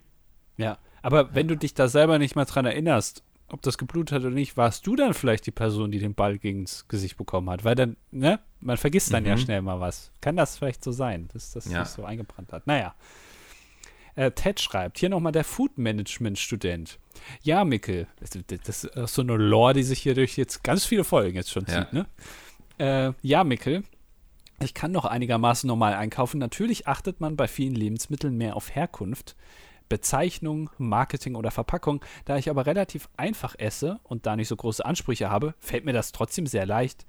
Ja, 0.57 0.79
aber 1.03 1.35
wenn 1.35 1.49
du 1.49 1.57
dich 1.57 1.75
da 1.75 1.89
selber 1.89 2.19
nicht 2.19 2.37
mal 2.37 2.45
dran 2.45 2.65
erinnerst, 2.65 3.23
ob 3.49 3.63
das 3.63 3.79
geblutet 3.79 4.13
hat 4.17 4.23
oder 4.23 4.35
nicht, 4.35 4.57
warst 4.57 4.87
du 4.87 4.97
dann 4.97 5.15
vielleicht 5.15 5.47
die 5.47 5.51
Person, 5.53 5.91
die 5.93 5.99
den 5.99 6.15
Ball 6.15 6.39
gegens 6.39 6.87
Gesicht 6.89 7.17
bekommen 7.17 7.49
hat? 7.51 7.65
Weil 7.65 7.75
dann, 7.77 7.97
ne, 8.11 8.41
man 8.61 8.77
vergisst 8.77 9.13
dann 9.13 9.25
ja 9.25 9.35
Mhm. 9.37 9.41
schnell 9.41 9.63
mal 9.63 9.79
was. 9.81 10.11
Kann 10.21 10.37
das 10.37 10.59
vielleicht 10.59 10.83
so 10.83 10.91
sein, 10.93 11.29
dass 11.33 11.53
das 11.53 11.67
Ja. 11.67 11.85
sich 11.85 11.95
so 11.95 12.05
eingebrannt 12.05 12.53
hat? 12.53 12.67
Naja. 12.67 12.95
Äh, 14.15 14.31
Ted 14.33 14.61
schreibt, 14.61 14.99
hier 14.99 15.11
nochmal 15.11 15.33
der 15.33 15.45
Food 15.45 15.77
Management 15.77 16.39
Student. 16.39 16.99
Ja, 17.43 17.65
Mickel, 17.65 18.07
das, 18.19 18.31
das 18.65 18.85
ist 18.85 19.15
so 19.15 19.23
eine 19.23 19.37
Lore, 19.37 19.75
die 19.75 19.83
sich 19.83 20.01
hier 20.01 20.15
durch 20.15 20.37
jetzt 20.39 20.65
ganz 20.65 20.87
viele 20.87 21.05
Folgen 21.05 21.37
jetzt 21.37 21.51
schon 21.51 21.67
Ja. 21.67 21.85
zieht, 21.85 21.93
ne? 21.93 22.07
Äh, 22.79 23.13
ja, 23.23 23.45
Mickel, 23.45 23.85
ich 24.63 24.73
kann 24.75 24.91
noch 24.91 25.05
einigermaßen 25.05 25.69
normal 25.69 25.95
einkaufen. 25.95 26.39
Natürlich 26.39 26.89
achtet 26.89 27.21
man 27.21 27.37
bei 27.37 27.47
vielen 27.47 27.75
Lebensmitteln 27.75 28.37
mehr 28.37 28.57
auf 28.57 28.75
Herkunft, 28.75 29.37
Bezeichnung, 29.89 30.71
Marketing 30.79 31.35
oder 31.35 31.51
Verpackung. 31.51 32.05
Da 32.25 32.37
ich 32.37 32.51
aber 32.51 32.67
relativ 32.67 33.09
einfach 33.17 33.55
esse 33.59 33.99
und 34.05 34.27
da 34.27 34.37
nicht 34.37 34.49
so 34.49 34.57
große 34.57 34.85
Ansprüche 34.85 35.31
habe, 35.31 35.55
fällt 35.59 35.85
mir 35.85 35.93
das 35.93 36.13
trotzdem 36.13 36.47
sehr 36.47 36.67
leicht. 36.67 37.07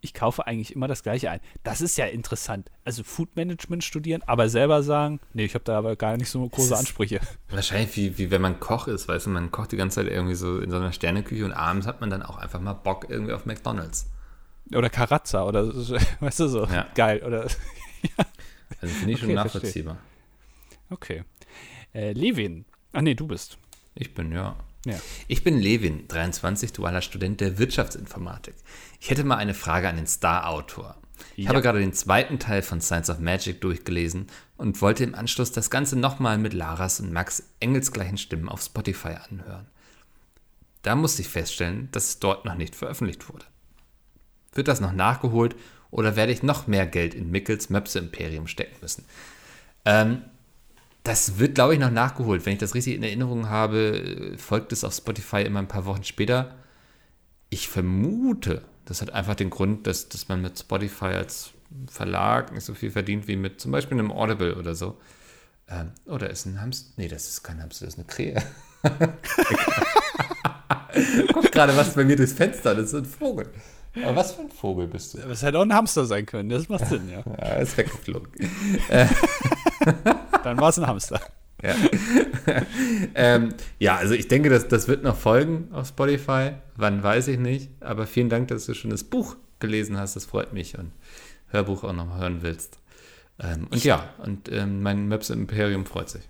Ich 0.00 0.12
kaufe 0.12 0.46
eigentlich 0.46 0.74
immer 0.74 0.86
das 0.86 1.02
Gleiche 1.02 1.30
ein. 1.30 1.40
Das 1.62 1.80
ist 1.80 1.96
ja 1.96 2.04
interessant. 2.04 2.70
Also 2.84 3.02
Food 3.02 3.36
Management 3.36 3.82
studieren, 3.84 4.22
aber 4.26 4.50
selber 4.50 4.82
sagen, 4.82 5.18
nee, 5.32 5.46
ich 5.46 5.54
habe 5.54 5.64
da 5.64 5.78
aber 5.78 5.96
gar 5.96 6.18
nicht 6.18 6.28
so 6.28 6.46
große 6.46 6.76
Ansprüche. 6.76 7.20
Wahrscheinlich 7.48 7.96
wie, 7.96 8.18
wie 8.18 8.30
wenn 8.30 8.42
man 8.42 8.60
Koch 8.60 8.86
ist, 8.86 9.08
weißt 9.08 9.24
du, 9.26 9.30
man 9.30 9.50
kocht 9.50 9.72
die 9.72 9.78
ganze 9.78 10.02
Zeit 10.02 10.12
irgendwie 10.12 10.34
so 10.34 10.58
in 10.60 10.70
so 10.70 10.76
einer 10.76 10.92
Sterneküche 10.92 11.46
und 11.46 11.52
abends 11.52 11.86
hat 11.86 12.02
man 12.02 12.10
dann 12.10 12.22
auch 12.22 12.36
einfach 12.36 12.60
mal 12.60 12.74
Bock 12.74 13.06
irgendwie 13.08 13.32
auf 13.32 13.46
McDonalds. 13.46 14.10
Oder 14.74 14.90
Karazza 14.90 15.44
oder 15.44 15.72
weißt 16.20 16.40
du 16.40 16.48
so. 16.48 16.66
Ja. 16.66 16.86
Geil. 16.94 17.22
Oder 17.24 17.46
Also 18.80 18.94
finde 18.94 19.12
ich 19.14 19.20
schon 19.20 19.28
Okay, 19.30 19.34
nachvollziehbar. 19.36 19.96
okay. 20.90 21.24
Äh, 21.94 22.12
Levin. 22.12 22.64
Ach 22.92 23.00
nee, 23.00 23.14
du 23.14 23.26
bist. 23.26 23.56
Ich 23.94 24.14
bin, 24.14 24.32
ja. 24.32 24.56
Ja. 24.84 24.98
Ich 25.28 25.44
bin 25.44 25.58
Levin, 25.58 26.06
23, 26.08 26.72
dualer 26.72 27.00
Student 27.00 27.40
der 27.40 27.58
Wirtschaftsinformatik. 27.58 28.54
Ich 29.00 29.10
hätte 29.10 29.24
mal 29.24 29.36
eine 29.36 29.54
Frage 29.54 29.88
an 29.88 29.96
den 29.96 30.06
Star-Autor. 30.06 30.96
Ich 31.36 31.44
ja. 31.44 31.50
habe 31.50 31.62
gerade 31.62 31.78
den 31.78 31.92
zweiten 31.92 32.38
Teil 32.38 32.60
von 32.60 32.80
Science 32.80 33.08
of 33.08 33.18
Magic 33.18 33.60
durchgelesen 33.60 34.26
und 34.56 34.82
wollte 34.82 35.04
im 35.04 35.14
Anschluss 35.14 35.52
das 35.52 35.70
Ganze 35.70 35.98
nochmal 35.98 36.38
mit 36.38 36.52
Laras 36.52 37.00
und 37.00 37.12
Max 37.12 37.44
engelsgleichen 37.60 38.18
Stimmen 38.18 38.48
auf 38.48 38.62
Spotify 38.62 39.16
anhören. 39.30 39.68
Da 40.82 40.96
musste 40.96 41.22
ich 41.22 41.28
feststellen, 41.28 41.88
dass 41.92 42.08
es 42.08 42.18
dort 42.18 42.44
noch 42.44 42.56
nicht 42.56 42.74
veröffentlicht 42.74 43.28
wurde. 43.28 43.46
Wird 44.52 44.68
das 44.68 44.80
noch 44.80 44.92
nachgeholt 44.92 45.56
oder 45.90 46.14
werde 46.16 46.32
ich 46.32 46.42
noch 46.42 46.66
mehr 46.66 46.86
Geld 46.86 47.14
in 47.14 47.30
Mickels 47.30 47.70
Möpse-Imperium 47.70 48.48
stecken 48.48 48.76
müssen? 48.82 49.04
Ähm, 49.86 50.22
das 51.04 51.38
wird, 51.38 51.54
glaube 51.54 51.74
ich, 51.74 51.80
noch 51.80 51.90
nachgeholt. 51.90 52.44
Wenn 52.44 52.54
ich 52.54 52.58
das 52.58 52.74
richtig 52.74 52.94
in 52.94 53.02
Erinnerung 53.02 53.50
habe, 53.50 54.32
folgt 54.38 54.72
es 54.72 54.84
auf 54.84 54.94
Spotify 54.94 55.42
immer 55.42 55.60
ein 55.60 55.68
paar 55.68 55.84
Wochen 55.84 56.02
später. 56.02 56.54
Ich 57.50 57.68
vermute, 57.68 58.62
das 58.86 59.02
hat 59.02 59.12
einfach 59.12 59.34
den 59.34 59.50
Grund, 59.50 59.86
dass, 59.86 60.08
dass 60.08 60.28
man 60.28 60.40
mit 60.40 60.58
Spotify 60.58 61.06
als 61.06 61.50
Verlag 61.88 62.52
nicht 62.52 62.64
so 62.64 62.74
viel 62.74 62.90
verdient 62.90 63.28
wie 63.28 63.36
mit 63.36 63.60
zum 63.60 63.70
Beispiel 63.70 63.98
einem 63.98 64.10
Audible 64.10 64.56
oder 64.56 64.74
so. 64.74 64.96
Ähm, 65.68 65.92
oder 66.06 66.30
ist 66.30 66.46
ein 66.46 66.60
Hamster? 66.60 66.92
Nee, 66.96 67.08
das 67.08 67.28
ist 67.28 67.42
kein 67.42 67.62
Hamster, 67.62 67.84
das 67.84 67.94
ist 67.94 68.00
eine 68.00 68.06
Krähe. 68.06 68.42
Guck 71.32 71.52
gerade, 71.52 71.76
was 71.76 71.94
bei 71.94 72.04
mir 72.04 72.16
durchs 72.16 72.32
Fenster, 72.32 72.74
das 72.74 72.92
ist 72.92 72.94
ein 72.94 73.04
Vogel. 73.04 73.50
Aber 74.02 74.16
was 74.16 74.32
für 74.32 74.42
ein 74.42 74.50
Vogel 74.50 74.88
bist 74.88 75.14
du? 75.14 75.18
Das 75.18 75.42
hätte 75.42 75.58
auch 75.58 75.62
ein 75.62 75.72
Hamster 75.72 76.04
sein 76.04 76.26
können, 76.26 76.48
das 76.48 76.68
macht 76.68 76.86
Sinn, 76.86 77.08
ja. 77.08 77.22
Ja, 77.38 77.54
ist 77.56 77.76
weggeflogen. 77.76 78.32
Dann 80.44 80.58
war 80.58 80.68
es 80.68 80.78
ein 80.78 80.86
Hamster. 80.86 81.20
Ja. 81.62 81.74
ähm, 83.14 83.54
ja, 83.78 83.96
also 83.96 84.14
ich 84.14 84.28
denke, 84.28 84.50
das, 84.50 84.68
das 84.68 84.88
wird 84.88 85.02
noch 85.02 85.16
folgen 85.16 85.68
auf 85.72 85.88
Spotify. 85.88 86.52
Wann 86.76 87.02
weiß 87.02 87.28
ich 87.28 87.38
nicht. 87.38 87.70
Aber 87.80 88.06
vielen 88.06 88.28
Dank, 88.28 88.48
dass 88.48 88.66
du 88.66 88.74
schon 88.74 88.90
das 88.90 89.04
Buch 89.04 89.36
gelesen 89.60 89.96
hast. 89.98 90.16
Das 90.16 90.26
freut 90.26 90.52
mich 90.52 90.78
und 90.78 90.92
Hörbuch 91.48 91.84
auch 91.84 91.92
noch 91.92 92.18
hören 92.18 92.42
willst. 92.42 92.78
Ähm, 93.38 93.64
und 93.70 93.76
ich, 93.76 93.84
ja, 93.84 94.12
und 94.18 94.50
ähm, 94.52 94.82
mein 94.82 95.08
Maps 95.08 95.30
Imperium 95.30 95.86
freut 95.86 96.10
sich. 96.10 96.22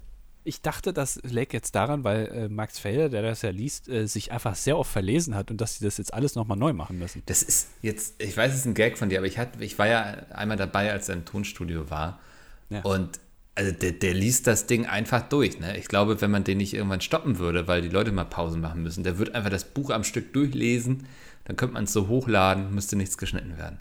Ich 0.47 0.61
dachte, 0.61 0.93
das 0.93 1.21
läge 1.23 1.55
jetzt 1.55 1.75
daran, 1.75 2.05
weil 2.05 2.27
äh, 2.27 2.49
Max 2.51 2.79
Felder, 2.79 3.09
der 3.09 3.23
das 3.23 3.41
ja 3.41 3.49
liest, 3.49 3.89
äh, 3.89 4.07
sich 4.07 4.31
einfach 4.31 4.55
sehr 4.55 4.77
oft 4.77 4.93
verlesen 4.93 5.35
hat 5.35 5.51
und 5.51 5.59
dass 5.59 5.79
sie 5.79 5.85
das 5.85 5.97
jetzt 5.97 6.13
alles 6.13 6.35
nochmal 6.35 6.59
neu 6.59 6.75
machen 6.75 6.99
müssen. 6.99 7.23
Das 7.27 7.43
ist 7.43 7.69
jetzt, 7.81 8.23
ich 8.23 8.37
weiß, 8.37 8.53
es 8.53 8.61
ist 8.61 8.67
ein 8.67 8.75
Gag 8.75 8.99
von 8.99 9.09
dir, 9.09 9.19
aber 9.19 9.27
ich, 9.27 9.39
hat, 9.39 9.61
ich 9.61 9.79
war 9.79 9.87
ja 9.87 10.03
einmal 10.35 10.59
dabei, 10.59 10.93
als 10.93 11.09
er 11.09 11.15
im 11.15 11.25
Tonstudio 11.25 11.89
war. 11.89 12.21
Ja. 12.69 12.83
Und 12.83 13.21
also 13.55 13.73
der, 13.73 13.93
der 13.93 14.15
liest 14.15 14.47
das 14.47 14.67
Ding 14.67 14.87
einfach 14.87 15.29
durch. 15.29 15.61
Ne? 15.61 15.77
Ich 15.79 15.87
glaube, 15.87 16.21
wenn 16.21 16.31
man 16.31 16.45
den 16.45 16.59
nicht 16.59 16.75
irgendwann 16.75 17.01
stoppen 17.01 17.39
würde, 17.39 17.69
weil 17.69 17.83
die 17.83 17.89
Leute 17.89 18.11
mal 18.13 18.25
Pause 18.25 18.59
machen 18.59 18.83
müssen, 18.83 19.05
der 19.05 19.19
wird 19.19 19.35
einfach 19.35 19.51
das 19.51 19.65
Buch 19.65 19.91
am 19.91 20.05
Stück 20.05 20.33
durchlesen, 20.33 21.07
dann 21.45 21.57
könnte 21.57 21.75
man 21.75 21.85
es 21.85 21.93
so 21.93 22.09
hochladen, 22.09 22.75
müsste 22.75 22.97
nichts 22.97 23.17
geschnitten 23.17 23.57
werden. 23.59 23.81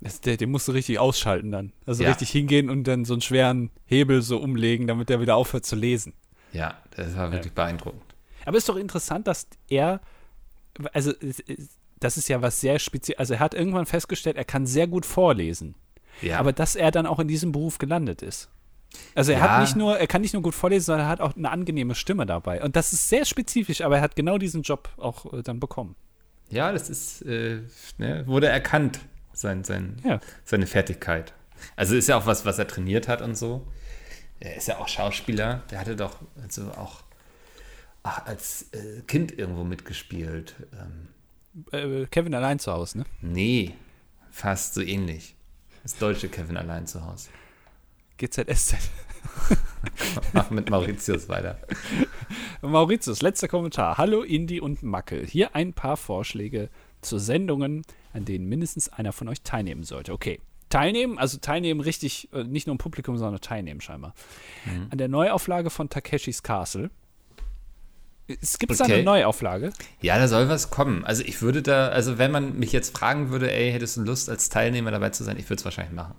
Das, 0.00 0.20
der, 0.20 0.36
den 0.36 0.50
musst 0.50 0.68
du 0.68 0.72
richtig 0.72 0.98
ausschalten 0.98 1.50
dann. 1.50 1.72
Also 1.86 2.02
ja. 2.02 2.10
richtig 2.10 2.30
hingehen 2.30 2.70
und 2.70 2.84
dann 2.84 3.04
so 3.04 3.14
einen 3.14 3.22
schweren 3.22 3.70
Hebel 3.86 4.22
so 4.22 4.38
umlegen, 4.38 4.86
damit 4.86 5.08
der 5.08 5.20
wieder 5.20 5.36
aufhört 5.36 5.66
zu 5.66 5.74
lesen. 5.74 6.12
Ja, 6.52 6.78
das 6.94 7.16
war 7.16 7.32
wirklich 7.32 7.52
ja. 7.56 7.62
beeindruckend. 7.64 8.02
Aber 8.44 8.56
es 8.56 8.62
ist 8.62 8.68
doch 8.68 8.76
interessant, 8.76 9.26
dass 9.26 9.48
er, 9.68 10.00
also 10.92 11.12
das 11.98 12.16
ist 12.16 12.28
ja 12.28 12.40
was 12.42 12.60
sehr 12.60 12.78
speziell, 12.78 13.18
also 13.18 13.34
er 13.34 13.40
hat 13.40 13.54
irgendwann 13.54 13.86
festgestellt, 13.86 14.36
er 14.36 14.44
kann 14.44 14.66
sehr 14.66 14.86
gut 14.86 15.04
vorlesen. 15.04 15.74
Ja. 16.22 16.38
Aber 16.38 16.52
dass 16.52 16.76
er 16.76 16.90
dann 16.90 17.06
auch 17.06 17.18
in 17.18 17.28
diesem 17.28 17.52
Beruf 17.52 17.78
gelandet 17.78 18.22
ist. 18.22 18.50
Also 19.14 19.32
er 19.32 19.38
ja. 19.38 19.50
hat 19.50 19.60
nicht 19.60 19.76
nur, 19.76 19.98
er 19.98 20.06
kann 20.06 20.22
nicht 20.22 20.32
nur 20.32 20.42
gut 20.42 20.54
vorlesen, 20.54 20.86
sondern 20.86 21.06
er 21.06 21.10
hat 21.10 21.20
auch 21.20 21.36
eine 21.36 21.50
angenehme 21.50 21.94
Stimme 21.94 22.26
dabei. 22.26 22.62
Und 22.62 22.76
das 22.76 22.92
ist 22.92 23.08
sehr 23.08 23.24
spezifisch, 23.24 23.80
aber 23.82 23.96
er 23.96 24.02
hat 24.02 24.16
genau 24.16 24.38
diesen 24.38 24.62
Job 24.62 24.88
auch 24.96 25.32
äh, 25.32 25.42
dann 25.42 25.60
bekommen. 25.60 25.96
Ja, 26.50 26.72
das 26.72 26.88
ist, 26.88 27.22
äh, 27.22 27.60
ne, 27.98 28.26
wurde 28.26 28.48
erkannt 28.48 29.00
sein, 29.32 29.64
sein, 29.64 29.96
ja. 30.04 30.20
seine 30.44 30.66
Fertigkeit. 30.66 31.34
Also 31.76 31.96
ist 31.96 32.08
ja 32.08 32.16
auch 32.16 32.26
was, 32.26 32.44
was 32.44 32.58
er 32.58 32.66
trainiert 32.66 33.08
hat 33.08 33.20
und 33.20 33.36
so. 33.36 33.66
Er 34.40 34.56
ist 34.56 34.68
ja 34.68 34.78
auch 34.78 34.88
Schauspieler. 34.88 35.62
Der 35.70 35.80
hatte 35.80 35.96
doch 35.96 36.16
also 36.40 36.70
auch 36.72 37.02
ach, 38.02 38.26
als 38.26 38.72
äh, 38.72 39.02
Kind 39.06 39.36
irgendwo 39.36 39.64
mitgespielt. 39.64 40.54
Ähm, 40.72 41.08
äh, 41.72 42.06
Kevin 42.06 42.34
allein 42.34 42.58
zu 42.58 42.72
Hause, 42.72 42.98
ne? 42.98 43.04
Nee, 43.20 43.74
fast 44.30 44.74
so 44.74 44.80
ähnlich. 44.80 45.34
Das 45.82 45.96
deutsche 45.98 46.28
Kevin 46.28 46.56
allein 46.56 46.86
zu 46.86 47.04
Hause. 47.04 47.30
GZSZ. 48.18 48.76
Mach 50.32 50.50
mit 50.50 50.70
Mauritius 50.70 51.28
weiter. 51.28 51.58
Mauritius, 52.62 53.22
letzter 53.22 53.48
Kommentar. 53.48 53.96
Hallo 53.96 54.22
Indy 54.22 54.60
und 54.60 54.82
Mackel. 54.82 55.24
Hier 55.24 55.54
ein 55.54 55.72
paar 55.72 55.96
Vorschläge 55.96 56.68
zu 57.00 57.18
Sendungen, 57.18 57.82
an 58.12 58.24
denen 58.24 58.48
mindestens 58.48 58.88
einer 58.88 59.12
von 59.12 59.28
euch 59.28 59.42
teilnehmen 59.42 59.84
sollte. 59.84 60.12
Okay. 60.12 60.40
Teilnehmen, 60.68 61.18
also 61.18 61.38
teilnehmen 61.38 61.80
richtig, 61.80 62.28
äh, 62.34 62.44
nicht 62.44 62.66
nur 62.66 62.74
im 62.74 62.78
Publikum, 62.78 63.16
sondern 63.16 63.40
teilnehmen 63.40 63.80
scheinbar. 63.80 64.14
Mhm. 64.66 64.88
An 64.90 64.98
der 64.98 65.08
Neuauflage 65.08 65.70
von 65.70 65.88
Takeshis 65.88 66.42
Castle. 66.42 66.90
Es 68.26 68.58
gibt 68.58 68.72
okay. 68.72 68.86
da 68.86 68.94
eine 68.94 69.02
Neuauflage? 69.02 69.72
Ja, 70.02 70.18
da 70.18 70.28
soll 70.28 70.50
was 70.50 70.68
kommen. 70.68 71.06
Also 71.06 71.22
ich 71.22 71.40
würde 71.40 71.62
da, 71.62 71.88
also 71.88 72.18
wenn 72.18 72.30
man 72.30 72.58
mich 72.58 72.72
jetzt 72.72 72.94
fragen 72.98 73.30
würde, 73.30 73.50
ey, 73.50 73.72
hättest 73.72 73.96
du 73.96 74.02
Lust 74.02 74.28
als 74.28 74.50
Teilnehmer 74.50 74.90
dabei 74.90 75.08
zu 75.08 75.24
sein, 75.24 75.38
ich 75.38 75.48
würde 75.48 75.60
es 75.60 75.64
wahrscheinlich 75.64 75.94
machen. 75.94 76.14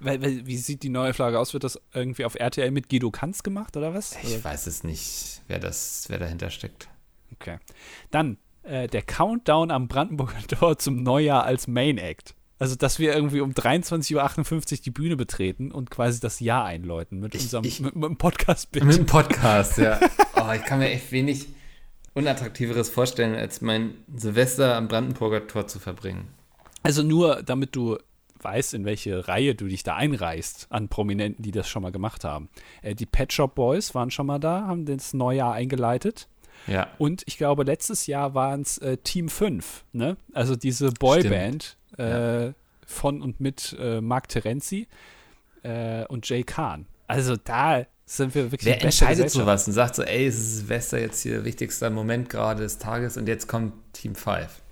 Weil, 0.00 0.22
weil, 0.22 0.46
wie 0.46 0.56
sieht 0.56 0.82
die 0.82 0.88
Neuauflage 0.88 1.38
aus? 1.38 1.52
Wird 1.52 1.64
das 1.64 1.80
irgendwie 1.92 2.24
auf 2.24 2.34
RTL 2.34 2.70
mit 2.70 2.88
Guido 2.88 3.10
Kanz 3.10 3.42
gemacht 3.42 3.76
oder 3.76 3.94
was? 3.94 4.16
Ich 4.22 4.34
oder? 4.34 4.44
weiß 4.44 4.66
es 4.66 4.84
nicht, 4.84 5.42
wer 5.48 5.58
das, 5.58 6.06
wer 6.08 6.18
dahinter 6.18 6.50
steckt. 6.50 6.88
Okay. 7.32 7.58
Dann 8.10 8.38
äh, 8.62 8.86
der 8.86 9.02
Countdown 9.02 9.70
am 9.70 9.88
Brandenburger 9.88 10.40
Tor 10.48 10.78
zum 10.78 11.02
Neujahr 11.02 11.44
als 11.44 11.66
Main 11.66 11.98
Act. 11.98 12.34
Also, 12.60 12.74
dass 12.74 12.98
wir 12.98 13.14
irgendwie 13.14 13.40
um 13.40 13.52
23.58 13.52 14.72
Uhr 14.72 14.78
die 14.84 14.90
Bühne 14.90 15.16
betreten 15.16 15.70
und 15.70 15.90
quasi 15.90 16.18
das 16.18 16.40
Jahr 16.40 16.64
einläuten 16.64 17.20
mit 17.20 17.34
ich, 17.36 17.42
unserem 17.42 17.64
ich, 17.64 17.80
mit, 17.80 17.94
mit 17.94 18.04
dem 18.04 18.16
Podcast-Bild. 18.16 18.84
Mit 18.84 18.96
dem 18.96 19.06
Podcast, 19.06 19.78
ja. 19.78 20.00
oh, 20.34 20.52
ich 20.52 20.64
kann 20.64 20.80
mir 20.80 20.90
echt 20.90 21.12
wenig 21.12 21.46
Unattraktiveres 22.14 22.90
vorstellen, 22.90 23.36
als 23.36 23.60
mein 23.60 23.94
Silvester 24.12 24.74
am 24.74 24.88
Brandenburger 24.88 25.46
Tor 25.46 25.68
zu 25.68 25.78
verbringen. 25.78 26.28
Also 26.82 27.04
nur, 27.04 27.44
damit 27.44 27.76
du 27.76 27.98
weißt, 28.42 28.74
in 28.74 28.84
welche 28.84 29.28
Reihe 29.28 29.54
du 29.54 29.66
dich 29.66 29.82
da 29.82 29.96
einreißt 29.96 30.68
an 30.70 30.88
Prominenten, 30.88 31.42
die 31.42 31.50
das 31.50 31.68
schon 31.68 31.82
mal 31.82 31.92
gemacht 31.92 32.24
haben. 32.24 32.48
Äh, 32.82 32.94
die 32.94 33.06
Pet 33.06 33.32
Shop 33.32 33.54
Boys 33.54 33.94
waren 33.94 34.10
schon 34.10 34.26
mal 34.26 34.38
da, 34.38 34.66
haben 34.66 34.84
das 34.84 35.14
Neujahr 35.14 35.52
eingeleitet. 35.54 36.28
Ja. 36.66 36.88
Und 36.98 37.22
ich 37.26 37.38
glaube, 37.38 37.62
letztes 37.62 38.06
Jahr 38.06 38.34
waren 38.34 38.62
es 38.62 38.78
äh, 38.78 38.96
Team 38.98 39.28
5, 39.28 39.84
ne? 39.92 40.16
Also 40.32 40.56
diese 40.56 40.90
Boyband 40.90 41.76
äh, 41.98 42.46
ja. 42.46 42.54
von 42.86 43.22
und 43.22 43.40
mit 43.40 43.76
äh, 43.78 44.00
Mark 44.00 44.28
Terenzi 44.28 44.88
äh, 45.62 46.04
und 46.06 46.28
Jay 46.28 46.42
Kahn. 46.42 46.86
Also 47.06 47.36
da 47.36 47.86
sind 48.04 48.34
wir 48.34 48.50
wirklich 48.50 48.66
Wer 48.66 48.82
entscheidet 48.82 49.30
sowas 49.30 49.66
und 49.66 49.74
sagt 49.74 49.94
so, 49.94 50.02
ey, 50.02 50.26
es 50.26 50.36
ist 50.36 50.56
Silvester 50.58 50.98
jetzt 50.98 51.22
hier 51.22 51.44
wichtigster 51.44 51.90
Moment 51.90 52.28
gerade 52.28 52.62
des 52.62 52.78
Tages 52.78 53.16
und 53.16 53.28
jetzt 53.28 53.48
kommt 53.48 53.72
Team 53.92 54.14
5. 54.14 54.62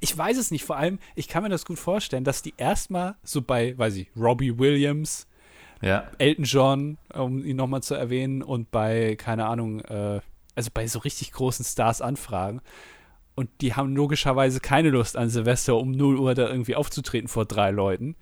Ich 0.00 0.16
weiß 0.16 0.36
es 0.36 0.50
nicht, 0.50 0.64
vor 0.64 0.76
allem, 0.76 0.98
ich 1.14 1.28
kann 1.28 1.42
mir 1.42 1.48
das 1.48 1.64
gut 1.64 1.78
vorstellen, 1.78 2.24
dass 2.24 2.42
die 2.42 2.54
erstmal 2.56 3.16
so 3.22 3.42
bei, 3.42 3.76
weiß 3.76 3.96
ich, 3.96 4.08
Robbie 4.16 4.58
Williams, 4.58 5.26
ja. 5.82 6.08
Elton 6.18 6.44
John, 6.44 6.98
um 7.14 7.44
ihn 7.44 7.56
nochmal 7.56 7.82
zu 7.82 7.94
erwähnen, 7.94 8.42
und 8.42 8.70
bei, 8.70 9.16
keine 9.16 9.46
Ahnung, 9.46 9.80
äh, 9.80 10.20
also 10.54 10.70
bei 10.72 10.86
so 10.86 10.98
richtig 11.00 11.32
großen 11.32 11.64
Stars 11.64 12.02
anfragen. 12.02 12.60
Und 13.34 13.48
die 13.60 13.74
haben 13.74 13.96
logischerweise 13.96 14.60
keine 14.60 14.90
Lust 14.90 15.16
an 15.16 15.30
Silvester 15.30 15.76
um 15.76 15.92
0 15.92 16.18
Uhr 16.18 16.34
da 16.34 16.48
irgendwie 16.48 16.76
aufzutreten 16.76 17.28
vor 17.28 17.46
drei 17.46 17.70
Leuten, 17.70 18.16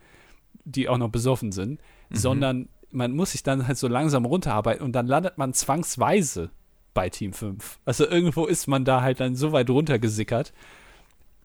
die 0.64 0.88
auch 0.88 0.98
noch 0.98 1.08
besoffen 1.08 1.50
sind, 1.50 1.80
mhm. 2.10 2.16
sondern 2.16 2.68
man 2.90 3.12
muss 3.12 3.32
sich 3.32 3.42
dann 3.42 3.66
halt 3.66 3.78
so 3.78 3.88
langsam 3.88 4.24
runterarbeiten 4.24 4.84
und 4.84 4.92
dann 4.92 5.06
landet 5.06 5.36
man 5.36 5.52
zwangsweise 5.52 6.50
bei 6.94 7.10
Team 7.10 7.32
5. 7.32 7.80
Also 7.84 8.06
irgendwo 8.08 8.46
ist 8.46 8.66
man 8.66 8.84
da 8.84 9.02
halt 9.02 9.20
dann 9.20 9.34
so 9.34 9.52
weit 9.52 9.70
runtergesickert 9.70 10.52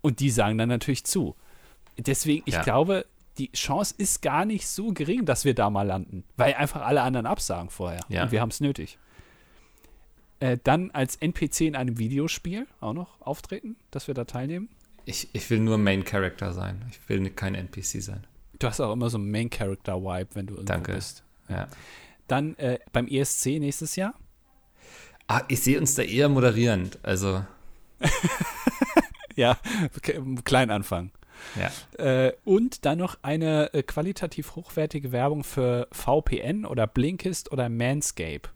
und 0.03 0.19
die 0.19 0.29
sagen 0.29 0.59
dann 0.59 0.69
natürlich 0.69 1.05
zu. 1.05 1.35
Deswegen, 1.97 2.43
ich 2.45 2.53
ja. 2.53 2.61
glaube, 2.61 3.05
die 3.37 3.51
Chance 3.51 3.95
ist 3.97 4.21
gar 4.21 4.45
nicht 4.45 4.67
so 4.67 4.91
gering, 4.93 5.25
dass 5.25 5.45
wir 5.45 5.55
da 5.55 5.71
mal 5.71 5.87
landen, 5.87 6.23
weil 6.37 6.53
einfach 6.53 6.81
alle 6.81 7.01
anderen 7.01 7.25
absagen 7.25 7.71
vorher. 7.71 8.01
Ja. 8.09 8.23
Und 8.23 8.31
wir 8.31 8.41
haben 8.41 8.49
es 8.49 8.59
nötig. 8.59 8.99
Äh, 10.39 10.57
dann 10.63 10.91
als 10.91 11.15
NPC 11.15 11.61
in 11.61 11.75
einem 11.75 11.97
Videospiel 11.97 12.67
auch 12.79 12.93
noch 12.93 13.21
auftreten, 13.21 13.75
dass 13.91 14.07
wir 14.07 14.13
da 14.13 14.25
teilnehmen. 14.25 14.69
Ich, 15.05 15.29
ich 15.33 15.49
will 15.49 15.59
nur 15.59 15.77
Main 15.77 16.03
Character 16.03 16.53
sein. 16.53 16.85
Ich 16.91 17.09
will 17.09 17.29
kein 17.31 17.55
NPC 17.55 18.01
sein. 18.01 18.27
Du 18.59 18.67
hast 18.67 18.79
auch 18.79 18.93
immer 18.93 19.09
so 19.09 19.17
einen 19.17 19.31
Main 19.31 19.49
Character 19.49 20.01
Vibe, 20.01 20.29
wenn 20.33 20.47
du 20.47 20.53
irgendwo 20.55 20.73
Danke. 20.73 20.93
bist. 20.93 21.23
Ja. 21.49 21.67
Dann 22.27 22.55
äh, 22.57 22.79
beim 22.91 23.07
ESC 23.07 23.59
nächstes 23.59 23.95
Jahr. 23.95 24.13
Ah, 25.27 25.41
ich 25.47 25.61
sehe 25.61 25.79
uns 25.79 25.95
da 25.95 26.03
eher 26.03 26.29
moderierend. 26.29 26.99
Also. 27.03 27.45
ja, 29.35 29.57
klein 30.43 30.71
anfangen. 30.71 31.11
Ja. 31.55 32.03
Äh, 32.03 32.33
und 32.43 32.85
dann 32.85 32.99
noch 32.99 33.17
eine 33.21 33.73
äh, 33.73 33.83
qualitativ 33.83 34.55
hochwertige 34.55 35.11
Werbung 35.11 35.43
für 35.43 35.87
VPN 35.91 36.65
oder 36.65 36.87
Blinkist 36.87 37.51
oder 37.51 37.69
Manscape. 37.69 38.49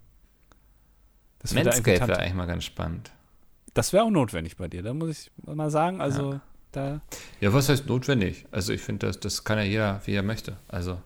Das 1.39 1.53
Manscape 1.53 2.07
wäre 2.07 2.19
eigentlich 2.19 2.33
mal 2.33 2.45
ganz 2.45 2.65
spannend. 2.65 3.11
Das 3.73 3.93
wäre 3.93 4.03
auch 4.03 4.09
notwendig 4.09 4.57
bei 4.57 4.67
dir, 4.67 4.83
da 4.83 4.93
muss 4.93 5.09
ich 5.09 5.31
mal 5.45 5.69
sagen. 5.69 6.01
Also, 6.01 6.33
ja. 6.33 6.41
Da 6.71 7.01
Ja, 7.39 7.53
was 7.53 7.69
heißt 7.69 7.87
notwendig? 7.87 8.45
Also 8.51 8.73
ich 8.73 8.81
finde, 8.81 9.07
das, 9.07 9.19
das 9.19 9.43
kann 9.43 9.57
ja 9.57 9.63
jeder, 9.63 10.01
wie 10.05 10.13
er 10.13 10.23
möchte. 10.23 10.57
Also 10.67 10.99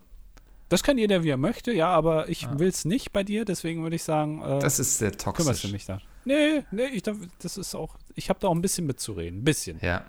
das 0.70 0.84
kann 0.84 0.98
jeder, 0.98 1.24
wie 1.24 1.30
er 1.30 1.38
möchte, 1.38 1.74
ja, 1.74 1.90
aber 1.90 2.30
ich 2.30 2.48
will 2.58 2.70
es 2.70 2.86
nicht 2.86 3.12
bei 3.12 3.26
dir, 3.26 3.44
deswegen 3.44 3.84
würde 3.84 3.98
ich 3.98 4.04
sagen, 4.04 4.42
äh, 4.42 4.60
das 4.60 4.80
ist 4.80 5.00
sehr 5.00 5.12
kümmerst 5.12 5.40
du 5.40 5.44
toxisch. 5.44 5.72
mich 5.74 5.86
da. 5.86 6.00
Nee, 6.26 6.64
nee, 6.72 6.86
ich, 6.88 7.04
darf- 7.04 7.18
das 7.40 7.58
ist 7.58 7.76
auch, 7.76 7.96
ich 8.16 8.30
habe 8.30 8.40
da 8.40 8.48
auch 8.48 8.56
ein 8.56 8.62
bisschen 8.62 8.86
mitzureden. 8.86 9.40
Ein 9.40 9.44
bisschen. 9.44 9.80
Ja. 9.82 10.06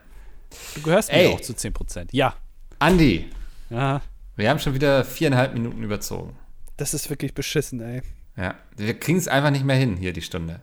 Du 0.75 0.83
gehörst 0.83 1.11
Ey. 1.11 1.29
mir 1.29 1.35
auch 1.35 1.41
zu 1.41 1.55
10%. 1.55 2.09
Ja. 2.13 2.35
Andi, 2.79 3.31
Ja. 3.71 4.03
wir 4.37 4.51
haben 4.51 4.59
schon 4.59 4.75
wieder 4.75 5.05
viereinhalb 5.05 5.55
Minuten 5.55 5.83
überzogen. 5.83 6.37
Das 6.77 6.95
ist 6.95 7.09
wirklich 7.11 7.33
beschissen, 7.35 7.81
ey. 7.81 8.03
Ja. 8.37 8.55
Wir 8.77 8.99
kriegen 8.99 9.19
es 9.19 9.29
einfach 9.29 9.51
nicht 9.51 9.65
mehr 9.65 9.77
hin, 9.77 9.97
hier 9.97 10.13
die 10.13 10.23
Stunde. 10.23 10.61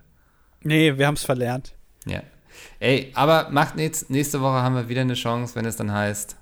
Nee, 0.61 0.97
wir 0.97 1.07
haben 1.07 1.15
es 1.15 1.23
verlernt. 1.23 1.73
Ja. 2.05 2.21
Ey, 2.79 3.11
aber 3.15 3.49
macht 3.51 3.75
nichts. 3.75 4.09
Nächste 4.09 4.41
Woche 4.41 4.61
haben 4.61 4.75
wir 4.75 4.89
wieder 4.89 5.01
eine 5.01 5.13
Chance, 5.13 5.55
wenn 5.55 5.65
es 5.65 5.75
dann 5.77 5.91
heißt. 5.91 6.35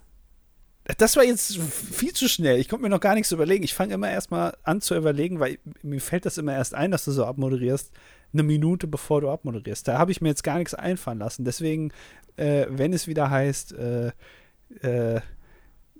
Das 0.97 1.16
war 1.18 1.24
jetzt 1.24 1.58
viel 1.58 2.14
zu 2.14 2.30
schnell. 2.30 2.60
Ich 2.60 2.70
konnte 2.70 2.84
mir 2.84 2.89
noch 2.89 3.01
gar 3.01 3.14
nichts 3.14 3.32
überlegen. 3.34 3.64
Ich 3.64 3.74
fange 3.74 3.93
immer 3.93 4.10
erst 4.10 4.32
mal 4.32 4.55
an 4.64 4.80
zu 4.82 4.95
überlegen, 4.95 5.39
weil 5.39 5.60
mir 5.84 5.99
fällt 5.99 6.26
das 6.26 6.38
immer 6.38 6.53
erst 6.53 6.74
ein, 6.74 6.91
dass 6.91 7.03
du 7.05 7.12
so 7.12 7.26
abmoderierst, 7.26 7.91
eine 8.34 8.43
Minute 8.43 8.88
bevor 8.88 9.21
du 9.21 9.30
abmoderierst. 9.30 9.88
Da 9.88 9.97
habe 9.97 10.11
ich 10.11 10.21
mir 10.21 10.30
jetzt 10.30 10.43
gar 10.43 10.57
nichts 10.57 10.73
einfallen 10.73 11.19
lassen. 11.19 11.45
Deswegen, 11.45 11.91
äh, 12.36 12.65
wenn 12.69 12.93
es 12.93 13.07
wieder 13.07 13.30
heißt, 13.30 13.73
äh, 13.73 14.11
äh, 14.82 15.21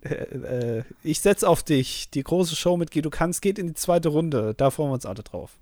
äh, 0.02 0.80
äh, 0.80 0.84
ich 1.04 1.20
setze 1.22 1.48
auf 1.48 1.64
dich, 1.64 2.10
die 2.12 2.24
große 2.24 2.56
Show 2.56 2.78
mit 2.78 2.94
du 2.96 3.10
kannst, 3.10 3.42
geht 3.42 3.60
in 3.60 3.68
die 3.68 3.74
zweite 3.74 4.10
Runde. 4.10 4.54
Da 4.56 4.72
freuen 4.72 4.90
wir 4.90 4.96
uns 4.96 5.06
alle 5.06 5.24
drauf. 5.24 5.58